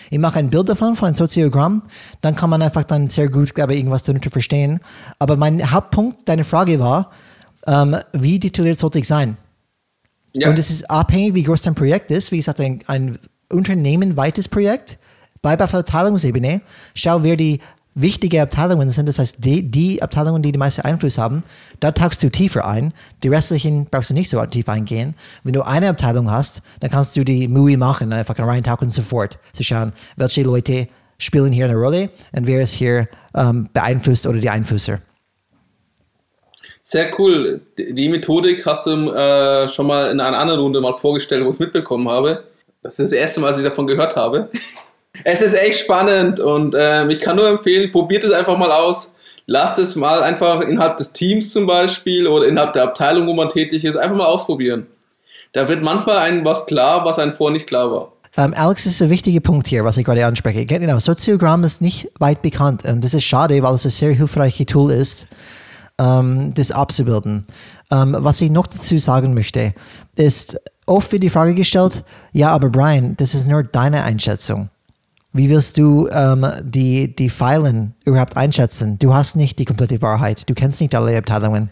Ich 0.10 0.20
mache 0.20 0.40
ein 0.40 0.50
Bild 0.50 0.70
davon, 0.70 0.96
von 0.96 1.08
einem 1.08 1.16
Soziogramm, 1.16 1.84
dann 2.22 2.36
kann 2.36 2.50
man 2.50 2.62
einfach 2.62 2.84
dann 2.84 3.08
sehr 3.08 3.28
gut, 3.28 3.56
glaube 3.56 3.74
ich, 3.74 3.80
irgendwas 3.80 4.04
darunter 4.04 4.30
verstehen. 4.30 4.80
Aber 5.20 5.36
mein 5.36 5.72
Hauptpunkt, 5.72 6.30
deine 6.30 6.44
Frage 6.44 6.80
war, 6.80 7.12
ähm, 7.66 7.98
wie 8.14 8.40
detailliert 8.40 8.78
sollte 8.78 9.00
ich 9.00 9.08
sein? 9.08 9.38
Ja. 10.34 10.50
Und 10.50 10.60
es 10.60 10.70
ist 10.70 10.90
abhängig, 10.90 11.34
wie 11.34 11.44
groß 11.44 11.64
dein 11.64 11.76
Projekt 11.76 12.12
ist. 12.12 12.32
Wie 12.32 12.38
gesagt, 12.38 12.62
ein, 12.62 12.82
ein 12.88 13.18
unternehmenweites 13.52 14.48
Projekt. 14.48 15.00
Bleib 15.42 15.62
auf 15.62 15.74
Abteilungsebene. 15.74 16.62
Schau, 16.94 17.24
wer 17.24 17.36
die 17.36 17.60
wichtigen 18.00 18.42
Abteilungen 18.42 18.90
sind. 18.90 19.08
Das 19.10 19.20
heißt, 19.20 19.44
die, 19.44 19.64
die 19.64 20.02
Abteilungen, 20.02 20.42
die 20.42 20.52
den 20.52 20.60
meisten 20.60 20.82
Einfluss 20.82 21.18
haben, 21.18 21.44
da 21.80 21.92
tauchst 21.92 22.22
du 22.22 22.30
tiefer 22.30 22.66
ein. 22.66 22.94
Die 23.24 23.28
restlichen 23.28 23.88
brauchst 23.90 24.12
du 24.12 24.14
nicht 24.14 24.30
so 24.30 24.44
tief 24.46 24.70
eingehen. 24.70 25.16
Wenn 25.44 25.54
du 25.54 25.64
eine 25.64 25.90
Abteilung 25.90 26.30
hast, 26.30 26.62
dann 26.80 26.92
kannst 26.92 27.18
du 27.18 27.24
die 27.24 27.48
MUI 27.48 27.76
machen, 27.76 28.14
einfach 28.14 28.38
reintauchen 28.38 28.90
sofort. 28.90 29.40
Zu 29.54 29.64
schauen, 29.64 29.94
welche 30.16 30.44
Leute 30.44 30.88
spielen 31.18 31.52
hier 31.52 31.66
eine 31.66 31.76
Rolle 31.76 32.12
und 32.32 32.46
wer 32.46 32.62
ist 32.62 32.74
hier 32.74 33.08
ähm, 33.36 33.68
beeinflusst 33.74 34.28
oder 34.28 34.40
die 34.40 34.50
Einflusser. 34.50 35.00
Sehr 36.84 37.12
cool. 37.20 37.62
Die 37.78 37.94
die 37.94 38.10
Methodik 38.10 38.66
hast 38.66 38.86
du 38.86 39.12
äh, 39.12 39.68
schon 39.68 39.88
mal 39.88 40.12
in 40.12 40.20
einer 40.20 40.38
anderen 40.38 40.62
Runde 40.62 40.80
mal 40.80 40.96
vorgestellt, 40.96 41.44
wo 41.44 41.50
ich 41.50 41.56
es 41.56 41.60
mitbekommen 41.60 42.08
habe. 42.08 42.44
Das 42.84 43.00
ist 43.00 43.12
das 43.12 43.18
erste 43.18 43.42
Mal, 43.42 43.50
dass 43.50 43.58
ich 43.58 43.66
davon 43.66 43.88
gehört 43.88 44.16
habe. 44.16 44.50
Es 45.24 45.42
ist 45.42 45.54
echt 45.54 45.80
spannend 45.80 46.40
und 46.40 46.76
ähm, 46.78 47.10
ich 47.10 47.20
kann 47.20 47.36
nur 47.36 47.48
empfehlen, 47.48 47.92
probiert 47.92 48.24
es 48.24 48.32
einfach 48.32 48.58
mal 48.58 48.72
aus. 48.72 49.14
Lasst 49.46 49.80
es 49.80 49.96
mal 49.96 50.24
einfach 50.24 50.62
innerhalb 50.62 50.98
des 50.98 51.14
Teams 51.14 51.52
zum 51.54 51.66
Beispiel 51.66 52.28
oder 52.28 52.48
innerhalb 52.48 52.74
der 52.74 52.84
Abteilung, 52.84 53.28
wo 53.28 53.34
man 53.34 53.50
tätig 53.50 53.86
ist, 53.86 53.96
einfach 53.96 54.18
mal 54.18 54.26
ausprobieren. 54.26 54.88
Da 55.54 55.68
wird 55.70 55.82
manchmal 55.82 56.18
einem 56.18 56.44
was 56.44 56.66
klar, 56.66 57.06
was 57.06 57.18
einem 57.18 57.34
vorher 57.34 57.54
nicht 57.54 57.68
klar 57.68 57.92
war. 57.92 58.12
Ähm, 58.36 58.54
Alex, 58.56 58.84
das 58.84 58.94
ist 58.94 59.02
ein 59.02 59.10
wichtiger 59.10 59.40
Punkt 59.40 59.68
hier, 59.68 59.84
was 59.84 59.98
ich 59.98 60.06
gerade 60.06 60.26
anspreche. 60.26 60.66
Genau, 60.66 61.00
Soziogramm 61.00 61.64
ist 61.64 61.82
nicht 61.82 62.12
weit 62.20 62.42
bekannt 62.42 62.86
und 62.86 63.04
das 63.04 63.14
ist 63.14 63.24
schade, 63.24 63.64
weil 63.64 63.74
es 63.74 63.86
ein 63.86 63.92
sehr 63.92 64.14
hilfreiches 64.14 64.68
Tool 64.68 64.92
ist, 64.92 65.28
ähm, 66.00 66.54
das 66.54 66.72
abzubilden. 66.72 67.48
Ähm, 67.90 68.16
was 68.20 68.42
ich 68.42 68.52
noch 68.52 68.68
dazu 68.68 69.00
sagen 69.00 69.34
möchte, 69.34 69.74
ist, 70.16 70.60
oft 70.86 71.12
wird 71.12 71.24
die 71.24 71.30
Frage 71.30 71.56
gestellt, 71.56 72.04
ja, 72.32 72.52
aber 72.52 72.70
Brian, 72.70 73.16
das 73.18 73.34
ist 73.34 73.48
nur 73.48 73.64
deine 73.64 74.04
Einschätzung. 74.04 74.70
Wie 75.38 75.52
willst 75.52 75.78
du 75.78 76.08
ähm, 76.12 76.48
die, 76.64 77.16
die 77.16 77.30
Pfeilen 77.30 77.94
überhaupt 78.06 78.36
einschätzen? 78.36 78.98
Du 78.98 79.14
hast 79.14 79.36
nicht 79.36 79.60
die 79.60 79.66
komplette 79.66 80.02
Wahrheit. 80.02 80.50
Du 80.50 80.56
kennst 80.56 80.82
nicht 80.82 80.96
alle 80.96 81.16
Abteilungen. 81.16 81.70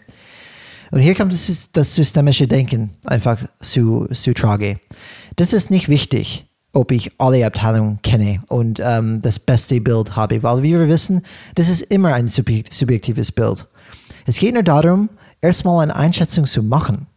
Und 0.92 1.00
hier 1.00 1.16
kommt 1.16 1.32
das, 1.32 1.72
das 1.72 1.92
systemische 1.96 2.46
Denken 2.46 2.90
einfach 3.06 3.38
zu, 3.58 4.06
zu 4.12 4.34
Trage. 4.34 4.78
Das 5.34 5.52
ist 5.52 5.72
nicht 5.72 5.88
wichtig, 5.88 6.46
ob 6.72 6.92
ich 6.92 7.10
alle 7.18 7.44
Abteilungen 7.44 8.00
kenne 8.02 8.40
und 8.46 8.80
ähm, 8.80 9.20
das 9.20 9.40
beste 9.40 9.80
Bild 9.80 10.14
habe, 10.14 10.44
weil 10.44 10.62
wie 10.62 10.78
wir 10.78 10.86
wissen, 10.86 11.22
das 11.56 11.68
ist 11.68 11.82
immer 11.82 12.14
ein 12.14 12.28
subjektives 12.28 13.32
Bild. 13.32 13.66
Es 14.26 14.38
geht 14.38 14.54
nur 14.54 14.62
darum, 14.62 15.08
erstmal 15.40 15.82
eine 15.82 15.96
Einschätzung 15.96 16.46
zu 16.46 16.62
machen. 16.62 17.08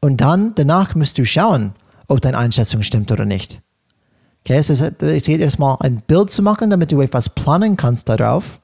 Und 0.00 0.20
dann, 0.20 0.54
danach 0.54 0.94
musst 0.94 1.18
du 1.18 1.26
schauen, 1.26 1.72
ob 2.06 2.20
deine 2.20 2.38
Einschätzung 2.38 2.82
stimmt 2.82 3.10
oder 3.10 3.24
nicht. 3.24 3.60
Okay, 4.44 4.56
es, 4.56 4.70
ist, 4.70 4.80
es 4.80 5.22
geht 5.24 5.40
erstmal 5.40 5.76
ein 5.80 6.00
Bild 6.06 6.30
zu 6.30 6.42
machen, 6.42 6.70
damit 6.70 6.92
du 6.92 7.00
etwas 7.00 7.28
planen 7.28 7.76
kannst 7.76 8.08
darauf. 8.08 8.60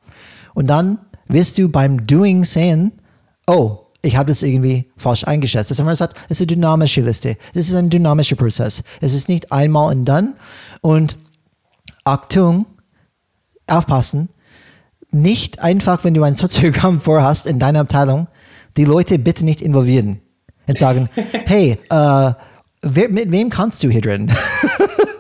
Und 0.55 0.69
dann 0.69 0.99
wirst 1.29 1.59
du 1.59 1.69
beim 1.69 2.07
Doing 2.07 2.45
sehen, 2.45 2.93
oh, 3.47 3.81
ich 4.03 4.17
habe 4.17 4.29
das 4.29 4.43
irgendwie 4.43 4.91
falsch 4.97 5.25
eingeschätzt. 5.25 5.71
Das 5.71 5.79
haben 5.79 5.87
wir 5.87 5.91
gesagt, 5.91 6.17
es 6.29 6.41
ist 6.41 6.43
eine 6.43 6.57
dynamische 6.57 7.01
Liste. 7.03 7.37
Es 7.55 7.69
ist 7.69 7.75
ein 7.75 7.91
dynamischer 7.91 8.37
Prozess. 8.37 8.83
Es 9.01 9.13
ist 9.13 9.29
nicht 9.29 9.53
einmal 9.53 9.93
und 9.93 10.05
dann. 10.05 10.35
Und 10.81 11.17
Achtung, 12.05 12.67
aufpassen, 13.67 14.29
nicht 15.11 15.61
einfach, 15.61 16.05
wenn 16.05 16.15
du 16.15 16.23
ein 16.23 16.37
Soziogramm 16.37 17.01
vorhast 17.03 17.47
in 17.47 17.59
deiner 17.59 17.81
Abteilung, 17.81 18.29
die 18.77 18.85
Leute 18.85 19.19
bitte 19.19 19.45
nicht 19.45 19.61
involvieren 19.61 20.21
und 20.67 20.79
sagen, 20.79 21.09
hey, 21.47 21.79
äh, 21.91 22.33
wer, 22.83 23.09
mit 23.09 23.31
wem 23.31 23.51
kannst 23.51 23.83
du 23.83 23.91
hier 23.91 24.01
drin? 24.01 24.31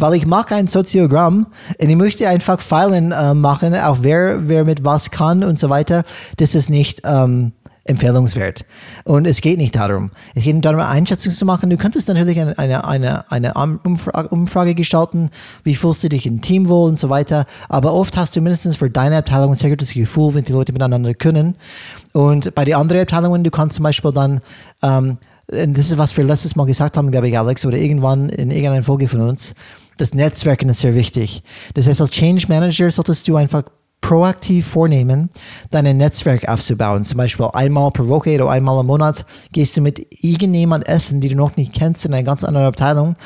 Weil 0.00 0.14
ich 0.14 0.26
mache 0.26 0.54
ein 0.54 0.66
Soziogramm 0.66 1.46
und 1.80 1.88
ich 1.88 1.96
möchte 1.96 2.28
einfach 2.28 2.60
Pfeilen 2.60 3.12
äh, 3.12 3.34
machen, 3.34 3.74
auch 3.74 3.98
wer, 4.02 4.48
wer 4.48 4.64
mit 4.64 4.84
was 4.84 5.10
kann 5.10 5.44
und 5.44 5.58
so 5.58 5.68
weiter. 5.68 6.04
Das 6.36 6.54
ist 6.54 6.70
nicht 6.70 7.02
ähm, 7.04 7.52
empfehlungswert. 7.84 8.64
Und 9.04 9.26
es 9.26 9.40
geht 9.40 9.58
nicht 9.58 9.74
darum. 9.74 10.10
Es 10.34 10.44
geht 10.44 10.64
darum, 10.64 10.80
eine 10.80 10.88
Einschätzung 10.88 11.32
zu 11.32 11.44
machen. 11.44 11.70
Du 11.70 11.76
könntest 11.76 12.08
natürlich 12.08 12.40
eine, 12.40 12.56
eine, 12.58 12.86
eine, 12.86 13.30
eine 13.30 13.54
Umfrage 13.54 14.74
gestalten, 14.74 15.30
wie 15.64 15.74
fühlst 15.74 16.04
du 16.04 16.08
dich 16.08 16.26
im 16.26 16.40
Team 16.40 16.68
wohl 16.68 16.88
und 16.88 16.98
so 16.98 17.08
weiter. 17.08 17.46
Aber 17.68 17.92
oft 17.92 18.16
hast 18.16 18.36
du 18.36 18.40
mindestens 18.40 18.76
für 18.76 18.90
deine 18.90 19.18
Abteilung 19.18 19.50
ein 19.50 19.56
sehr 19.56 19.70
gutes 19.70 19.92
Gefühl, 19.92 20.34
wenn 20.34 20.44
die 20.44 20.52
Leute 20.52 20.72
miteinander 20.72 21.14
können. 21.14 21.56
Und 22.12 22.54
bei 22.54 22.64
den 22.64 22.76
anderen 22.76 23.02
Abteilungen, 23.02 23.44
du 23.44 23.50
kannst 23.50 23.76
zum 23.76 23.82
Beispiel 23.82 24.12
dann, 24.12 24.40
ähm, 24.82 25.18
das 25.48 25.90
ist, 25.90 25.98
was 25.98 26.16
wir 26.16 26.24
letztes 26.24 26.54
Mal 26.54 26.66
gesagt 26.66 26.96
haben, 26.96 27.10
glaube 27.10 27.28
ich, 27.28 27.36
Alex, 27.36 27.66
oder 27.66 27.76
irgendwann 27.76 28.28
in 28.28 28.50
irgendeiner 28.50 28.84
Folge 28.84 29.08
von 29.08 29.20
uns, 29.22 29.54
das 30.00 30.14
Netzwerken 30.14 30.68
ist 30.68 30.80
sehr 30.80 30.94
wichtig. 30.94 31.42
Das 31.74 31.86
heißt, 31.86 32.00
als 32.00 32.10
Change 32.10 32.46
Manager 32.48 32.90
solltest 32.90 33.28
du 33.28 33.36
einfach 33.36 33.64
proaktiv 34.00 34.66
vornehmen, 34.66 35.30
dein 35.70 35.96
Netzwerk 35.96 36.48
aufzubauen. 36.48 37.04
Zum 37.04 37.18
Beispiel 37.18 37.46
einmal 37.52 37.90
pro 37.90 38.08
Woche 38.08 38.34
oder 38.34 38.50
einmal 38.50 38.80
im 38.80 38.86
Monat 38.86 39.26
gehst 39.52 39.76
du 39.76 39.82
mit 39.82 40.06
irgendjemand 40.22 40.88
essen, 40.88 41.20
die 41.20 41.28
du 41.28 41.36
noch 41.36 41.56
nicht 41.56 41.74
kennst, 41.74 42.06
in 42.06 42.14
einer 42.14 42.22
ganz 42.22 42.42
anderen 42.42 42.66
Abteilung, 42.66 43.16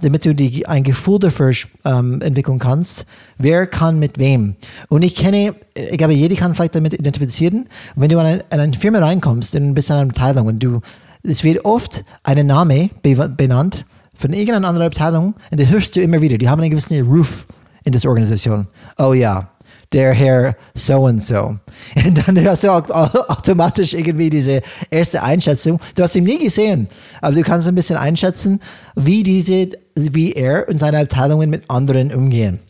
damit 0.00 0.24
du 0.24 0.34
die, 0.34 0.66
ein 0.66 0.84
Gefühl 0.84 1.18
dafür 1.18 1.52
ähm, 1.84 2.22
entwickeln 2.22 2.58
kannst, 2.58 3.06
wer 3.38 3.66
kann 3.66 3.98
mit 3.98 4.18
wem. 4.18 4.54
Und 4.88 5.02
ich 5.02 5.16
kenne, 5.16 5.54
ich 5.74 5.98
glaube, 5.98 6.14
jeder 6.14 6.36
kann 6.36 6.54
vielleicht 6.54 6.76
damit 6.76 6.94
identifizieren, 6.94 7.68
wenn 7.96 8.08
du 8.08 8.18
in 8.18 8.24
eine, 8.24 8.44
in 8.52 8.60
eine 8.60 8.72
Firma 8.72 9.00
reinkommst, 9.00 9.54
in 9.54 9.74
ein 9.74 9.76
einer 9.76 10.10
Abteilung 10.10 10.46
und 10.46 10.62
du, 10.62 10.80
es 11.22 11.44
wird 11.44 11.64
oft 11.64 12.04
ein 12.22 12.46
Name 12.46 12.90
benannt 13.02 13.84
von 14.20 14.32
irgendeiner 14.34 14.68
anderen 14.68 14.86
Abteilung 14.86 15.34
und 15.50 15.58
den 15.58 15.70
hörst 15.70 15.96
du 15.96 16.02
immer 16.02 16.20
wieder. 16.20 16.36
Die 16.36 16.48
haben 16.48 16.60
einen 16.60 16.70
gewissen 16.70 17.00
Ruf 17.06 17.46
in 17.84 17.92
dieser 17.92 18.10
Organisation. 18.10 18.66
Oh 18.98 19.14
ja, 19.14 19.48
der 19.92 20.12
Herr 20.12 20.56
so 20.74 21.06
und 21.06 21.20
so. 21.20 21.56
Und 22.04 22.28
dann 22.28 22.44
hast 22.46 22.64
du 22.64 22.70
automatisch 22.70 23.94
irgendwie 23.94 24.28
diese 24.28 24.60
erste 24.90 25.22
Einschätzung. 25.22 25.80
Du 25.94 26.02
hast 26.02 26.14
ihn 26.16 26.24
nie 26.24 26.38
gesehen, 26.38 26.88
aber 27.22 27.34
du 27.34 27.42
kannst 27.42 27.66
ein 27.66 27.74
bisschen 27.74 27.96
einschätzen, 27.96 28.60
wie 28.94 29.22
diese, 29.22 29.70
wie 29.96 30.32
er 30.32 30.68
und 30.68 30.78
seine 30.78 30.98
Abteilungen 30.98 31.48
mit 31.48 31.68
anderen 31.70 32.12
umgehen. 32.12 32.60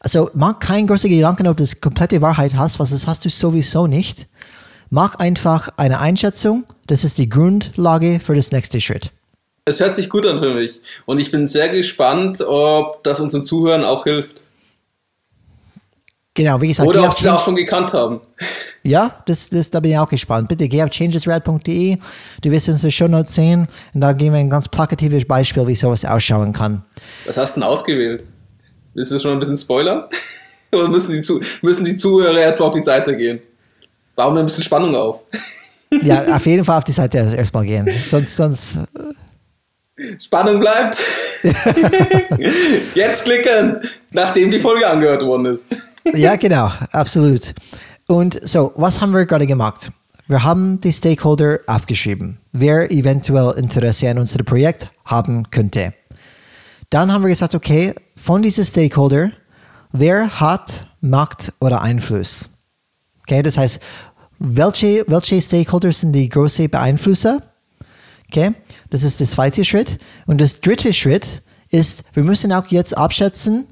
Also 0.00 0.28
mach 0.34 0.58
keinen 0.58 0.86
großen 0.86 1.08
Gedanken, 1.08 1.46
ob 1.46 1.56
du 1.56 1.62
das 1.62 1.80
komplette 1.80 2.20
Wahrheit 2.20 2.54
hast, 2.56 2.78
was 2.78 2.90
das 2.90 3.06
hast 3.06 3.24
du 3.24 3.30
sowieso 3.30 3.86
nicht. 3.86 4.28
Mach 4.90 5.14
einfach 5.14 5.70
eine 5.78 5.98
Einschätzung. 6.00 6.64
Das 6.86 7.04
ist 7.04 7.16
die 7.16 7.30
Grundlage 7.30 8.20
für 8.20 8.34
das 8.34 8.52
nächste 8.52 8.78
Schritt. 8.82 9.12
Es 9.64 9.78
hört 9.78 9.94
sich 9.94 10.08
gut 10.10 10.26
an 10.26 10.40
für 10.40 10.54
mich. 10.54 10.80
Und 11.06 11.20
ich 11.20 11.30
bin 11.30 11.46
sehr 11.46 11.68
gespannt, 11.68 12.40
ob 12.40 13.04
das 13.04 13.20
unseren 13.20 13.44
Zuhörern 13.44 13.84
auch 13.84 14.04
hilft. 14.04 14.44
Genau, 16.34 16.60
wie 16.60 16.68
gesagt. 16.68 16.88
Oder 16.88 17.04
ob 17.04 17.12
sie 17.12 17.28
auch 17.28 17.44
schon 17.44 17.54
gekannt 17.54 17.92
haben. 17.92 18.20
Ja, 18.82 19.22
das, 19.26 19.50
das, 19.50 19.70
da 19.70 19.80
bin 19.80 19.92
ich 19.92 19.98
auch 19.98 20.08
gespannt. 20.08 20.48
Bitte 20.48 20.66
geh 20.66 20.82
auf 20.82 20.90
changesrad.de. 20.90 21.98
Du 22.40 22.50
wirst 22.50 22.68
uns 22.68 22.80
die 22.80 22.90
Show 22.90 23.06
Notes 23.06 23.34
sehen 23.34 23.68
und 23.94 24.00
da 24.00 24.12
geben 24.12 24.32
wir 24.32 24.40
ein 24.40 24.50
ganz 24.50 24.66
plakatives 24.66 25.26
Beispiel, 25.26 25.66
wie 25.66 25.76
sowas 25.76 26.04
ausschauen 26.04 26.52
kann. 26.52 26.82
Was 27.26 27.36
hast 27.36 27.56
du 27.56 27.60
denn 27.60 27.68
ausgewählt? 27.68 28.24
Willst 28.94 29.12
du 29.12 29.18
schon 29.18 29.32
ein 29.32 29.40
bisschen 29.40 29.58
spoilern? 29.58 30.04
Oder 30.72 30.88
müssen 30.88 31.12
die, 31.12 31.20
Zu 31.20 31.40
müssen 31.60 31.84
die 31.84 31.96
Zuhörer 31.96 32.38
erstmal 32.38 32.70
auf 32.70 32.74
die 32.74 32.82
Seite 32.82 33.14
gehen? 33.16 33.40
Bauen 34.16 34.34
wir 34.34 34.40
ein 34.40 34.46
bisschen 34.46 34.64
Spannung 34.64 34.96
auf. 34.96 35.20
ja, 36.02 36.34
auf 36.34 36.46
jeden 36.46 36.64
Fall 36.64 36.78
auf 36.78 36.84
die 36.84 36.92
Seite 36.92 37.18
erstmal 37.18 37.66
gehen. 37.66 37.88
Sonst, 38.06 38.34
sonst. 38.34 38.78
Spannung 40.18 40.60
bleibt. 40.60 40.98
Jetzt 42.94 43.24
klicken, 43.24 43.80
nachdem 44.10 44.50
die 44.50 44.60
Folge 44.60 44.86
angehört 44.86 45.22
worden 45.22 45.46
ist 45.46 45.66
ja, 46.14 46.36
genau, 46.36 46.70
absolut. 46.92 47.54
Und 48.06 48.46
so, 48.46 48.72
was 48.76 49.00
haben 49.00 49.12
wir 49.12 49.26
gerade 49.26 49.46
gemacht? 49.46 49.92
Wir 50.26 50.42
haben 50.42 50.80
die 50.80 50.92
Stakeholder 50.92 51.60
aufgeschrieben, 51.66 52.38
wer 52.52 52.90
eventuell 52.90 53.54
Interesse 53.56 54.08
an 54.10 54.18
unserem 54.18 54.46
Projekt 54.46 54.90
haben 55.04 55.50
könnte. 55.50 55.92
Dann 56.90 57.12
haben 57.12 57.22
wir 57.22 57.28
gesagt, 57.28 57.54
okay, 57.54 57.94
von 58.16 58.42
diesen 58.42 58.64
Stakeholder, 58.64 59.32
wer 59.92 60.40
hat 60.40 60.86
Macht 61.00 61.52
oder 61.60 61.80
Einfluss? 61.82 62.48
Okay, 63.22 63.42
das 63.42 63.58
heißt, 63.58 63.80
welche, 64.38 65.04
welche 65.06 65.40
Stakeholder 65.40 65.92
sind 65.92 66.12
die 66.12 66.28
großen 66.28 66.68
Beeinflusser? 66.68 67.42
Okay, 68.32 68.54
das 68.88 69.02
ist 69.04 69.20
der 69.20 69.26
zweite 69.26 69.62
Schritt. 69.62 69.98
Und 70.24 70.40
das 70.40 70.62
dritte 70.62 70.94
Schritt 70.94 71.42
ist, 71.70 72.04
wir 72.14 72.24
müssen 72.24 72.50
auch 72.50 72.66
jetzt 72.68 72.96
abschätzen, 72.96 73.66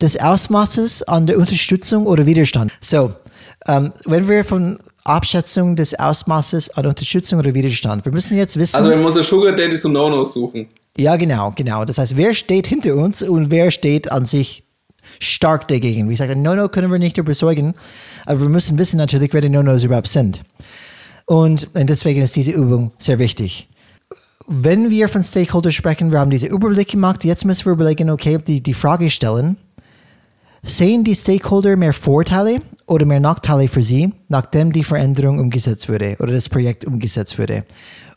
des 0.00 0.18
Ausmaßes 0.18 1.04
an 1.04 1.28
der 1.28 1.38
Unterstützung 1.38 2.06
oder 2.06 2.26
Widerstand. 2.26 2.72
So, 2.80 3.12
ähm, 3.68 3.92
wenn 4.06 4.28
wir 4.28 4.44
von 4.44 4.80
Abschätzung 5.04 5.76
des 5.76 5.96
Ausmaßes 5.96 6.70
an 6.70 6.86
Unterstützung 6.86 7.38
oder 7.38 7.54
Widerstand, 7.54 8.04
wir 8.04 8.10
müssen 8.10 8.36
jetzt 8.36 8.56
wissen. 8.56 8.74
Also, 8.74 8.90
wir 8.90 8.96
müssen 8.96 9.22
Sugar 9.22 9.54
Daddies 9.54 9.84
und 9.84 9.92
No-Nos 9.92 10.34
suchen. 10.34 10.66
Ja, 10.98 11.14
genau, 11.14 11.52
genau. 11.54 11.84
Das 11.84 11.98
heißt, 11.98 12.16
wer 12.16 12.34
steht 12.34 12.66
hinter 12.66 12.96
uns 12.96 13.22
und 13.22 13.52
wer 13.52 13.70
steht 13.70 14.10
an 14.10 14.24
sich 14.24 14.64
stark 15.20 15.68
dagegen. 15.68 16.08
Wie 16.08 16.14
gesagt, 16.14 16.36
No-No 16.36 16.68
können 16.68 16.90
wir 16.90 16.98
nicht 16.98 17.18
überzeugen, 17.18 17.74
aber 18.26 18.40
wir 18.40 18.48
müssen 18.48 18.76
wissen 18.78 18.96
natürlich, 18.96 19.32
wer 19.32 19.42
die 19.42 19.48
No-Nos 19.48 19.84
überhaupt 19.84 20.08
sind. 20.08 20.42
Und, 21.26 21.68
und 21.76 21.88
deswegen 21.88 22.20
ist 22.20 22.34
diese 22.34 22.50
Übung 22.50 22.90
sehr 22.98 23.20
wichtig 23.20 23.68
wenn 24.46 24.90
wir 24.90 25.08
von 25.08 25.22
Stakeholders 25.22 25.74
sprechen, 25.74 26.12
wir 26.12 26.20
haben 26.20 26.30
diese 26.30 26.46
Überblick 26.46 26.88
gemacht, 26.88 27.24
jetzt 27.24 27.44
müssen 27.44 27.66
wir 27.66 27.72
überlegen, 27.72 28.10
okay, 28.10 28.38
die, 28.38 28.62
die 28.62 28.74
Frage 28.74 29.10
stellen, 29.10 29.56
Sehen 30.64 31.02
die 31.02 31.16
Stakeholder 31.16 31.76
mehr 31.76 31.92
Vorteile 31.92 32.62
oder 32.86 33.04
mehr 33.04 33.18
Nachteile 33.18 33.66
für 33.66 33.82
sie, 33.82 34.12
nachdem 34.28 34.72
die 34.72 34.84
Veränderung 34.84 35.40
umgesetzt 35.40 35.88
wurde 35.88 36.16
oder 36.20 36.32
das 36.32 36.48
Projekt 36.48 36.84
umgesetzt 36.84 37.36
wurde? 37.36 37.64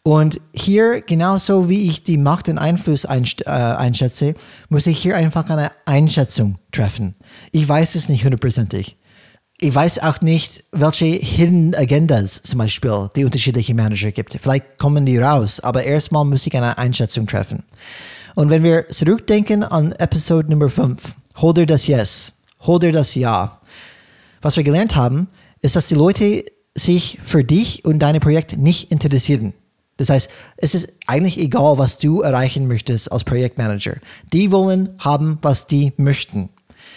Und 0.03 0.39
hier, 0.53 1.01
genauso 1.01 1.69
wie 1.69 1.89
ich 1.89 2.03
die 2.03 2.19
Macht 2.19 2.47
und 2.47 2.59
Einfluss 2.59 3.05
äh, 3.05 3.49
einschätze, 3.49 4.35
muss 4.69 4.85
ich 4.85 4.99
hier 4.99 5.15
einfach 5.15 5.49
eine 5.49 5.71
Einschätzung 5.85 6.59
treffen. 6.71 7.15
Ich 7.51 7.67
weiß 7.67 7.95
es 7.95 8.09
nicht 8.09 8.23
hundertprozentig. 8.23 8.95
Ich 9.57 9.73
weiß 9.73 9.99
auch 9.99 10.19
nicht, 10.19 10.65
welche 10.73 11.05
Hidden 11.05 11.75
Agendas 11.75 12.43
zum 12.43 12.57
Beispiel 12.57 13.09
die 13.15 13.23
unterschiedlichen 13.23 13.77
Manager 13.77 14.11
gibt. 14.11 14.37
Vielleicht 14.41 14.77
kommen 14.77 15.05
die 15.05 15.17
raus, 15.17 15.61
aber 15.61 15.83
erstmal 15.83 16.25
muss 16.25 16.45
ich 16.45 16.55
eine 16.57 16.77
Einschätzung 16.77 17.25
treffen. 17.25 17.63
Und 18.35 18.49
wenn 18.49 18.63
wir 18.63 18.89
zurückdenken 18.89 19.63
an 19.63 19.93
Episode 19.93 20.49
Nummer 20.49 20.67
5, 20.67 21.15
hol 21.37 21.53
dir 21.53 21.65
das 21.65 21.87
Yes, 21.87 22.33
hol 22.61 22.79
dir 22.79 22.91
das 22.91 23.15
Ja. 23.15 23.61
Was 24.41 24.57
wir 24.57 24.63
gelernt 24.65 24.97
haben, 24.97 25.29
ist, 25.61 25.77
dass 25.77 25.87
die 25.87 25.95
Leute 25.95 26.43
sich 26.75 27.17
für 27.23 27.45
dich 27.45 27.85
und 27.85 27.99
deine 27.99 28.19
Projekte 28.19 28.57
nicht 28.57 28.91
interessieren. 28.91 29.53
Das 29.95 30.09
heißt, 30.09 30.29
es 30.57 30.75
ist 30.75 30.91
eigentlich 31.07 31.39
egal, 31.39 31.77
was 31.77 31.97
du 31.97 32.19
erreichen 32.19 32.67
möchtest 32.67 33.09
als 33.09 33.23
Projektmanager. 33.23 33.95
Die 34.33 34.51
wollen 34.51 34.89
haben, 34.99 35.39
was 35.41 35.65
die 35.67 35.93
möchten. 35.95 36.49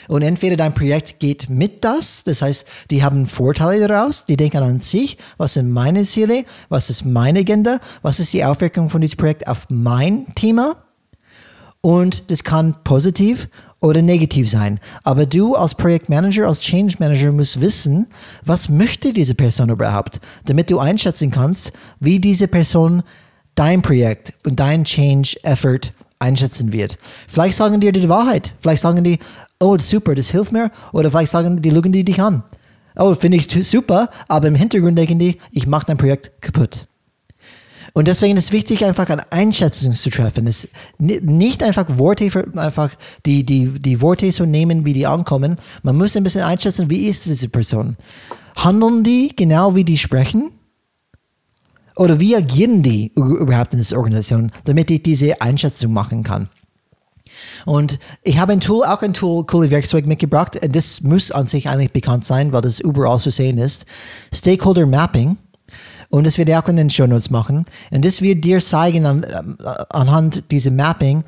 Und 0.09 0.23
entweder 0.23 0.57
dein 0.57 0.75
Projekt 0.75 1.21
geht 1.21 1.49
mit 1.49 1.85
das, 1.85 2.25
das 2.25 2.43
heißt, 2.43 2.67
die 2.91 3.05
haben 3.05 3.27
Vorteile 3.27 3.87
daraus, 3.87 4.27
die 4.27 4.37
denken 4.37 4.63
an 4.63 4.79
sich, 4.81 5.19
was 5.37 5.55
sind 5.55 5.71
meine 5.71 6.03
Ziele, 6.03 6.45
was 6.69 6.91
ist 6.91 7.05
meine 7.05 7.41
Agenda, 7.41 7.79
was 8.03 8.19
ist 8.19 8.33
die 8.33 8.45
Auswirkung 8.45 8.91
von 8.91 9.01
diesem 9.01 9.19
Projekt 9.19 9.47
auf 9.47 9.67
mein 9.69 10.27
Thema. 10.35 10.77
Und 11.81 12.31
das 12.31 12.43
kann 12.43 12.75
positiv 12.83 13.49
oder 13.81 14.03
negativ 14.03 14.51
sein. 14.51 14.81
Aber 15.05 15.27
du 15.27 15.55
als 15.55 15.75
Projektmanager, 15.75 16.47
als 16.47 16.61
Change 16.61 16.97
Manager 16.99 17.31
musst 17.31 17.61
wissen, 17.61 18.09
was 18.45 18.69
möchte 18.69 19.13
diese 19.13 19.35
Person 19.35 19.71
überhaupt, 19.71 20.21
damit 20.47 20.71
du 20.71 20.79
einschätzen 20.79 21.31
kannst, 21.31 21.73
wie 22.01 22.19
diese 22.19 22.49
Person 22.49 23.03
dein 23.55 23.83
Projekt 23.83 24.33
und 24.45 24.59
dein 24.59 24.85
Change 24.85 25.37
Effort 25.43 25.93
einschätzen 26.19 26.73
wird. 26.73 26.99
Vielleicht 27.29 27.57
sagen 27.57 27.81
die 27.81 27.93
die 27.93 28.09
Wahrheit. 28.09 28.53
Vielleicht 28.61 28.83
sagen 28.83 29.05
die, 29.05 29.19
oh, 29.61 29.77
super, 29.79 30.15
das 30.15 30.31
hilft 30.31 30.53
mir. 30.53 30.71
Oder 30.93 31.11
vielleicht 31.11 31.33
sagen 31.33 31.61
die, 31.61 31.71
lügen 31.71 31.93
die 31.93 32.05
dich 32.05 32.21
an. 32.21 32.43
Oh, 32.97 33.15
finde 33.15 33.39
ich 33.39 33.49
super, 33.69 34.11
aber 34.27 34.49
im 34.49 34.55
Hintergrund 34.55 34.99
denken 34.99 35.19
die, 35.19 35.39
ich 35.53 35.67
mache 35.67 35.87
dein 35.87 35.99
Projekt 35.99 36.33
kaputt. 36.41 36.89
Und 37.95 38.07
deswegen 38.07 38.37
ist 38.37 38.45
es 38.45 38.53
wichtig, 38.53 38.85
einfach 38.85 39.09
eine 39.09 39.31
Einschätzung 39.33 39.93
zu 39.93 40.11
treffen. 40.11 40.47
Es 40.47 40.69
nicht 40.99 41.63
einfach 41.63 41.99
Worte, 41.99 42.31
einfach 42.57 42.95
die, 43.25 43.45
die, 43.45 43.67
die 43.67 44.01
Worte 44.01 44.29
zu 44.31 44.47
nehmen, 44.47 44.85
wie 44.85 44.93
die 44.93 45.07
ankommen. 45.07 45.57
Man 45.83 45.97
muss 45.97 46.17
ein 46.17 46.23
bisschen 46.23 46.43
einschätzen, 46.43 46.91
wie 46.91 47.07
ist 47.07 47.27
diese 47.27 47.49
Person. 47.49 47.97
Handeln 48.57 49.05
die 49.05 49.35
genau 49.35 49.75
wie 49.75 49.85
die 49.85 49.99
sprechen? 49.99 50.53
Oder 51.97 52.21
wie 52.21 52.37
agieren 52.37 52.83
die 52.85 53.11
überhaupt 53.17 53.73
in 53.73 53.79
dieser 53.79 53.97
Organisation, 53.97 54.53
damit 54.65 54.91
ich 54.91 55.03
diese 55.03 55.41
Einschätzung 55.41 55.93
machen 55.93 56.23
kann? 56.23 56.49
Und 57.67 57.99
ich 58.23 58.39
habe 58.39 58.53
ein 58.53 58.61
Tool, 58.61 58.85
auch 58.85 59.03
ein 59.03 59.15
Tool, 59.15 59.45
coole 59.45 59.71
Werkzeug 59.71 60.07
mitgebracht. 60.07 60.59
Das 60.71 61.03
muss 61.03 61.31
an 61.31 61.47
sich 61.47 61.69
eigentlich 61.69 61.93
bekannt 61.93 62.25
sein, 62.25 62.53
weil 62.53 62.63
das 62.63 62.81
überall 62.81 63.19
zu 63.19 63.31
sehen 63.31 63.59
ist. 63.59 63.87
Stakeholder 64.33 64.87
Mapping. 64.87 65.37
Und 66.11 66.27
das 66.27 66.39
werde 66.39 66.53
ich 66.53 66.57
auch 66.57 66.69
in 66.69 66.77
den 66.77 66.91
Show 66.91 67.07
Notes 67.07 67.31
machen. 67.31 67.67
Und 67.91 68.05
das 68.05 68.23
wird 68.23 68.45
dir 68.45 68.61
zeigen 68.61 69.05
an, 69.05 69.23
äh, 69.25 69.43
anhand 69.91 70.51
dieser 70.51 70.71
Mapping, 70.71 71.25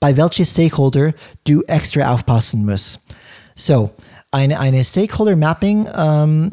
bei 0.00 0.16
welchen 0.16 0.44
Stakeholder 0.44 1.14
du 1.44 1.62
extra 1.62 2.12
aufpassen 2.12 2.64
musst. 2.64 3.00
So, 3.54 3.90
eine, 4.30 4.60
eine 4.60 4.84
Stakeholder 4.84 5.36
Mapping, 5.36 5.88
ähm, 5.96 6.50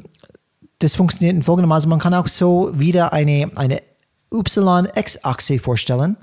das 0.80 0.96
funktioniert 0.96 1.36
in 1.36 1.44
folgendermaßen. 1.44 1.90
Man 1.90 2.00
kann 2.00 2.14
auch 2.14 2.28
so 2.28 2.72
wieder 2.74 3.14
eine, 3.14 3.52
eine 3.56 3.82
Y-X-Achse 4.34 5.60
vorstellen. 5.60 6.18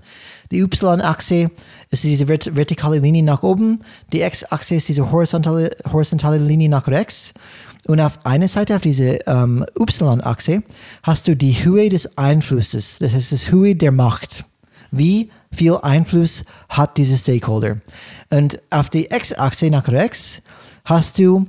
Die 0.50 0.60
Y-Achse 0.60 1.50
ist 1.90 2.04
diese 2.04 2.26
vert 2.26 2.54
vertikale 2.54 2.98
Linie 2.98 3.22
nach 3.22 3.42
oben, 3.42 3.78
die 4.12 4.20
X-Achse 4.20 4.74
ist 4.74 4.88
diese 4.88 5.10
horizontale, 5.10 5.70
horizontale 5.90 6.38
Linie 6.38 6.68
nach 6.68 6.88
rechts. 6.88 7.32
Und 7.86 8.00
auf 8.00 8.24
einer 8.24 8.48
Seite, 8.48 8.76
auf 8.76 8.82
dieser 8.82 9.26
ähm, 9.26 9.64
Y-Achse, 9.78 10.62
hast 11.02 11.26
du 11.26 11.34
die 11.34 11.64
Höhe 11.64 11.88
des 11.88 12.16
Einflusses. 12.16 12.98
Das 12.98 13.12
heißt, 13.14 13.32
das 13.32 13.50
Höhe 13.50 13.74
der 13.74 13.92
Macht. 13.92 14.44
Wie 14.92 15.30
viel 15.50 15.76
Einfluss 15.82 16.44
hat 16.68 16.96
dieser 16.96 17.16
Stakeholder? 17.16 17.78
Und 18.30 18.60
auf 18.70 18.88
der 18.90 19.10
X-Achse 19.10 19.70
nach 19.70 19.88
rechts 19.88 20.42
hast 20.84 21.18
du 21.18 21.46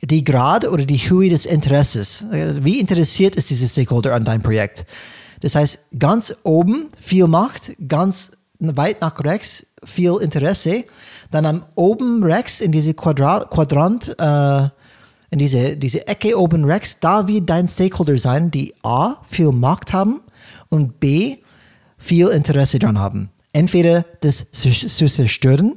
die 0.00 0.24
Grad 0.24 0.64
oder 0.66 0.84
die 0.84 0.98
Höhe 0.98 1.28
des 1.28 1.44
Interesses. 1.44 2.24
Wie 2.30 2.80
interessiert 2.80 3.36
ist 3.36 3.50
dieser 3.50 3.68
Stakeholder 3.68 4.14
an 4.14 4.24
deinem 4.24 4.42
Projekt? 4.42 4.86
Das 5.40 5.54
heißt, 5.54 5.90
ganz 5.98 6.34
oben 6.42 6.88
viel 6.98 7.26
Macht, 7.26 7.72
ganz 7.86 8.32
weit 8.58 9.00
nach 9.00 9.18
rechts 9.22 9.66
viel 9.84 10.16
Interesse. 10.20 10.84
Dann 11.30 11.46
am 11.46 11.64
oben 11.74 12.24
rechts 12.24 12.60
in 12.60 12.72
diese 12.72 12.94
Quadra 12.94 13.46
Quadrant, 13.50 14.14
äh, 14.18 14.68
in 15.30 15.38
diese, 15.38 15.76
diese 15.76 16.06
Ecke 16.06 16.38
oben 16.38 16.64
rechts, 16.64 17.00
da 17.00 17.28
wird 17.28 17.50
dein 17.50 17.68
Stakeholder 17.68 18.16
sein, 18.18 18.50
die 18.50 18.74
A, 18.82 19.16
viel 19.28 19.52
Macht 19.52 19.92
haben 19.92 20.20
und 20.70 21.00
B, 21.00 21.36
viel 21.98 22.28
Interesse 22.28 22.78
daran 22.78 22.98
haben. 22.98 23.30
Entweder 23.52 24.04
das 24.20 24.50
zu, 24.52 24.70
zu 24.70 25.06
zerstören 25.06 25.76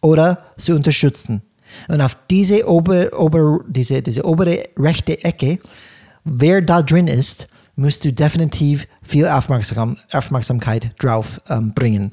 oder 0.00 0.44
zu 0.56 0.74
unterstützen. 0.74 1.42
Und 1.88 2.00
auf 2.00 2.16
diese, 2.30 2.68
ober, 2.68 3.10
ober, 3.16 3.60
diese, 3.68 4.02
diese 4.02 4.24
obere 4.24 4.64
rechte 4.76 5.22
Ecke, 5.22 5.58
wer 6.24 6.60
da 6.60 6.82
drin 6.82 7.06
ist, 7.06 7.46
musst 7.80 8.04
du 8.04 8.12
definitiv 8.12 8.86
viel 9.02 9.26
Aufmerksam, 9.26 9.96
Aufmerksamkeit 10.12 10.90
drauf 10.98 11.40
ähm, 11.48 11.72
bringen. 11.74 12.12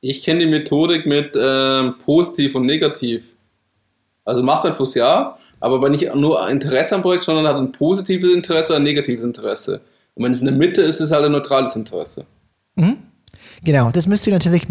Ich 0.00 0.22
kenne 0.24 0.40
die 0.40 0.46
Methodik 0.46 1.06
mit 1.06 1.36
ähm, 1.36 1.94
positiv 2.04 2.54
und 2.54 2.66
negativ. 2.66 3.32
Also 4.24 4.42
Machteinfluss 4.42 4.94
ja, 4.94 5.38
aber 5.60 5.80
wenn 5.82 5.92
nicht 5.92 6.12
nur 6.14 6.48
Interesse 6.48 6.94
am 6.96 7.02
Projekt, 7.02 7.24
sondern 7.24 7.46
hat 7.46 7.56
ein 7.56 7.70
positives 7.72 8.32
Interesse 8.32 8.72
oder 8.72 8.80
ein 8.80 8.84
negatives 8.84 9.22
Interesse. 9.22 9.80
Und 10.14 10.24
wenn 10.24 10.32
es 10.32 10.40
in 10.40 10.46
der 10.46 10.54
Mitte 10.54 10.82
ist, 10.82 10.96
ist 10.96 11.02
es 11.02 11.12
halt 11.12 11.24
ein 11.24 11.32
neutrales 11.32 11.76
Interesse. 11.76 12.24
Mhm. 12.74 12.96
Genau, 13.64 13.90
das 13.90 14.06
müsst 14.08 14.26
du 14.26 14.30
natürlich, 14.30 14.64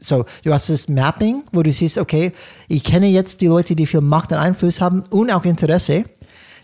so, 0.00 0.24
du 0.42 0.52
hast 0.52 0.70
das 0.70 0.88
Mapping, 0.88 1.42
wo 1.52 1.62
du 1.62 1.70
siehst, 1.70 1.98
okay, 1.98 2.32
ich 2.66 2.82
kenne 2.82 3.08
jetzt 3.08 3.42
die 3.42 3.46
Leute, 3.46 3.76
die 3.76 3.86
viel 3.86 4.00
Macht 4.00 4.32
und 4.32 4.38
Einfluss 4.38 4.80
haben 4.80 5.02
und 5.10 5.30
auch 5.30 5.44
Interesse. 5.44 6.04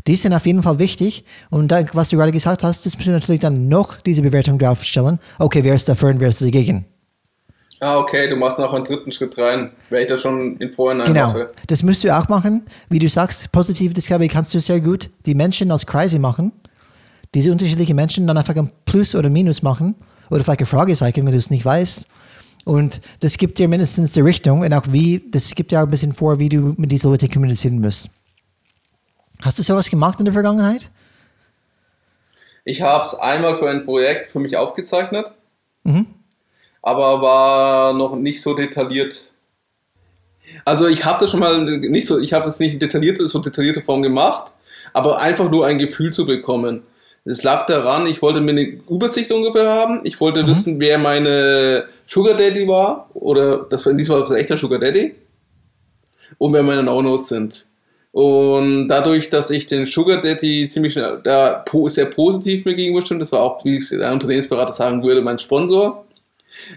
Die 0.09 0.17
sind 0.17 0.33
auf 0.33 0.47
jeden 0.47 0.63
Fall 0.63 0.79
wichtig. 0.79 1.25
Und 1.51 1.69
dann, 1.69 1.87
was 1.93 2.09
du 2.09 2.17
gerade 2.17 2.33
gesagt 2.33 2.65
hast, 2.65 2.87
das 2.87 2.95
musst 2.97 3.07
du 3.07 3.13
natürlich 3.13 3.43
dann 3.43 3.69
noch 3.69 4.01
diese 4.01 4.23
Bewertung 4.23 4.59
draufstellen. 4.59 5.19
Okay, 5.39 5.63
wer 5.63 5.75
ist 5.75 5.87
dafür 5.89 6.09
und 6.09 6.19
wer 6.19 6.31
ist 6.31 6.41
dagegen? 6.41 6.87
Ah, 7.81 7.99
okay, 7.99 8.29
du 8.29 8.35
machst 8.35 8.59
noch 8.59 8.73
einen 8.73 8.85
dritten 8.85 9.13
Schritt 9.13 9.37
rein, 9.39 9.71
weil 9.91 10.03
ich 10.03 10.09
das 10.09 10.23
schon 10.23 10.57
in 10.57 10.73
Vorhinein 10.73 11.07
genau. 11.07 11.29
mache. 11.29 11.49
Das 11.67 11.83
musst 11.83 12.03
du 12.03 12.17
auch 12.17 12.27
machen. 12.29 12.63
Wie 12.89 12.99
du 12.99 13.09
sagst, 13.09 13.53
positiv 13.53 13.93
Discovery 13.93 14.29
kannst 14.29 14.53
du 14.55 14.61
sehr 14.61 14.81
gut 14.81 15.11
die 15.27 15.35
Menschen 15.35 15.71
aus 15.71 15.85
Kreise 15.85 16.19
machen. 16.19 16.53
Diese 17.35 17.53
unterschiedlichen 17.53 17.95
Menschen 17.95 18.27
dann 18.27 18.39
einfach 18.39 18.57
ein 18.57 18.71
Plus 18.87 19.15
oder 19.15 19.29
Minus 19.29 19.61
machen. 19.61 19.95
Oder 20.31 20.43
vielleicht 20.43 20.61
ein 20.61 20.67
Fragezeichen, 20.67 21.25
wenn 21.27 21.33
du 21.33 21.39
es 21.39 21.51
nicht 21.51 21.67
weißt. 21.67 22.09
Und 22.65 23.03
das 23.21 23.37
gibt 23.37 23.59
dir 23.59 23.69
mindestens 23.69 24.13
die 24.13 24.21
Richtung 24.21 24.61
und 24.63 24.73
auch 24.73 24.85
wie, 24.91 25.23
das 25.31 25.55
gibt 25.55 25.71
dir 25.71 25.81
auch 25.81 25.85
ein 25.85 25.91
bisschen 25.91 26.15
vor, 26.15 26.39
wie 26.39 26.49
du 26.49 26.75
mit 26.79 26.91
diesen 26.91 27.11
Leuten 27.11 27.31
kommunizieren 27.31 27.81
musst. 27.81 28.11
Hast 29.43 29.59
du 29.59 29.63
sowas 29.63 29.91
gemacht 29.91 30.19
in 30.19 30.25
der 30.25 30.35
Vergangenheit? 30.35 30.91
Ich 32.65 32.83
habe 32.83 33.07
es 33.07 33.15
einmal 33.15 33.57
für 33.57 33.71
ein 33.71 33.85
Projekt 33.85 34.31
für 34.31 34.41
mich 34.41 34.57
aufgezeichnet. 34.57 35.33
Mhm 35.85 36.19
aber 36.89 37.21
war 37.21 37.93
noch 37.93 38.17
nicht 38.17 38.43
so 38.43 38.55
detailliert. 38.55 39.25
Also 40.65 40.87
ich 40.87 41.05
habe 41.05 41.21
das 41.21 41.31
schon 41.31 41.41
mal 41.41 41.61
nicht 41.67 42.07
so, 42.07 42.19
ich 42.19 42.33
habe 42.33 42.45
das 42.45 42.61
nicht 42.61 42.75
in 42.75 42.79
detaillierte, 42.79 43.27
so 43.29 43.39
detaillierte 43.41 43.83
Form 43.83 44.03
gemacht, 44.03 44.53
aber 44.93 45.21
einfach 45.21 45.51
nur 45.51 45.67
ein 45.67 45.79
Gefühl 45.79 46.13
zu 46.13 46.25
bekommen. 46.25 46.83
Es 47.25 47.43
lag 47.43 47.67
daran, 47.67 48.07
ich 48.07 48.23
wollte 48.23 48.41
mir 48.41 48.53
eine 48.53 48.63
Übersicht 48.89 49.31
ungefähr 49.33 49.69
haben. 49.69 50.01
Ich 50.05 50.19
wollte 50.19 50.43
mhm. 50.43 50.47
wissen, 50.47 50.81
wer 50.81 50.97
meine 50.97 51.85
Sugar 52.07 52.35
Daddy 52.39 52.67
war, 52.67 53.11
oder 53.13 53.67
das 53.69 53.85
war 53.85 53.93
in 53.93 53.99
diesem 53.99 54.15
Fall 54.15 54.27
ein 54.27 54.41
echter 54.41 54.57
Sugar 54.57 54.79
Daddy, 54.79 55.15
und 56.39 56.55
wer 56.55 56.63
meine 56.63 56.83
No-Nos 56.83 57.29
sind. 57.29 57.67
Und 58.19 58.89
dadurch, 58.89 59.31
dass 59.31 59.49
ich 59.49 59.67
den 59.67 59.87
Sugar 59.87 60.21
Daddy 60.21 60.67
ziemlich 60.67 60.95
schnell, 60.95 61.21
da 61.23 61.65
sehr 61.87 62.07
positiv 62.07 62.65
mir 62.65 62.75
gegenüber 62.75 63.07
stand, 63.07 63.23
das 63.23 63.31
war 63.31 63.41
auch, 63.41 63.65
wie 63.65 63.77
es 63.77 63.91
der 63.91 64.13
Unternehmensberater 64.13 64.73
sagen 64.73 65.05
würde, 65.05 65.23
mein 65.23 65.39
Sponsor, 65.39 66.05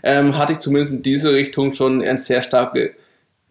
ähm, 0.03 0.37
hatte 0.37 0.51
ich 0.51 0.59
zumindest 0.59 0.93
in 0.93 1.01
diese 1.01 1.33
Richtung 1.33 1.73
schon 1.73 2.03
einen 2.03 2.19
sehr 2.19 2.43
starken 2.43 2.91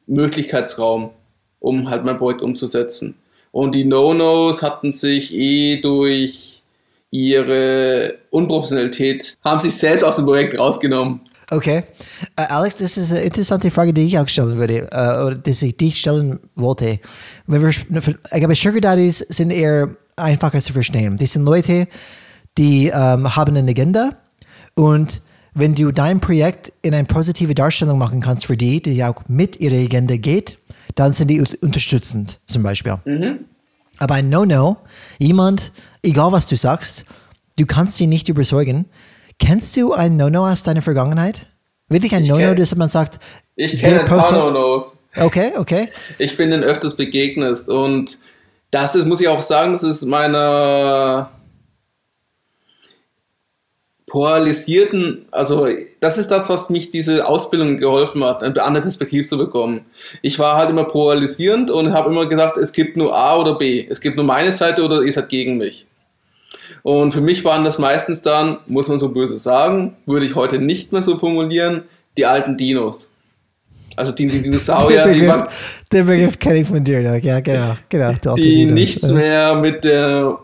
Möglichkeitsraum, 0.07 1.11
um 1.59 1.91
halt 1.91 2.05
mein 2.05 2.16
Projekt 2.16 2.43
umzusetzen. 2.43 3.16
Und 3.51 3.74
die 3.74 3.84
No-Nos 3.84 4.62
hatten 4.62 4.93
sich 4.93 5.34
eh 5.34 5.80
durch 5.80 6.62
ihre 7.11 8.18
Unprofessionalität, 8.30 9.34
haben 9.45 9.59
sich 9.59 9.74
selbst 9.74 10.05
aus 10.05 10.14
dem 10.14 10.26
Projekt 10.26 10.57
rausgenommen. 10.57 11.22
Okay. 11.51 11.83
Uh, 12.39 12.45
Alex, 12.49 12.77
das 12.77 12.97
ist 12.97 13.11
eine 13.11 13.23
interessante 13.23 13.71
Frage, 13.71 13.93
die 13.93 14.03
ich 14.03 14.19
auch 14.19 14.29
stellen 14.29 14.57
würde, 14.57 14.89
uh, 14.93 15.27
oder 15.27 15.35
die 15.35 15.51
ich 15.51 15.77
dich 15.77 15.99
stellen 15.99 16.39
wollte. 16.55 17.01
Ich 17.49 17.87
glaube, 18.31 18.55
Sugar 18.55 18.81
Daddies 18.81 19.19
sind 19.19 19.51
eher 19.51 19.91
einfacher 20.17 20.61
zu 20.61 20.73
verstehen. 20.73 21.17
Die 21.17 21.27
sind 21.27 21.45
Leute, 21.45 21.89
die 22.57 22.91
um, 22.91 23.01
ähm, 23.01 23.37
haben 23.37 23.57
eine 23.57 23.71
Agenda 23.71 24.11
und 24.75 25.23
wenn 25.55 25.75
du 25.75 25.91
dein 25.91 26.21
Projekt 26.21 26.73
in 26.83 26.95
eine 26.95 27.07
positive 27.07 27.55
Darstellung 27.55 27.99
machen 27.99 28.21
kannst 28.21 28.47
für 28.47 28.57
die, 28.57 28.81
die 28.81 29.03
auch 29.05 29.23
mit 29.29 29.59
ihrer 29.59 29.77
Agenda 29.77 30.17
geht, 30.17 30.59
dann 30.95 31.13
sind 31.13 31.29
die 31.29 31.41
unterstützend 31.61 32.41
zum 32.47 32.63
Beispiel. 32.63 32.99
Mhm. 33.05 33.41
Aber 33.99 34.15
ein 34.15 34.29
No-No, 34.29 34.79
jemand, 35.19 35.73
egal 36.03 36.33
was 36.33 36.47
du 36.47 36.57
sagst, 36.57 37.05
du 37.59 37.67
kannst 37.67 37.97
sie 37.97 38.07
nicht 38.07 38.29
überzeugen. 38.29 38.87
Kennst 39.41 39.76
du 39.76 39.93
ein 39.93 40.16
No-No 40.16 40.47
aus 40.47 40.62
deiner 40.62 40.82
Vergangenheit? 40.82 41.47
Wirklich 41.88 42.14
ein 42.14 42.22
No-No, 42.24 42.55
dass 42.55 42.76
man 42.76 42.88
sagt, 42.88 43.18
ich 43.57 43.80
kenne 43.80 44.01
ein 44.01 44.07
paar 44.07 44.30
No-Nos. 44.30 44.97
Okay, 45.16 45.53
okay. 45.57 45.88
Ich 46.18 46.36
bin 46.36 46.53
ihnen 46.53 46.62
öfters 46.62 46.95
begegnet 46.95 47.68
und 47.68 48.18
das 48.70 48.95
ist, 48.95 49.07
muss 49.07 49.20
ich 49.20 49.26
auch 49.26 49.43
sagen, 49.43 49.72
das 49.72 49.82
ist 49.82 50.05
meiner 50.05 51.30
polarisierten, 54.07 55.26
also 55.30 55.68
das 56.01 56.18
ist 56.18 56.30
das, 56.30 56.49
was 56.49 56.68
mich 56.68 56.88
diese 56.88 57.26
Ausbildung 57.26 57.76
geholfen 57.76 58.24
hat, 58.24 58.43
eine 58.43 58.62
andere 58.62 58.82
Perspektive 58.82 59.26
zu 59.26 59.38
bekommen. 59.38 59.86
Ich 60.20 60.38
war 60.38 60.57
halt 60.57 60.70
immer 60.70 60.84
polarisierend 60.84 61.70
und 61.70 61.93
habe 61.93 62.11
immer 62.11 62.28
gesagt, 62.28 62.57
es 62.57 62.72
gibt 62.72 62.97
nur 62.97 63.16
A 63.16 63.36
oder 63.36 63.57
B, 63.57 63.86
es 63.88 64.01
gibt 64.01 64.16
nur 64.16 64.24
meine 64.24 64.53
Seite 64.53 64.84
oder 64.84 65.03
ihr 65.03 65.12
seid 65.12 65.28
gegen 65.28 65.59
mich. 65.59 65.86
Und 66.83 67.12
für 67.12 67.20
mich 67.20 67.45
waren 67.45 67.64
das 67.64 67.78
meistens 67.78 68.22
dann, 68.22 68.59
muss 68.66 68.89
man 68.89 68.99
so 68.99 69.09
böse 69.11 69.39
sagen, 69.39 69.97
würde 70.07 70.26
ich 70.26 70.35
heute 70.35 70.59
nicht 70.59 70.93
mehr 70.93 71.03
so 71.03 71.18
formulieren, 71.18 71.83
die 72.16 72.26
alten 72.26 72.57
Dinos. 72.57 73.11
Also 73.97 74.12
die, 74.12 74.26
die 74.26 74.43
Dinosaurier, 74.43 75.05
den 75.05 75.12
die, 75.12 75.20
Begriff, 75.20 75.37
waren, 75.37 75.49
den 75.93 76.07
Begriff 76.07 76.39
kenne 76.39 76.61
ich 76.61 76.68
von 76.68 76.83
dir, 76.83 77.03
Doc. 77.03 77.22
ja, 77.22 77.41
genau, 77.41 77.74
genau. 77.89 78.35
die 78.35 78.43
die 78.43 78.64
nichts 78.66 79.11
mehr 79.11 79.55
mit 79.57 79.85
der 79.85 80.39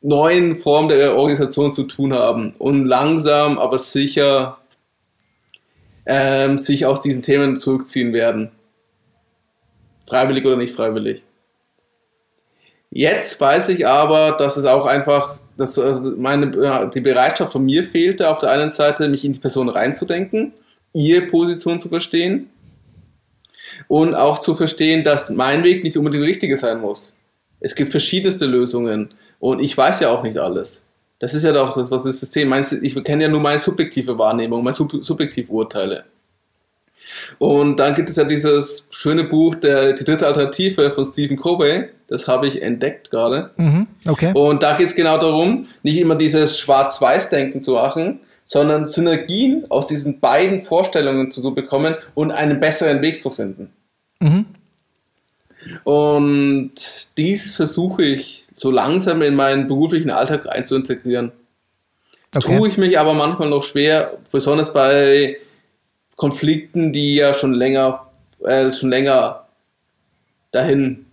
neuen 0.00 0.56
Form 0.56 0.88
der 0.88 1.16
Organisation 1.16 1.72
zu 1.72 1.84
tun 1.84 2.14
haben 2.14 2.54
und 2.58 2.86
langsam, 2.86 3.58
aber 3.58 3.78
sicher 3.78 4.58
ähm, 6.06 6.58
sich 6.58 6.86
aus 6.86 7.00
diesen 7.00 7.22
Themen 7.22 7.58
zurückziehen 7.58 8.12
werden. 8.12 8.52
Freiwillig 10.08 10.46
oder 10.46 10.56
nicht 10.56 10.74
freiwillig. 10.74 11.22
Jetzt 12.90 13.40
weiß 13.40 13.68
ich 13.70 13.86
aber, 13.86 14.32
dass 14.32 14.56
es 14.56 14.64
auch 14.64 14.86
einfach, 14.86 15.40
dass 15.56 15.78
also 15.78 16.14
meine, 16.16 16.90
die 16.94 17.00
Bereitschaft 17.00 17.52
von 17.52 17.64
mir 17.64 17.84
fehlte, 17.84 18.28
auf 18.28 18.38
der 18.40 18.50
einen 18.50 18.70
Seite 18.70 19.08
mich 19.08 19.24
in 19.24 19.32
die 19.32 19.38
Person 19.38 19.68
reinzudenken, 19.68 20.52
ihre 20.92 21.22
Position 21.22 21.80
zu 21.80 21.88
verstehen 21.88 22.50
und 23.88 24.14
auch 24.14 24.40
zu 24.40 24.54
verstehen, 24.54 25.04
dass 25.04 25.30
mein 25.30 25.64
Weg 25.64 25.84
nicht 25.84 25.96
unbedingt 25.96 26.22
der 26.22 26.28
richtige 26.28 26.56
sein 26.56 26.80
muss. 26.80 27.12
Es 27.60 27.74
gibt 27.74 27.90
verschiedenste 27.90 28.46
Lösungen 28.46 29.10
und 29.38 29.60
ich 29.60 29.76
weiß 29.76 30.00
ja 30.00 30.10
auch 30.10 30.22
nicht 30.22 30.38
alles. 30.38 30.82
Das 31.18 31.32
ist 31.32 31.44
ja 31.44 31.52
doch 31.52 31.74
das, 31.74 31.90
was 31.90 32.04
das 32.04 32.20
System 32.20 32.48
meint. 32.48 32.70
Ich 32.82 33.02
kenne 33.02 33.24
ja 33.24 33.28
nur 33.30 33.40
meine 33.40 33.58
subjektive 33.58 34.18
Wahrnehmung, 34.18 34.62
meine 34.62 34.74
sub 34.74 34.92
subjektive 35.02 35.50
Urteile. 35.50 36.04
Und 37.38 37.78
dann 37.78 37.94
gibt 37.94 38.10
es 38.10 38.16
ja 38.16 38.24
dieses 38.24 38.88
schöne 38.90 39.24
Buch, 39.24 39.54
der, 39.54 39.94
die 39.94 40.04
dritte 40.04 40.26
Alternative 40.26 40.90
von 40.90 41.06
Stephen 41.06 41.36
Covey. 41.36 41.88
Das 42.08 42.28
habe 42.28 42.46
ich 42.46 42.62
entdeckt 42.62 43.10
gerade. 43.10 43.50
Mhm, 43.56 43.86
okay. 44.06 44.32
Und 44.34 44.62
da 44.62 44.76
geht 44.76 44.86
es 44.86 44.94
genau 44.94 45.18
darum, 45.18 45.66
nicht 45.82 45.98
immer 45.98 46.14
dieses 46.14 46.58
Schwarz-Weiß-Denken 46.58 47.62
zu 47.62 47.72
machen, 47.72 48.20
sondern 48.44 48.86
Synergien 48.86 49.64
aus 49.70 49.88
diesen 49.88 50.20
beiden 50.20 50.62
Vorstellungen 50.62 51.30
zu 51.30 51.52
bekommen 51.52 51.96
und 52.14 52.30
einen 52.30 52.60
besseren 52.60 53.02
Weg 53.02 53.20
zu 53.20 53.30
finden. 53.30 53.72
Mhm. 54.20 54.46
Und 55.82 56.74
dies 57.16 57.56
versuche 57.56 58.04
ich 58.04 58.46
so 58.54 58.70
langsam 58.70 59.20
in 59.22 59.34
meinen 59.34 59.66
beruflichen 59.66 60.10
Alltag 60.10 60.46
einzuintegrieren. 60.48 61.32
Okay. 62.34 62.56
Tue 62.56 62.68
ich 62.68 62.78
mich 62.78 62.98
aber 62.98 63.14
manchmal 63.14 63.48
noch 63.48 63.62
schwer, 63.62 64.18
besonders 64.30 64.72
bei 64.72 65.38
Konflikten, 66.16 66.92
die 66.92 67.16
ja 67.16 67.34
schon 67.34 67.52
länger, 67.52 68.06
äh, 68.44 68.70
schon 68.70 68.90
länger 68.90 69.46
dahin 70.52 71.05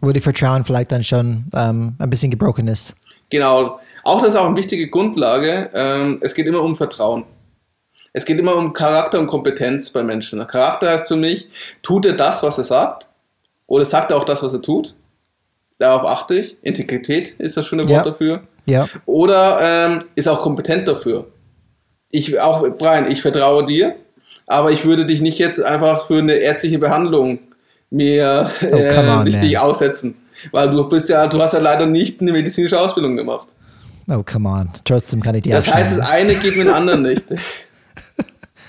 Wo 0.00 0.12
die 0.12 0.20
Vertrauen 0.20 0.64
vielleicht 0.64 0.92
dann 0.92 1.02
schon 1.02 1.46
ähm, 1.54 1.94
ein 1.98 2.10
bisschen 2.10 2.30
gebrochen 2.30 2.68
ist. 2.68 2.94
Genau. 3.30 3.80
Auch 4.04 4.20
das 4.20 4.30
ist 4.30 4.36
auch 4.36 4.46
eine 4.46 4.56
wichtige 4.56 4.88
Grundlage. 4.88 5.70
Ähm, 5.74 6.18
es 6.20 6.34
geht 6.34 6.46
immer 6.46 6.62
um 6.62 6.76
Vertrauen. 6.76 7.24
Es 8.12 8.24
geht 8.24 8.38
immer 8.38 8.54
um 8.54 8.72
Charakter 8.72 9.18
und 9.18 9.26
Kompetenz 9.26 9.90
bei 9.90 10.02
Menschen. 10.02 10.46
Charakter 10.46 10.90
heißt 10.90 11.08
für 11.08 11.16
mich, 11.16 11.48
tut 11.82 12.06
er 12.06 12.12
das, 12.14 12.42
was 12.42 12.56
er 12.58 12.64
sagt? 12.64 13.08
Oder 13.66 13.84
sagt 13.84 14.10
er 14.10 14.16
auch 14.16 14.24
das, 14.24 14.42
was 14.42 14.52
er 14.52 14.62
tut? 14.62 14.94
Darauf 15.78 16.06
achte 16.08 16.36
ich. 16.38 16.56
Integrität 16.62 17.30
ist 17.38 17.56
das 17.56 17.66
schöne 17.66 17.82
Wort 17.84 17.90
Ja. 17.90 18.02
dafür. 18.02 18.42
Ja. 18.64 18.88
Oder 19.06 19.58
ähm, 19.62 20.04
ist 20.14 20.28
auch 20.28 20.40
kompetent 20.40 20.88
dafür. 20.88 21.26
Ich 22.10 22.38
auch, 22.40 22.66
Brian, 22.78 23.10
ich 23.10 23.20
vertraue 23.22 23.66
dir, 23.66 23.96
aber 24.46 24.70
ich 24.70 24.84
würde 24.84 25.04
dich 25.04 25.20
nicht 25.20 25.38
jetzt 25.38 25.60
einfach 25.62 26.06
für 26.06 26.18
eine 26.18 26.34
ärztliche 26.34 26.78
Behandlung 26.78 27.40
mir 27.90 28.50
Oh, 28.62 28.66
äh, 28.66 28.98
on, 28.98 29.22
richtig 29.22 29.52
man. 29.54 29.62
aussetzen. 29.62 30.14
Weil 30.52 30.70
du 30.70 30.88
bist 30.88 31.08
ja, 31.08 31.26
du 31.26 31.40
hast 31.40 31.54
ja 31.54 31.60
leider 31.60 31.86
nicht 31.86 32.20
eine 32.20 32.32
medizinische 32.32 32.78
Ausbildung 32.78 33.16
gemacht. 33.16 33.48
Oh, 34.08 34.22
come 34.22 34.48
on. 34.48 34.70
Trotzdem 34.84 35.20
kann 35.20 35.34
ich 35.34 35.42
die 35.42 35.50
Das 35.50 35.72
heißt, 35.72 35.98
das 35.98 36.06
eine 36.06 36.34
geht 36.34 36.56
mit 36.56 36.66
dem 36.66 36.74
anderen 36.74 37.02
nicht. 37.02 37.26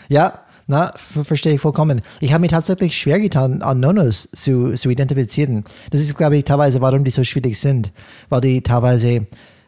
Ja, 0.09 0.39
na, 0.67 0.93
ver 0.95 1.25
verstehe 1.25 1.53
ich 1.55 1.61
vollkommen. 1.61 2.01
Ich 2.21 2.31
habe 2.31 2.41
mir 2.41 2.47
tatsächlich 2.47 2.95
schwer 2.97 3.19
getan, 3.19 3.61
an 3.61 3.81
Nonos 3.81 4.29
zu, 4.33 4.73
zu 4.73 4.89
identifizieren. 4.89 5.65
Das 5.91 5.99
ist, 5.99 6.15
glaube 6.17 6.37
ich, 6.37 6.45
teilweise, 6.45 6.79
warum 6.81 7.03
die 7.03 7.11
so 7.11 7.25
schwierig 7.25 7.59
sind. 7.59 7.91
Weil 8.29 8.41
die 8.41 8.61
teilweise 8.61 9.25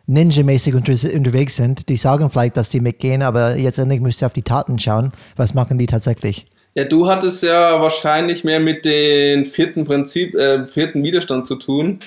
ninja-mäßig 0.08 0.76
unter, 0.76 0.94
unterwegs 1.14 1.58
sind. 1.58 1.90
Die 1.90 1.98
sagen 1.98 2.30
vielleicht, 2.30 2.56
dass 2.58 2.70
die 2.70 2.80
mitgehen, 2.80 3.22
aber 3.22 3.58
jetzt 3.58 3.80
endlich 3.80 4.00
müsst 4.02 4.22
ihr 4.24 4.28
auf 4.28 4.34
die 4.34 4.42
Taten 4.44 4.80
schauen. 4.80 5.12
Was 5.36 5.54
machen 5.54 5.78
die 5.78 5.88
tatsächlich? 5.88 6.48
Ja, 6.76 6.84
du 6.86 7.08
hattest 7.08 7.44
ja 7.44 7.82
wahrscheinlich 7.82 8.44
mehr 8.44 8.60
mit 8.60 8.86
dem 8.86 9.46
vierten 9.46 9.86
Prinzip, 9.86 10.36
äh, 10.36 10.68
vierten 10.68 11.04
Widerstand 11.04 11.46
zu 11.48 11.56
tun. 11.56 12.00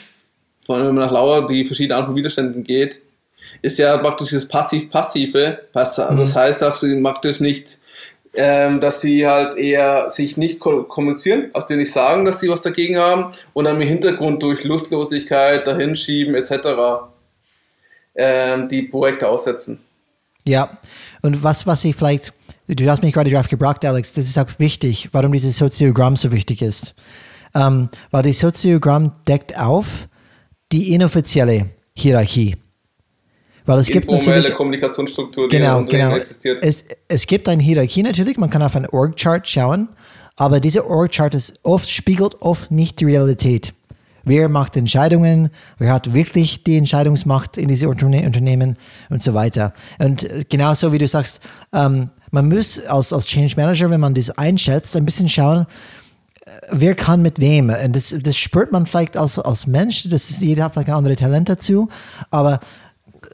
Vor 0.65 0.77
allem, 0.77 0.87
wenn 0.89 0.95
man 0.95 1.05
nach 1.07 1.13
Lauer 1.13 1.47
die 1.47 1.65
verschiedenen 1.67 1.97
Arten 1.97 2.07
von 2.07 2.17
Widerständen 2.17 2.63
geht, 2.65 3.01
ist 3.61 3.79
ja 3.79 3.97
praktisch 3.99 4.31
das 4.31 4.47
Passiv-Passive. 4.49 5.61
Was- 5.73 5.97
Das 5.97 6.35
heißt, 6.35 6.61
sagst 6.61 6.83
du 6.85 7.03
praktisch 7.03 7.41
nicht, 7.41 7.79
ähm, 8.35 8.81
dass 8.81 9.01
sie 9.03 9.27
halt 9.27 9.57
eher 9.57 10.09
sich 10.09 10.37
nicht 10.39 10.59
ko- 10.59 10.85
kommunizieren, 10.85 11.51
aus 11.53 11.67
denen 11.67 11.81
nicht 11.81 11.93
sagen, 11.93 12.25
dass 12.25 12.41
sie 12.41 12.49
was 12.49 12.63
dagegen 12.63 12.97
haben 12.97 13.33
und 13.53 13.65
dann 13.67 13.81
im 13.81 13.87
Hintergrund 13.87 14.43
durch 14.43 14.65
Lustlosigkeit, 14.65 15.67
dahinschieben 15.67 16.35
etc. 16.35 17.11
Ähm, 18.15 18.69
die 18.69 18.83
Projekte 18.83 19.29
aussetzen. 19.29 19.81
Ja, 20.45 20.71
und 21.23 21.43
was, 21.43 21.67
was 21.67 21.85
ich 21.85 21.95
vielleicht, 21.97 22.33
du 22.69 22.89
hast 22.89 23.03
mich 23.03 23.13
gerade 23.13 23.31
drauf 23.31 23.49
gebracht, 23.49 23.85
Alex, 23.85 24.13
das 24.13 24.27
ist 24.27 24.39
auch 24.39 24.49
wichtig, 24.59 25.09
warum 25.13 25.33
dieses 25.33 25.57
Soziogramm 25.57 26.17
so 26.17 26.33
wichtig 26.33 26.63
ist. 26.63 26.95
Ähm, 27.55 27.89
weil 28.11 28.23
das 28.23 28.39
Soziogramm 28.39 29.13
deckt 29.29 29.59
auf 29.59 30.09
die 30.73 30.95
inoffizielle 30.95 31.71
Hierarchie. 31.95 32.57
Weil 33.65 33.79
es 33.79 33.87
gibt 33.87 34.09
Informelle 34.09 34.37
natürlich, 34.37 34.57
Kommunikationsstruktur, 34.57 35.49
die 35.49 35.57
genau, 35.57 35.85
genau. 35.85 36.17
existiert. 36.17 36.61
Es, 36.63 36.85
es 37.09 37.27
gibt 37.27 37.49
eine 37.49 37.63
Hierarchie 37.63 38.03
natürlich, 38.03 38.37
man 38.37 38.51
kann 38.51 38.63
auf 38.63 38.75
einen 38.75 38.87
Org-Chart 38.87 39.47
schauen, 39.49 39.89
aber 40.37 40.59
dieser 40.59 40.87
Org-Chart 40.87 41.33
ist 41.35 41.61
oft, 41.63 41.91
spiegelt 41.91 42.41
oft 42.41 42.71
nicht 42.71 43.01
die 43.01 43.05
Realität. 43.05 43.73
Wer 44.25 44.49
macht 44.49 44.77
Entscheidungen? 44.77 45.51
Wer 45.79 45.93
hat 45.93 46.15
wirklich 46.15 46.65
die 46.65 46.77
Entscheidungsmacht 46.77 47.57
in 47.57 47.69
diese 47.69 47.89
Unterne 47.89 48.25
Unternehmen 48.25 48.77
und 49.11 49.21
so 49.21 49.35
weiter? 49.35 49.73
Und 49.99 50.25
äh, 50.25 50.45
genauso 50.49 50.93
wie 50.93 50.99
du 50.99 51.09
sagst, 51.09 51.41
ähm, 51.73 52.11
man 52.33 52.49
muss 52.49 52.85
als, 52.87 53.13
als 53.13 53.27
Change 53.27 53.55
Manager, 53.57 53.91
wenn 53.91 54.01
man 54.01 54.15
das 54.15 54.31
einschätzt, 54.31 54.97
ein 54.97 55.05
bisschen 55.05 55.29
schauen, 55.29 55.67
äh, 56.45 56.51
wer 56.73 56.95
kann 56.97 57.23
mit 57.23 57.39
wem. 57.39 57.71
Und 57.71 57.95
das, 57.95 58.17
das 58.21 58.37
spürt 58.37 58.73
man 58.73 58.87
vielleicht 58.87 59.17
als, 59.17 59.39
als 59.39 59.67
Mensch, 59.69 60.09
das 60.09 60.31
ist, 60.31 60.41
jeder 60.41 60.65
hat 60.65 60.73
vielleicht 60.73 60.89
ein 60.89 60.97
anderes 60.97 61.19
Talent 61.19 61.49
dazu, 61.49 61.89
aber 62.31 62.59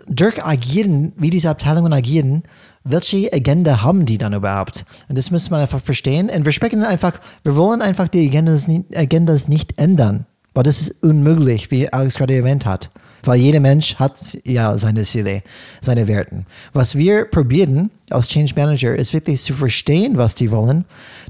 durch 0.06 0.44
Agieren, 0.44 1.12
wie 1.16 1.30
diese 1.30 1.48
Abteilungen 1.48 1.92
agieren, 1.92 2.42
welche 2.84 3.32
Agenda 3.32 3.82
haben 3.82 4.06
die 4.06 4.18
dann 4.18 4.32
überhaupt? 4.32 4.84
Und 5.08 5.18
das 5.18 5.30
muss 5.30 5.50
man 5.50 5.60
einfach 5.60 5.80
verstehen. 5.80 6.30
Und 6.30 6.44
wir 6.44 6.52
sprechen 6.52 6.82
einfach, 6.82 7.20
wir 7.42 7.56
wollen 7.56 7.82
einfach 7.82 8.08
die 8.08 8.26
Agendas 8.28 8.66
Agendas 8.94 9.48
nicht 9.48 9.78
ändern, 9.78 10.26
weil 10.58 10.64
das 10.64 10.80
ist 10.80 11.04
unmöglich, 11.04 11.70
wie 11.70 11.88
Alex 11.88 12.16
gerade 12.16 12.34
erwähnt 12.34 12.66
hat. 12.66 12.90
Weil 13.22 13.38
jeder 13.38 13.60
Mensch 13.60 13.94
hat 13.94 14.18
ja 14.42 14.76
seine 14.76 15.04
Ziele, 15.04 15.44
seine 15.80 16.08
Werten. 16.08 16.46
Was 16.72 16.96
wir 16.96 17.26
probieren 17.26 17.92
als 18.10 18.26
Change 18.26 18.54
Manager 18.56 18.96
ist 18.96 19.12
wirklich 19.12 19.40
zu 19.40 19.54
verstehen, 19.54 20.16
was 20.16 20.34
die 20.34 20.50
wollen, 20.50 20.84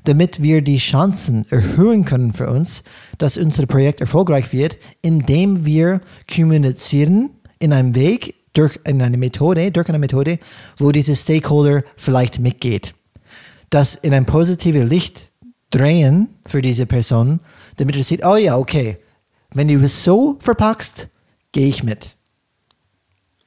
damit 0.05 0.43
wir 0.43 0.62
die 0.62 0.79
Chancen 0.79 1.45
erhöhen 1.51 2.07
können 2.07 2.33
für 2.33 2.49
uns, 2.49 2.85
dass 3.18 3.37
unser 3.37 3.66
Projekt 3.66 4.01
erfolgreich 4.01 4.51
wird, 4.55 4.79
indem 5.03 5.66
wir 5.66 6.01
kommunizieren 6.35 7.29
in 7.59 7.74
einem 7.74 7.95
Weg, 7.95 8.35
durch 8.55 8.81
in 8.87 9.03
eine 9.03 9.18
Methode, 9.18 9.70
durch 9.70 9.91
eine 9.91 9.99
Methode, 9.99 10.39
wo 10.79 10.91
diese 10.91 11.14
Stakeholder 11.14 11.85
vielleicht 11.99 12.41
mitgeht. 12.41 12.95
Das 13.68 13.95
in 13.95 14.14
ein 14.14 14.24
positives 14.24 14.89
Licht 14.89 15.33
drehen 15.68 16.29
für 16.47 16.62
diese 16.62 16.87
Person, 16.87 17.41
damit 17.76 17.95
er 17.95 18.05
sieht, 18.05 18.24
oh 18.24 18.37
ja, 18.37 18.57
okay, 18.57 18.97
wenn 19.55 19.68
du 19.68 19.82
es 19.82 20.05
so 20.05 20.36
verpackst, 20.40 21.09
gehe 21.53 21.68
ich 21.68 21.82
mit. 21.82 22.16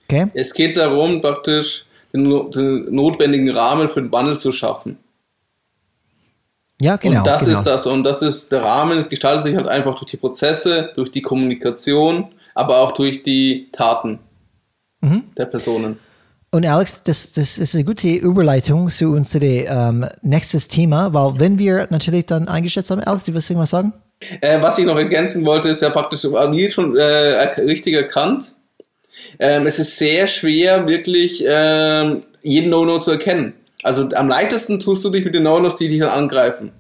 Okay? 0.06 0.28
Es 0.34 0.54
geht 0.54 0.78
darum, 0.78 1.22
praktisch 1.22 1.86
den, 2.14 2.52
den 2.52 2.94
notwendigen 2.94 3.50
Rahmen 3.50 3.90
für 3.90 4.02
den 4.02 4.12
Wandel 4.12 4.38
zu 4.38 4.52
schaffen. 4.52 4.98
Ja, 6.80 6.96
genau. 6.96 7.20
und 7.20 7.28
das 7.28 7.46
genau. 7.46 7.58
ist 7.58 7.64
das. 7.64 7.86
Und 7.86 8.04
das 8.04 8.22
ist 8.22 8.52
der 8.52 8.64
Rahmen, 8.64 9.08
gestaltet 9.08 9.44
sich 9.44 9.56
halt 9.56 9.68
einfach 9.68 9.96
durch 9.96 10.10
die 10.10 10.18
Prozesse, 10.18 10.92
durch 10.96 11.12
die 11.12 11.22
Kommunikation, 11.22 12.34
aber 12.56 12.80
auch 12.80 12.94
durch 12.94 13.22
die 13.22 13.70
Taten 13.72 14.20
Mhm. 15.02 15.24
der 15.36 15.46
Personen. 15.46 16.00
Und 16.52 16.66
Alex, 16.66 17.04
das, 17.04 17.32
das 17.32 17.58
ist 17.58 17.76
eine 17.76 17.86
gute 17.86 18.10
Überleitung 18.10 18.90
zu 18.90 19.12
unserem 19.12 20.04
ähm, 20.04 20.06
nächstes 20.22 20.68
Thema, 20.68 21.14
weil 21.14 21.40
wenn 21.40 21.58
wir 21.60 21.88
natürlich 21.92 22.26
dann 22.26 22.48
eingeschätzt 22.48 22.92
haben, 22.92 23.02
Alex, 23.02 23.26
du 23.26 23.34
willst 23.34 23.50
irgendwas 23.50 23.70
sagen? 23.70 23.94
Äh, 24.40 24.62
was 24.62 24.78
ich 24.78 24.86
noch 24.86 24.98
ergänzen 24.98 25.46
wollte, 25.46 25.70
ist 25.70 25.82
ja 25.82 25.90
praktisch, 25.90 26.24
wie 26.24 26.72
schon 26.72 26.96
äh, 26.96 27.04
richtig 27.62 27.96
erkannt, 27.96 28.56
ähm, 29.40 29.66
es 29.66 29.80
ist 29.80 29.98
sehr 29.98 30.28
schwer, 30.28 30.88
wirklich 30.88 31.44
ähm, 31.48 32.24
jeden 32.42 32.70
No-No 32.70 33.00
zu 33.00 33.12
erkennen. 33.12 33.54
Also 33.84 34.08
am 34.10 34.30
leichtesten 34.30 34.80
tust 34.80 35.04
du 35.04 35.10
dich 35.10 35.26
mit 35.26 35.34
den 35.34 35.44
No-Nos, 35.44 35.76
die 35.76 35.90
dich 35.90 36.00
dann 36.00 36.10
angreifen. 36.10 36.72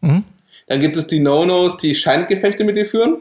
Mhm. 0.00 0.24
Dann 0.68 0.80
gibt 0.80 0.96
es 0.96 1.06
die 1.06 1.20
No-Nos, 1.20 1.76
die 1.76 1.94
Scheingefechte 1.94 2.64
mit 2.64 2.76
dir 2.76 2.86
führen. 2.86 3.18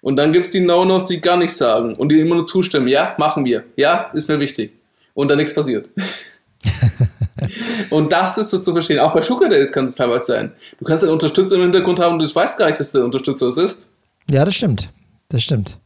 Und 0.00 0.16
dann 0.16 0.32
gibt 0.32 0.46
es 0.46 0.52
die 0.52 0.60
No-Nos, 0.60 1.04
die 1.04 1.20
gar 1.20 1.36
nichts 1.36 1.58
sagen 1.58 1.94
und 1.94 2.10
die 2.10 2.20
immer 2.20 2.36
nur 2.36 2.46
zustimmen. 2.46 2.88
Ja, 2.88 3.14
machen 3.18 3.44
wir. 3.44 3.64
Ja, 3.76 4.10
ist 4.14 4.28
mir 4.28 4.40
wichtig. 4.40 4.72
Und 5.14 5.28
dann 5.28 5.38
nichts 5.38 5.54
passiert. 5.54 5.90
und 7.90 8.12
das 8.12 8.38
ist 8.38 8.52
es 8.52 8.64
zu 8.64 8.72
verstehen. 8.72 8.98
Auch 8.98 9.12
bei 9.12 9.22
Sugar 9.22 9.48
Daddies 9.48 9.72
kann 9.72 9.84
es 9.84 9.94
teilweise 9.94 10.26
sein. 10.26 10.52
Du 10.78 10.84
kannst 10.84 11.04
einen 11.04 11.12
Unterstützer 11.12 11.56
im 11.56 11.62
Hintergrund 11.62 11.98
haben 12.00 12.14
und 12.14 12.18
du 12.20 12.34
weißt 12.34 12.58
gar 12.58 12.66
nicht, 12.66 12.80
dass 12.80 12.92
der 12.92 13.04
Unterstützer 13.04 13.48
es 13.48 13.56
ist. 13.56 13.90
Ja, 14.30 14.44
das 14.44 14.54
stimmt. 14.54 14.90
Das 15.28 15.42
stimmt. 15.42 15.78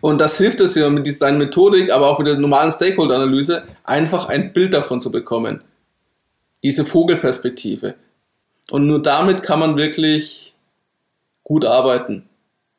Und 0.00 0.20
das 0.20 0.38
hilft 0.38 0.60
es 0.60 0.74
ja 0.74 0.88
mit 0.90 1.06
dieser 1.06 1.30
Methodik, 1.32 1.92
aber 1.92 2.08
auch 2.08 2.18
mit 2.18 2.26
der 2.26 2.36
normalen 2.36 2.72
Stakeholder-Analyse, 2.72 3.64
einfach 3.84 4.26
ein 4.26 4.52
Bild 4.52 4.74
davon 4.74 5.00
zu 5.00 5.10
bekommen. 5.10 5.62
Diese 6.62 6.84
Vogelperspektive. 6.84 7.94
Und 8.70 8.86
nur 8.86 9.00
damit 9.00 9.42
kann 9.42 9.60
man 9.60 9.76
wirklich 9.76 10.54
gut 11.44 11.64
arbeiten. 11.64 12.28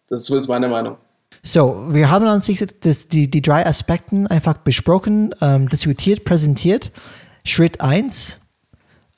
Das 0.08 0.22
ist 0.22 0.26
zumindest 0.26 0.50
meine 0.50 0.68
Meinung. 0.68 0.98
So, 1.42 1.88
wir 1.92 2.10
haben 2.10 2.26
an 2.28 2.42
sich 2.42 2.64
das, 2.82 3.08
die, 3.08 3.30
die 3.30 3.42
drei 3.42 3.66
Aspekte 3.66 4.26
einfach 4.30 4.58
besprochen, 4.58 5.34
ähm, 5.42 5.70
diskutiert, 5.70 6.26
präsentiert. 6.26 6.92
Schritt 7.50 7.82
1, 7.82 8.40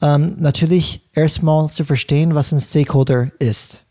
ähm, 0.02 0.36
natürlich 0.38 1.08
erstmal 1.14 1.70
zu 1.70 1.84
verstehen, 1.84 2.34
was 2.34 2.52
ein 2.52 2.60
Stakeholder 2.60 3.32
ist. 3.40 3.84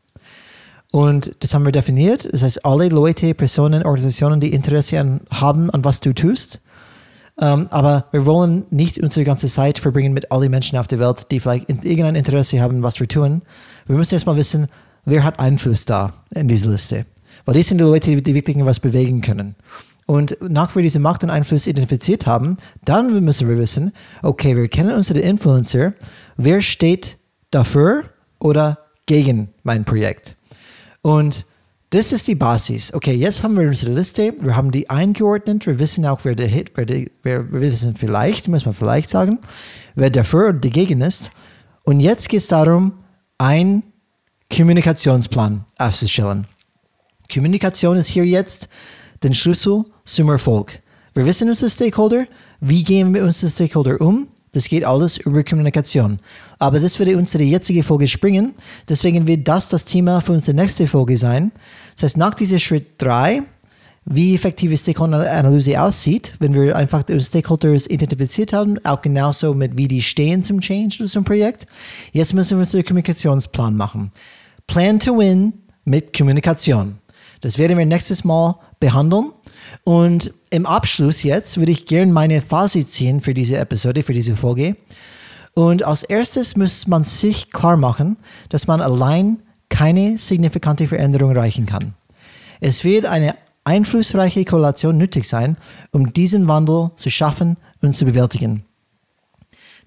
Und 0.93 1.37
das 1.41 1.55
haben 1.55 1.65
wir 1.65 1.73
definiert. 1.73 2.29
Das 2.33 2.43
heißt, 2.43 2.65
alle 2.65 2.89
Leute, 2.89 3.33
Personen, 3.35 3.85
Organisationen, 3.85 4.41
die 4.41 4.53
Interesse 4.53 4.99
an, 4.99 5.21
haben, 5.31 5.71
an 5.71 5.85
was 5.85 6.01
du 6.01 6.13
tust. 6.13 6.61
Ähm, 7.41 7.69
aber 7.71 8.07
wir 8.11 8.27
wollen 8.27 8.65
nicht 8.71 8.99
unsere 8.99 9.25
ganze 9.25 9.47
Zeit 9.47 9.79
verbringen 9.79 10.13
mit 10.13 10.33
allen 10.33 10.51
Menschen 10.51 10.79
auf 10.79 10.89
der 10.89 10.99
Welt, 10.99 11.31
die 11.31 11.39
vielleicht 11.39 11.69
irgendein 11.69 12.17
Interesse 12.17 12.61
haben, 12.61 12.83
was 12.83 12.99
wir 12.99 13.09
tun. 13.09 13.43
Wir 13.87 13.97
müssen 13.97 14.15
erstmal 14.15 14.37
wissen, 14.37 14.67
wer 15.05 15.23
hat 15.23 15.39
Einfluss 15.39 15.85
da 15.85 16.13
in 16.31 16.49
dieser 16.49 16.71
Liste. 16.71 17.07
Weil 17.45 17.55
die 17.55 17.63
sind 17.63 17.79
die 17.79 17.85
Leute, 17.85 18.17
die 18.21 18.35
wirklich 18.35 18.57
was 18.65 18.81
bewegen 18.81 19.23
können. 19.23 19.55
Und 20.11 20.37
wir 20.41 20.83
diese 20.83 20.99
Macht 20.99 21.23
und 21.23 21.31
Einfluss 21.31 21.69
identifiziert 21.69 22.27
haben, 22.27 22.57
dann 22.85 23.23
müssen 23.23 23.49
wir 23.49 23.57
wissen, 23.59 23.93
okay, 24.25 24.57
wir 24.57 24.67
kennen 24.67 24.93
unsere 24.93 25.21
Influencer, 25.21 25.93
wer 26.37 26.61
steht 26.61 27.17
dafür 27.53 28.07
oder 28.41 28.79
gegen 29.07 29.51
mein 29.63 29.85
Projekt. 29.85 30.35
Und 31.01 31.47
das 31.91 32.11
ist 32.11 32.27
die 32.27 32.35
Basis. 32.35 32.93
Okay, 32.93 33.15
jetzt 33.15 33.45
haben 33.45 33.57
wir 33.57 33.69
unsere 33.69 33.93
Liste, 33.93 34.35
wir 34.41 34.57
haben 34.57 34.73
die 34.73 34.91
eingeordnet, 34.91 35.65
wir 35.69 35.79
wissen 35.79 36.05
auch, 36.05 36.25
wer 36.25 36.35
der 36.35 36.49
Hit, 36.49 36.73
wer, 36.75 36.87
der, 36.87 37.07
wer 37.23 37.53
wir 37.53 37.61
wissen 37.61 37.95
vielleicht, 37.95 38.49
muss 38.49 38.65
man 38.65 38.75
vielleicht 38.75 39.11
sagen, 39.11 39.39
wer 39.95 40.11
dafür 40.11 40.49
oder 40.49 40.59
dagegen 40.59 41.03
ist. 41.03 41.31
Und 41.85 42.01
jetzt 42.01 42.29
geht 42.29 42.41
es 42.41 42.49
darum, 42.49 42.95
einen 43.39 43.85
Kommunikationsplan 44.53 45.67
aufzustellen. 45.79 46.49
Kommunikation 47.33 47.97
ist 47.97 48.09
hier 48.09 48.27
jetzt 48.27 48.69
der 49.23 49.33
Schlüssel 49.33 49.85
zum 50.05 50.29
Erfolg. 50.31 50.81
Wir 51.15 51.25
wissen 51.25 51.49
unsere 51.49 51.71
Stakeholder, 51.71 52.27
wie 52.61 52.83
gehen 52.83 53.13
wir 53.13 53.21
mit 53.21 53.29
unseren 53.29 53.51
Stakeholder 53.51 54.01
um, 54.01 54.29
das 54.53 54.69
geht 54.69 54.85
alles 54.85 55.19
über 55.19 55.45
Kommunikation. 55.45 56.19
Aber 56.59 56.81
das 56.81 56.99
würde 56.99 57.17
unsere 57.17 57.45
jetzige 57.45 57.83
Folge 57.83 58.09
springen. 58.09 58.55
Deswegen 58.89 59.27
wird 59.27 59.47
das 59.47 59.69
das 59.69 59.85
Thema 59.85 60.21
für 60.21 60.33
unsere 60.33 60.57
nächste 60.57 60.89
Folge 60.89 61.17
sein. 61.17 61.53
Das 61.95 62.05
heißt, 62.05 62.17
nach 62.17 62.35
diesem 62.35 62.59
Schritt 62.59 62.87
3, 62.99 63.43
wie 64.07 64.35
effektive 64.35 64.77
Stakeholder-Analyse 64.77 65.81
aussieht, 65.81 66.35
wenn 66.41 66.55
wir 66.55 66.75
einfach 66.75 67.05
die 67.05 67.21
Stakeholders 67.21 67.87
identifiziert 67.87 68.53
haben, 68.53 68.85
auch 68.85 69.01
genauso 69.01 69.55
mit 69.55 69.77
wie 69.77 69.87
die 69.87 70.03
stehen 70.03 70.43
zum 70.43 70.61
Change 70.61 70.97
oder 71.01 71.09
zum 71.09 71.25
Projekt. 71.25 71.67
Jetzt 72.13 72.35
müssen 72.35 72.57
wir 72.57 72.61
unseren 72.61 72.85
Kommunikationsplan 72.85 73.77
machen. 73.77 74.11
Plan 74.67 74.99
to 74.99 75.17
win 75.17 75.53
mit 75.85 76.17
Kommunikation. 76.17 76.99
Das 77.41 77.57
werden 77.57 77.79
wir 77.79 77.87
nächstes 77.87 78.25
Mal 78.25 78.59
behandeln. 78.81 79.33
Und 79.85 80.33
im 80.51 80.67
Abschluss 80.67 81.23
jetzt 81.23 81.59
würde 81.59 81.73
ich 81.73 81.87
gerne 81.87 82.13
meine 82.13 82.43
Fazit 82.43 82.89
ziehen 82.89 83.21
für 83.21 83.35
diese 83.35 83.59
Episode, 83.59 84.03
für 84.03 84.13
diese 84.13 84.35
Folge. 84.35 84.77
Und 85.55 85.85
als 85.85 86.03
erstes 86.03 86.57
muss 86.57 86.87
man 86.87 87.03
sich 87.03 87.51
klar 87.51 87.77
machen, 87.77 88.17
dass 88.49 88.67
man 88.67 88.81
allein 88.81 89.43
keine 89.69 90.19
signifikante 90.19 90.89
Veränderung 90.89 91.35
erreichen 91.35 91.67
kann. 91.67 91.95
Es 92.61 92.85
wird 92.85 93.07
eine 93.07 93.37
einflussreiche 93.65 94.45
Koalition 94.45 94.99
nötig 94.99 95.29
sein, 95.29 95.57
um 95.93 96.13
diesen 96.13 96.49
Wandel 96.49 96.91
zu 96.97 97.11
schaffen 97.11 97.57
und 97.81 97.93
zu 97.93 98.05
bewältigen. 98.05 98.65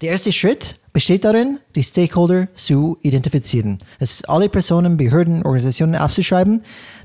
Der 0.03 0.11
erste 0.11 0.33
Schritt 0.33 0.75
besteht 0.91 1.23
darin, 1.23 1.59
die 1.77 1.81
Stakeholder 1.81 2.53
zu 2.55 2.97
identifizieren. 3.03 3.79
Es 3.99 4.15
ist 4.15 4.29
alle 4.29 4.49
Personen, 4.49 4.97
Behörden, 4.97 5.43
Organisationen 5.43 5.95
aufzuschreiben, 5.95 6.61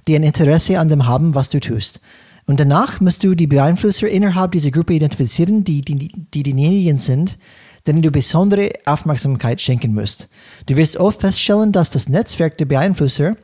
die 0.09 0.17
ein 0.17 0.25
Interesse 0.25 0.81
an 0.81 0.89
dem 0.89 1.07
haben, 1.07 1.37
was 1.37 1.49
du 1.49 1.61
tust. 1.61 2.01
Und 2.47 2.59
danach 2.59 3.01
musst 3.01 3.23
du 3.23 3.37
die 3.37 3.47
Beeinflusser 3.47 4.09
innerhalb 4.09 4.51
dieser 4.51 4.73
Gruppe 4.73 4.95
identifizieren, 4.95 5.63
die, 5.63 5.83
die, 5.83 6.09
die 6.09 6.43
diejenigen 6.43 6.99
sind, 6.99 7.39
denen 7.87 8.03
du 8.03 8.11
besondere 8.11 8.73
Aufmerksamkeit 8.85 9.61
schenken 9.61 9.95
musst. 9.95 10.29
Du 10.67 10.77
wirst 10.77 10.97
oft 10.97 11.21
feststellen, 11.21 11.71
dass 11.71 11.91
das 11.91 12.09
Netzwerk 12.09 12.59
der 12.59 12.65
Beeinflusser 12.65 13.37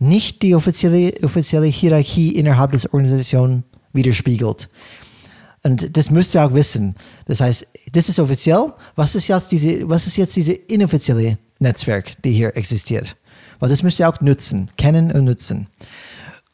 nicht 0.00 0.42
die 0.42 0.56
offizielle, 0.56 1.14
offizielle 1.22 1.68
Hierarchie 1.68 2.30
innerhalb 2.30 2.72
der 2.72 2.92
Organisation 2.92 3.62
widerspiegelt. 3.92 4.68
Und 5.62 5.96
das 5.96 6.10
müsst 6.10 6.34
ihr 6.34 6.44
auch 6.44 6.54
wissen. 6.54 6.94
Das 7.26 7.40
heißt, 7.40 7.66
das 7.92 8.08
ist 8.08 8.18
offiziell. 8.18 8.72
Was 8.96 9.14
ist 9.14 9.28
jetzt 9.28 9.52
diese, 9.52 9.88
was 9.88 10.06
ist 10.06 10.16
jetzt 10.16 10.34
diese 10.36 10.52
inoffizielle 10.52 11.38
Netzwerk, 11.58 12.20
die 12.22 12.32
hier 12.32 12.56
existiert? 12.56 13.16
Weil 13.58 13.68
das 13.68 13.82
müsst 13.82 14.00
ihr 14.00 14.08
auch 14.08 14.20
nutzen, 14.20 14.70
kennen 14.78 15.12
und 15.12 15.24
nutzen. 15.24 15.66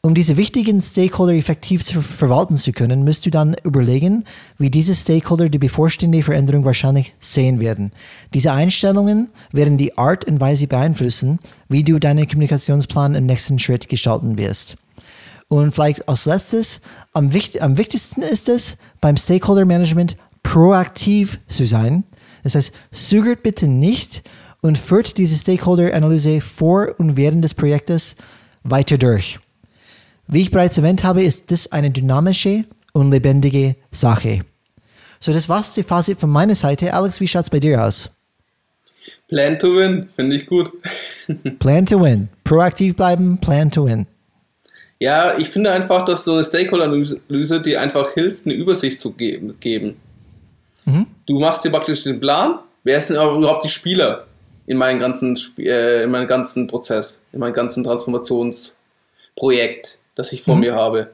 Um 0.01 0.13
diese 0.13 0.37
wichtigen 0.37 0.79
Stakeholder 0.79 1.33
effektiv 1.33 1.83
zu 1.83 2.01
verwalten 2.01 2.55
zu 2.55 2.71
können, 2.71 3.03
müsst 3.03 3.25
du 3.25 3.29
dann 3.29 3.55
überlegen, 3.63 4.25
wie 4.57 4.69
diese 4.69 4.93
Stakeholder 4.93 5.49
die 5.49 5.57
bevorstehende 5.57 6.21
Veränderung 6.21 6.65
wahrscheinlich 6.65 7.13
sehen 7.19 7.59
werden. 7.59 7.91
Diese 8.33 8.53
Einstellungen 8.53 9.29
werden 9.51 9.77
die 9.77 9.97
Art 9.97 10.25
und 10.25 10.39
Weise 10.39 10.67
beeinflussen, 10.67 11.39
wie 11.67 11.83
du 11.83 11.99
deinen 11.99 12.27
Kommunikationsplan 12.27 13.15
im 13.15 13.25
nächsten 13.25 13.57
Schritt 13.59 13.89
gestalten 13.89 14.37
wirst. 14.37 14.77
Und 15.49 15.71
vielleicht 15.71 16.09
als 16.09 16.25
letztes, 16.25 16.81
am, 17.13 17.33
wichtig, 17.33 17.61
am 17.61 17.77
wichtigsten 17.77 18.21
ist 18.21 18.49
es, 18.49 18.77
beim 18.99 19.15
Stakeholder 19.15 19.65
Management 19.65 20.17
proaktiv 20.43 21.39
zu 21.47 21.65
sein. 21.65 22.03
Das 22.43 22.55
heißt, 22.55 22.73
zögert 22.91 23.43
bitte 23.43 23.67
nicht 23.67 24.23
und 24.61 24.77
führt 24.77 25.17
diese 25.17 25.37
Stakeholder-Analyse 25.37 26.41
vor 26.41 26.95
und 26.97 27.15
während 27.15 27.43
des 27.43 27.53
Projektes 27.53 28.15
weiter 28.63 28.97
durch. 28.97 29.39
Wie 30.27 30.41
ich 30.41 30.51
bereits 30.51 30.77
erwähnt 30.77 31.03
habe, 31.03 31.23
ist 31.23 31.51
das 31.51 31.71
eine 31.71 31.91
dynamische 31.91 32.65
und 32.93 33.11
lebendige 33.11 33.75
Sache. 33.91 34.41
So, 35.19 35.33
das 35.33 35.47
war's 35.47 35.73
die 35.73 35.83
Fazit 35.83 36.19
von 36.19 36.29
meiner 36.29 36.55
Seite. 36.55 36.93
Alex, 36.93 37.21
wie 37.21 37.27
schaut's 37.27 37.49
bei 37.49 37.59
dir 37.59 37.83
aus? 37.83 38.11
Plan 39.27 39.57
to 39.57 39.75
win, 39.75 40.09
finde 40.15 40.35
ich 40.35 40.45
gut. 40.45 40.71
plan 41.59 41.85
to 41.85 42.01
win. 42.01 42.29
Proaktiv 42.43 42.95
bleiben, 42.95 43.39
plan 43.39 43.71
to 43.71 43.85
win. 43.85 44.05
Ja, 44.99 45.37
ich 45.37 45.49
finde 45.49 45.71
einfach, 45.71 46.05
dass 46.05 46.25
so 46.25 46.33
eine 46.33 46.43
Stakeholder-Analyse 46.43 47.61
dir 47.61 47.81
einfach 47.81 48.13
hilft, 48.13 48.45
eine 48.45 48.55
Übersicht 48.55 48.99
zu 48.99 49.11
geben. 49.11 49.99
Mhm. 50.85 51.05
Du 51.25 51.39
machst 51.39 51.63
dir 51.63 51.69
praktisch 51.69 52.03
den 52.03 52.19
Plan, 52.19 52.59
wer 52.83 52.99
sind 53.01 53.17
aber 53.17 53.37
überhaupt 53.37 53.63
die 53.63 53.69
Spieler 53.69 54.25
in 54.65 54.77
meinem 54.77 54.99
ganzen, 54.99 55.37
äh, 55.59 56.03
in 56.03 56.11
meinem 56.11 56.27
ganzen 56.27 56.67
Prozess, 56.67 57.23
in 57.31 57.39
meinem 57.39 57.53
ganzen 57.53 57.83
Transformationsprojekt 57.83 59.99
das 60.17 60.33
ich 60.33 60.41
vor 60.41 60.55
mhm. 60.55 60.61
mir 60.61 60.75
habe. 60.75 61.11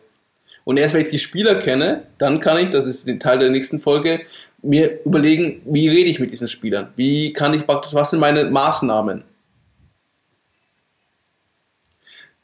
Und 0.63 0.77
erst 0.77 0.93
wenn 0.93 1.03
ich 1.03 1.11
die 1.11 1.19
Spieler 1.19 1.55
kenne, 1.55 2.03
dann 2.17 2.39
kann 2.39 2.57
ich, 2.57 2.69
das 2.69 2.87
ist 2.87 3.07
ein 3.07 3.19
Teil 3.19 3.37
der 3.37 3.49
nächsten 3.49 3.79
Folge, 3.79 4.21
mir 4.61 5.03
überlegen, 5.03 5.61
wie 5.65 5.89
rede 5.89 6.09
ich 6.09 6.19
mit 6.19 6.31
diesen 6.31 6.47
Spielern? 6.47 6.87
Wie 6.95 7.33
kann 7.33 7.53
ich 7.53 7.65
praktisch, 7.65 7.93
was 7.93 8.11
sind 8.11 8.21
meine 8.21 8.45
Maßnahmen? 8.45 9.23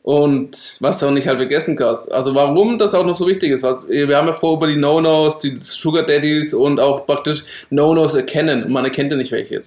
Und 0.09 0.77
was 0.79 0.97
du 0.97 1.05
auch 1.05 1.11
nicht 1.11 1.27
halt 1.27 1.37
vergessen 1.37 1.75
kannst, 1.75 2.11
also 2.11 2.33
warum 2.33 2.79
das 2.79 2.95
auch 2.95 3.05
noch 3.05 3.13
so 3.13 3.27
wichtig 3.27 3.51
ist, 3.51 3.61
wir 3.61 4.17
haben 4.17 4.25
ja 4.25 4.33
vor 4.33 4.57
über 4.57 4.65
die 4.65 4.75
No-Nos, 4.75 5.37
die 5.37 5.57
Sugar 5.59 6.03
Daddies 6.03 6.55
und 6.55 6.79
auch 6.79 7.05
praktisch 7.05 7.45
No-Nos 7.69 8.15
erkennen 8.15 8.63
und 8.63 8.71
man 8.71 8.85
erkennt 8.85 9.11
ja 9.11 9.17
nicht 9.17 9.31
welche. 9.31 9.61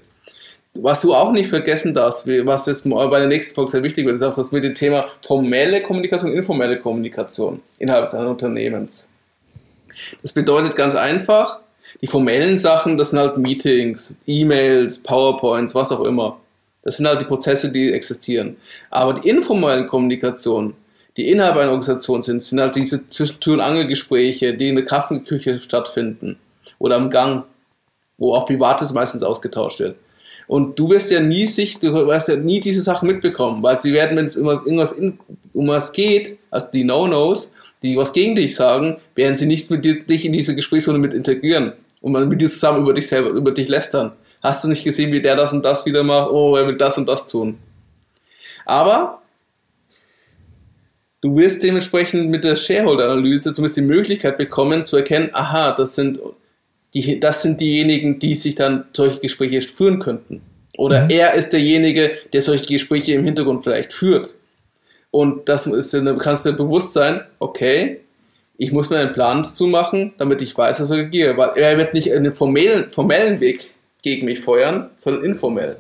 Was 0.74 1.03
du 1.03 1.14
auch 1.14 1.30
nicht 1.30 1.49
vergessen 1.49 1.95
darfst, 1.95 2.26
was 2.26 2.66
jetzt 2.66 2.90
bei 2.90 3.18
der 3.20 3.28
nächsten 3.28 3.55
Folge 3.55 3.70
sehr 3.70 3.84
wichtig 3.84 4.05
wird, 4.05 4.16
ist 4.16 4.22
auch 4.24 4.34
das 4.34 4.51
mit 4.51 4.64
dem 4.64 4.74
Thema 4.74 5.05
formelle 5.24 5.80
Kommunikation 5.80 6.32
informelle 6.32 6.80
Kommunikation 6.80 7.61
innerhalb 7.78 8.12
eines 8.12 8.28
Unternehmens. 8.28 9.07
Das 10.22 10.32
bedeutet 10.32 10.74
ganz 10.74 10.97
einfach, 10.97 11.61
die 12.01 12.09
formellen 12.09 12.59
Sachen, 12.59 12.97
das 12.97 13.11
sind 13.11 13.20
halt 13.20 13.36
Meetings, 13.36 14.16
E-Mails, 14.26 15.05
PowerPoints, 15.05 15.76
was 15.76 15.93
auch 15.93 16.03
immer. 16.03 16.40
Das 16.82 16.96
sind 16.96 17.06
halt 17.06 17.20
die 17.20 17.26
Prozesse, 17.26 17.70
die 17.70 17.92
existieren. 17.92 18.56
Aber 18.90 19.14
die 19.14 19.28
informelle 19.28 19.86
Kommunikation, 19.86 20.74
die 21.16 21.30
innerhalb 21.30 21.56
einer 21.56 21.70
Organisation 21.70 22.22
sind, 22.22 22.42
sind 22.42 22.60
halt 22.60 22.74
diese 22.74 23.08
Tür- 23.08 23.54
und 23.54 23.60
Angelgespräche, 23.60 24.54
die 24.54 24.68
in 24.68 24.76
der 24.76 24.84
Kaffeeküche 24.84 25.58
stattfinden 25.58 26.38
oder 26.78 26.96
am 26.96 27.10
Gang, 27.10 27.44
wo 28.18 28.34
auch 28.34 28.46
Privates 28.46 28.92
meistens 28.92 29.22
ausgetauscht 29.22 29.80
wird. 29.80 29.96
Und 30.48 30.78
du 30.78 30.90
wirst 30.90 31.10
ja 31.10 31.20
nie 31.20 31.46
sich, 31.46 31.78
du 31.78 31.92
wirst 31.94 32.28
ja 32.28 32.36
nie 32.36 32.60
diese 32.60 32.82
Sachen 32.82 33.06
mitbekommen, 33.06 33.62
weil 33.62 33.78
sie 33.78 33.92
werden, 33.92 34.16
wenn 34.16 34.26
es 34.26 34.36
irgendwas 34.36 34.92
in, 34.92 35.18
um 35.52 35.68
was 35.68 35.92
geht, 35.92 36.38
also 36.50 36.68
die 36.72 36.84
No-Nos, 36.84 37.52
die 37.82 37.96
was 37.96 38.12
gegen 38.12 38.34
dich 38.34 38.54
sagen, 38.54 38.98
werden 39.14 39.36
sie 39.36 39.46
nicht 39.46 39.70
mit 39.70 39.84
dir, 39.84 40.02
dich 40.02 40.24
in 40.24 40.32
diese 40.32 40.54
Gesprächsrunde 40.54 41.00
mit 41.00 41.14
integrieren 41.14 41.72
und 42.00 42.12
mit 42.28 42.40
dir 42.40 42.48
zusammen 42.48 42.80
über 42.80 42.92
dich 42.92 43.06
selber, 43.06 43.30
über 43.30 43.52
dich 43.52 43.68
lästern. 43.68 44.12
Hast 44.43 44.64
du 44.64 44.68
nicht 44.68 44.82
gesehen, 44.82 45.12
wie 45.12 45.22
der 45.22 45.36
das 45.36 45.53
und 45.53 45.64
das 45.64 45.86
wieder 45.86 46.03
macht? 46.03 46.30
Oh, 46.30 46.57
er 46.57 46.66
will 46.66 46.76
das 46.76 46.99
und 46.99 47.09
das 47.09 47.26
tun. 47.26 47.59
Aber 48.66 49.22
du 51.20 51.36
wirst 51.36 51.62
dementsprechend 51.62 52.28
mit 52.28 52.43
der 52.43 52.57
Shareholder-Analyse 52.57 53.53
zumindest 53.53 53.76
die 53.76 53.82
Möglichkeit 53.82 54.38
bekommen 54.38 54.84
zu 54.84 54.97
erkennen, 54.97 55.30
aha, 55.32 55.72
das 55.72 55.95
sind, 55.95 56.18
die, 56.93 57.20
das 57.20 57.43
sind 57.43 57.61
diejenigen, 57.61 58.18
die 58.18 58.34
sich 58.34 58.57
dann 58.57 58.86
solche 58.93 59.20
Gespräche 59.20 59.62
führen 59.62 60.01
könnten. 60.01 60.43
Oder 60.76 61.05
mhm. 61.05 61.11
er 61.11 61.34
ist 61.34 61.53
derjenige, 61.53 62.11
der 62.32 62.43
solche 62.43 62.66
Gespräche 62.66 63.12
im 63.12 63.24
Hintergrund 63.24 63.62
vielleicht 63.62 63.93
führt. 63.93 64.34
Und 65.12 65.49
das 65.49 65.66
ist, 65.66 65.97
kannst 66.18 66.47
du 66.47 66.53
bewusst 66.55 66.95
sein, 66.95 67.20
okay, 67.38 68.01
ich 68.57 68.72
muss 68.72 68.90
mir 68.90 68.99
einen 68.99 69.12
Plan 69.12 69.43
dazu 69.43 69.66
machen, 69.66 70.14
damit 70.18 70.40
ich 70.43 70.57
weiß, 70.57 70.80
was 70.80 70.90
ich 70.90 70.97
reagiere. 70.97 71.36
Weil 71.36 71.51
er 71.57 71.76
wird 71.78 71.95
nicht 71.95 72.12
einen 72.12 72.32
formellen, 72.32 72.90
formellen 72.90 73.40
Weg 73.40 73.71
gegen 74.03 74.26
mich 74.26 74.40
feuern, 74.40 74.90
sondern 74.98 75.24
informell. 75.24 75.76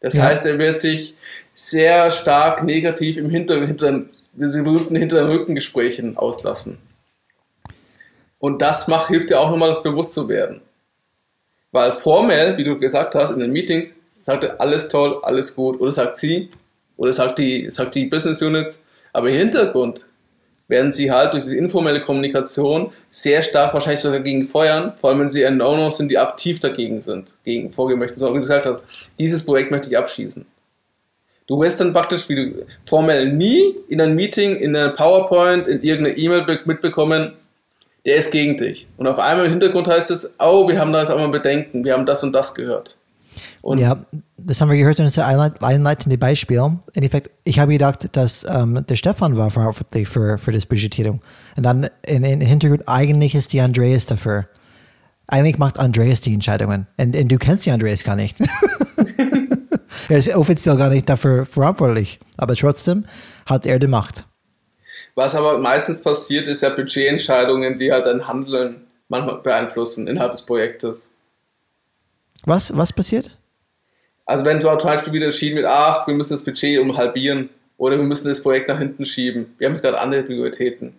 Das 0.00 0.14
ja. 0.14 0.24
heißt, 0.24 0.46
er 0.46 0.58
wird 0.58 0.78
sich 0.78 1.14
sehr 1.54 2.10
stark 2.10 2.62
negativ 2.64 3.16
im 3.16 3.30
Hinter, 3.30 3.66
hinter 3.66 3.90
den 3.90 4.10
berühmten 4.64 4.96
hinter 4.96 5.18
den 5.18 5.30
Rückengesprächen 5.30 6.16
auslassen. 6.16 6.78
Und 8.38 8.62
das 8.62 8.86
macht, 8.86 9.08
hilft 9.08 9.30
dir 9.30 9.40
auch 9.40 9.50
nochmal, 9.50 9.68
das 9.68 9.82
bewusst 9.82 10.12
zu 10.12 10.28
werden. 10.28 10.60
Weil 11.72 11.92
formell, 11.92 12.56
wie 12.56 12.64
du 12.64 12.78
gesagt 12.78 13.14
hast, 13.14 13.32
in 13.32 13.40
den 13.40 13.52
Meetings, 13.52 13.96
sagt 14.20 14.44
er 14.44 14.60
alles 14.60 14.88
toll, 14.88 15.18
alles 15.22 15.54
gut. 15.54 15.80
Oder 15.80 15.90
sagt 15.90 16.16
sie, 16.16 16.50
oder 16.96 17.12
sagt 17.12 17.38
die, 17.38 17.68
sagt 17.70 17.94
die 17.94 18.06
Business 18.06 18.40
Units, 18.40 18.80
aber 19.12 19.28
im 19.30 19.36
Hintergrund 19.36 20.06
werden 20.68 20.92
sie 20.92 21.10
halt 21.10 21.32
durch 21.32 21.44
diese 21.44 21.56
informelle 21.56 22.02
Kommunikation 22.02 22.92
sehr 23.10 23.42
stark 23.42 23.74
wahrscheinlich 23.74 24.00
sogar 24.00 24.18
dagegen 24.18 24.46
feuern, 24.46 24.92
vor 25.00 25.10
allem 25.10 25.20
wenn 25.20 25.30
sie 25.30 25.44
ein 25.44 25.56
No-No 25.56 25.90
sind, 25.90 26.10
die 26.10 26.18
aktiv 26.18 26.60
dagegen 26.60 27.00
sind, 27.00 27.34
gegen 27.44 27.72
vorgehen 27.72 27.98
möchten. 27.98 28.20
So 28.20 28.32
wie 28.34 28.38
gesagt 28.38 28.66
hast, 28.66 28.80
dieses 29.18 29.44
Projekt 29.44 29.70
möchte 29.70 29.88
ich 29.88 29.98
abschießen. 29.98 30.44
Du 31.46 31.58
wirst 31.60 31.80
dann 31.80 31.94
praktisch, 31.94 32.28
wie 32.28 32.34
du 32.34 32.66
formell 32.86 33.32
nie 33.32 33.74
in 33.88 34.02
einem 34.02 34.14
Meeting, 34.14 34.56
in 34.56 34.76
einer 34.76 34.90
PowerPoint, 34.90 35.66
in 35.66 35.80
irgendeiner 35.80 36.18
E-Mail 36.18 36.60
mitbekommen, 36.66 37.32
der 38.04 38.16
ist 38.16 38.30
gegen 38.30 38.58
dich. 38.58 38.86
Und 38.98 39.06
auf 39.06 39.18
einmal 39.18 39.46
im 39.46 39.52
Hintergrund 39.52 39.88
heißt 39.88 40.10
es, 40.10 40.34
oh, 40.38 40.68
wir 40.68 40.78
haben 40.78 40.92
da 40.92 41.00
jetzt 41.00 41.10
auch 41.10 41.18
mal 41.18 41.28
Bedenken, 41.28 41.84
wir 41.84 41.94
haben 41.94 42.04
das 42.04 42.22
und 42.22 42.34
das 42.34 42.54
gehört. 42.54 42.98
Und 43.62 43.78
ja, 43.78 44.04
das 44.36 44.60
haben 44.60 44.70
wir 44.70 44.76
gehört 44.76 44.98
in 44.98 45.06
unserem 45.06 45.52
einleitenden 45.60 46.18
Beispiel. 46.18 46.58
Im 46.58 46.80
Endeffekt, 46.94 47.30
ich 47.44 47.58
habe 47.58 47.72
gedacht, 47.72 48.16
dass 48.16 48.46
ähm, 48.48 48.84
der 48.88 48.96
Stefan 48.96 49.36
war 49.36 49.50
verantwortlich 49.50 50.08
für, 50.08 50.38
für 50.38 50.52
das 50.52 50.66
Budgetierung. 50.66 51.20
Und 51.56 51.64
dann 51.64 51.88
in, 52.06 52.24
in 52.24 52.40
Hintergrund, 52.40 52.88
eigentlich 52.88 53.34
ist 53.34 53.52
die 53.52 53.60
Andreas 53.60 54.06
dafür. 54.06 54.48
Eigentlich 55.26 55.58
macht 55.58 55.78
Andreas 55.78 56.20
die 56.20 56.32
Entscheidungen. 56.32 56.86
Und, 56.96 57.16
und 57.16 57.28
du 57.28 57.36
kennst 57.36 57.66
die 57.66 57.70
Andreas 57.70 58.04
gar 58.04 58.16
nicht. 58.16 58.38
er 60.08 60.16
ist 60.16 60.34
offiziell 60.34 60.76
gar 60.76 60.90
nicht 60.90 61.08
dafür 61.08 61.44
verantwortlich. 61.44 62.20
Aber 62.36 62.54
trotzdem 62.54 63.04
hat 63.44 63.66
er 63.66 63.78
die 63.78 63.88
Macht. 63.88 64.26
Was 65.14 65.34
aber 65.34 65.58
meistens 65.58 66.00
passiert, 66.00 66.46
ist 66.46 66.62
ja 66.62 66.70
Budgetentscheidungen, 66.70 67.76
die 67.76 67.90
halt 67.90 68.06
dein 68.06 68.28
Handeln 68.28 68.86
manchmal 69.08 69.38
beeinflussen 69.42 70.06
innerhalb 70.06 70.32
des 70.32 70.42
Projektes. 70.42 71.10
Was, 72.44 72.74
was 72.76 72.92
passiert? 72.92 73.37
Also 74.28 74.44
wenn 74.44 74.60
du 74.60 74.68
zum 74.76 74.90
Beispiel 74.90 75.14
wieder 75.14 75.24
entschieden 75.24 75.56
wird, 75.56 75.66
ach, 75.66 76.06
wir 76.06 76.12
müssen 76.12 76.34
das 76.34 76.44
Budget 76.44 76.78
um 76.80 76.94
halbieren 76.98 77.48
oder 77.78 77.96
wir 77.96 78.04
müssen 78.04 78.28
das 78.28 78.42
Projekt 78.42 78.68
nach 78.68 78.78
hinten 78.78 79.06
schieben. 79.06 79.54
Wir 79.56 79.66
haben 79.66 79.72
jetzt 79.72 79.80
gerade 79.80 79.98
andere 79.98 80.22
Prioritäten. 80.22 80.94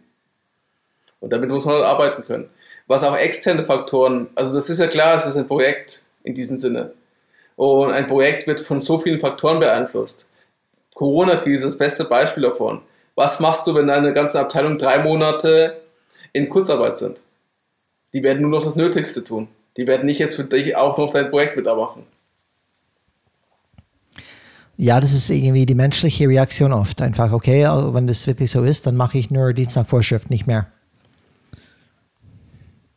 Und 1.19 1.31
damit 1.31 1.47
muss 1.47 1.63
man 1.63 1.75
halt 1.75 1.85
arbeiten 1.85 2.23
können. 2.23 2.49
Was 2.87 3.03
auch 3.03 3.15
externe 3.15 3.63
Faktoren, 3.63 4.29
also 4.33 4.51
das 4.51 4.71
ist 4.71 4.79
ja 4.79 4.87
klar, 4.87 5.15
es 5.15 5.27
ist 5.27 5.37
ein 5.37 5.45
Projekt 5.45 6.05
in 6.23 6.33
diesem 6.33 6.57
Sinne. 6.57 6.93
Und 7.55 7.91
ein 7.91 8.07
Projekt 8.07 8.47
wird 8.47 8.61
von 8.61 8.81
so 8.81 8.97
vielen 8.97 9.19
Faktoren 9.19 9.59
beeinflusst. 9.59 10.25
Corona-Krise 10.95 11.67
ist 11.67 11.73
das 11.73 11.77
beste 11.77 12.05
Beispiel 12.05 12.41
davon. 12.41 12.81
Was 13.13 13.39
machst 13.39 13.67
du, 13.67 13.75
wenn 13.75 13.85
deine 13.85 14.11
ganze 14.11 14.39
Abteilung 14.39 14.79
drei 14.79 15.03
Monate 15.03 15.79
in 16.33 16.49
Kurzarbeit 16.49 16.97
sind? 16.97 17.21
Die 18.11 18.23
werden 18.23 18.41
nur 18.41 18.49
noch 18.49 18.63
das 18.63 18.75
Nötigste 18.75 19.23
tun. 19.23 19.49
Die 19.77 19.85
werden 19.85 20.07
nicht 20.07 20.17
jetzt 20.17 20.35
für 20.35 20.45
dich 20.45 20.75
auch 20.75 20.97
noch 20.97 21.11
dein 21.11 21.29
Projekt 21.29 21.57
mitmachen. 21.57 22.07
Ja, 24.81 25.01
das 25.01 25.11
ist 25.11 25.29
irgendwie 25.29 25.65
die 25.65 25.75
menschliche 25.75 26.29
Reaktion 26.29 26.71
oft. 26.71 27.01
Einfach, 27.01 27.33
okay, 27.33 27.67
wenn 27.91 28.07
das 28.07 28.25
wirklich 28.27 28.49
so 28.49 28.63
ist, 28.63 28.87
dann 28.87 28.95
mache 28.95 29.17
ich 29.17 29.29
nur 29.29 29.51
Dienst 29.51 29.75
nach 29.75 29.85
Vorschrift, 29.85 30.29
nicht 30.29 30.47
mehr. 30.47 30.67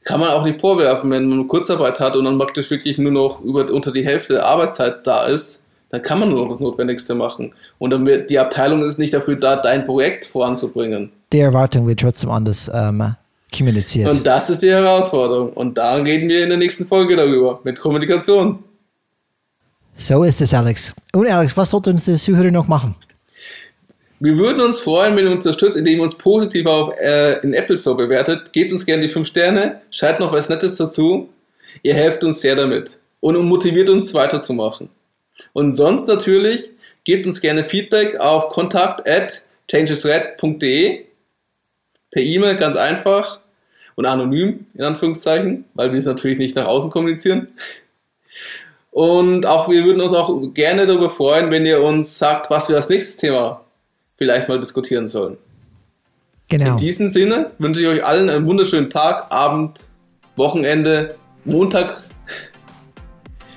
Kann 0.05 0.21
man 0.21 0.31
auch 0.31 0.45
nicht 0.45 0.61
vorwerfen, 0.61 1.11
wenn 1.11 1.29
man 1.29 1.49
Kurzarbeit 1.49 1.99
hat 1.99 2.15
und 2.15 2.25
dann 2.25 2.39
praktisch 2.39 2.71
wirklich 2.71 2.99
nur 2.99 3.11
noch 3.11 3.41
über, 3.41 3.69
unter 3.73 3.91
die 3.91 4.07
Hälfte 4.07 4.35
der 4.35 4.47
Arbeitszeit 4.47 5.05
da 5.05 5.27
ist, 5.27 5.65
dann 5.91 6.03
kann 6.03 6.21
man 6.21 6.31
nur 6.31 6.45
noch 6.45 6.53
das 6.53 6.61
Notwendigste 6.61 7.17
machen. 7.17 7.53
Und 7.81 7.91
dann 7.91 8.07
wird 8.07 8.31
die 8.31 8.39
Abteilung 8.39 8.85
ist 8.85 9.01
nicht 9.01 9.13
dafür 9.13 9.35
da, 9.35 9.57
dein 9.57 9.85
Projekt 9.85 10.25
voranzubringen. 10.27 11.11
Die 11.33 11.41
Erwartung 11.41 11.89
wird 11.89 11.99
trotzdem 11.99 12.31
anders 12.31 12.71
ähm, 12.73 13.17
kommuniziert. 13.53 14.09
Und 14.09 14.25
das 14.25 14.51
ist 14.51 14.63
die 14.63 14.71
Herausforderung. 14.71 15.53
Und 15.55 15.79
da 15.79 15.95
reden 15.95 16.29
wir 16.29 16.45
in 16.45 16.51
der 16.51 16.59
nächsten 16.59 16.87
Folge 16.87 17.17
darüber, 17.17 17.59
mit 17.65 17.81
Kommunikation. 17.81 18.61
So 19.95 20.25
ist 20.25 20.41
es, 20.41 20.55
Alex. 20.55 20.95
Und 21.13 21.27
Alex, 21.29 21.57
was 21.57 21.71
sollte 21.71 21.91
uns 21.91 22.07
der 22.07 22.17
Zuhörer 22.17 22.51
noch 22.51 22.69
machen? 22.69 22.95
Wir 24.21 24.39
würden 24.39 24.61
uns 24.61 24.79
freuen, 24.79 25.17
wenn 25.17 25.27
ihr 25.27 25.33
uns 25.33 25.45
unterstützt, 25.45 25.77
indem 25.77 25.99
ihr 25.99 26.05
uns 26.05 26.17
positiv 26.17 26.67
auf, 26.67 26.97
äh, 27.01 27.41
in 27.41 27.55
Apple 27.55 27.77
Store 27.77 27.97
bewertet. 27.97 28.53
Gebt 28.53 28.73
uns 28.73 28.87
gerne 28.87 29.03
die 29.03 29.09
5 29.09 29.27
Sterne, 29.27 29.81
schreibt 29.91 30.21
noch 30.21 30.33
was 30.33 30.49
Nettes 30.49 30.77
dazu. 30.77 31.29
Ihr 31.83 31.95
helft 31.95 32.23
uns 32.23 32.41
sehr 32.41 32.55
damit 32.55 32.99
und 33.21 33.37
motiviert 33.47 33.91
uns 33.91 34.15
weiterzumachen. 34.15 34.91
Und 35.53 35.73
sonst 35.73 36.07
natürlich, 36.07 36.71
gebt 37.05 37.27
uns 37.27 37.41
gerne 37.41 37.65
Feedback 37.65 38.17
auf 38.21 38.49
kontakt 38.51 39.09
at 39.09 39.43
changesred.de 39.69 41.05
per 42.11 42.23
E-Mail, 42.23 42.57
ganz 42.57 42.77
einfach 42.77 43.41
und 43.97 44.07
anonym, 44.07 44.67
in 44.75 44.85
Anführungszeichen, 44.85 45.65
weil 45.75 45.93
wir 45.93 45.99
es 45.99 46.07
natürlich 46.07 46.39
nicht 46.39 46.57
nach 46.57 46.67
außen 46.67 46.91
kommunizieren. 46.91 47.49
Und 48.93 49.47
auch 49.47 49.69
wir 49.71 49.85
würden 49.85 50.03
uns 50.03 50.13
auch 50.13 50.39
gerne 50.53 50.87
darüber 50.87 51.11
freuen, 51.11 51.51
wenn 51.51 51.65
ihr 51.67 51.83
uns 51.83 52.19
sagt, 52.19 52.51
was 52.51 52.69
wir 52.69 52.77
als 52.77 52.91
nächstes 52.91 53.17
Thema 53.17 53.63
vielleicht 54.19 54.49
mal 54.49 54.61
diskutieren 54.61 55.09
sollen. 55.09 55.39
Genau. 56.49 56.73
In 56.73 56.77
diesem 56.77 57.09
Sinne 57.09 57.53
wünsche 57.59 57.81
ich 57.81 57.87
euch 57.87 58.05
allen 58.05 58.29
einen 58.29 58.47
wunderschönen 58.47 58.91
Tag, 58.91 59.33
Abend, 59.33 59.85
Wochenende, 60.37 61.15
Montag. 61.47 62.03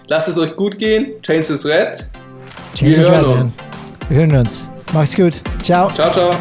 Lasst 0.08 0.30
es 0.30 0.38
euch 0.38 0.56
gut 0.56 0.78
gehen. 0.78 1.22
Change 1.22 1.54
is 1.54 1.66
red. 1.66 2.10
Change 2.74 2.98
wir 2.98 3.10
hören 3.10 3.26
red, 3.26 3.42
uns. 3.42 3.58
Man. 3.58 4.10
Wir 4.10 4.18
hören 4.18 4.36
uns. 4.38 4.70
Mach's 4.94 5.16
gut. 5.16 5.42
Ciao. 5.62 5.92
Ciao, 5.92 6.12
ciao. 6.14 6.32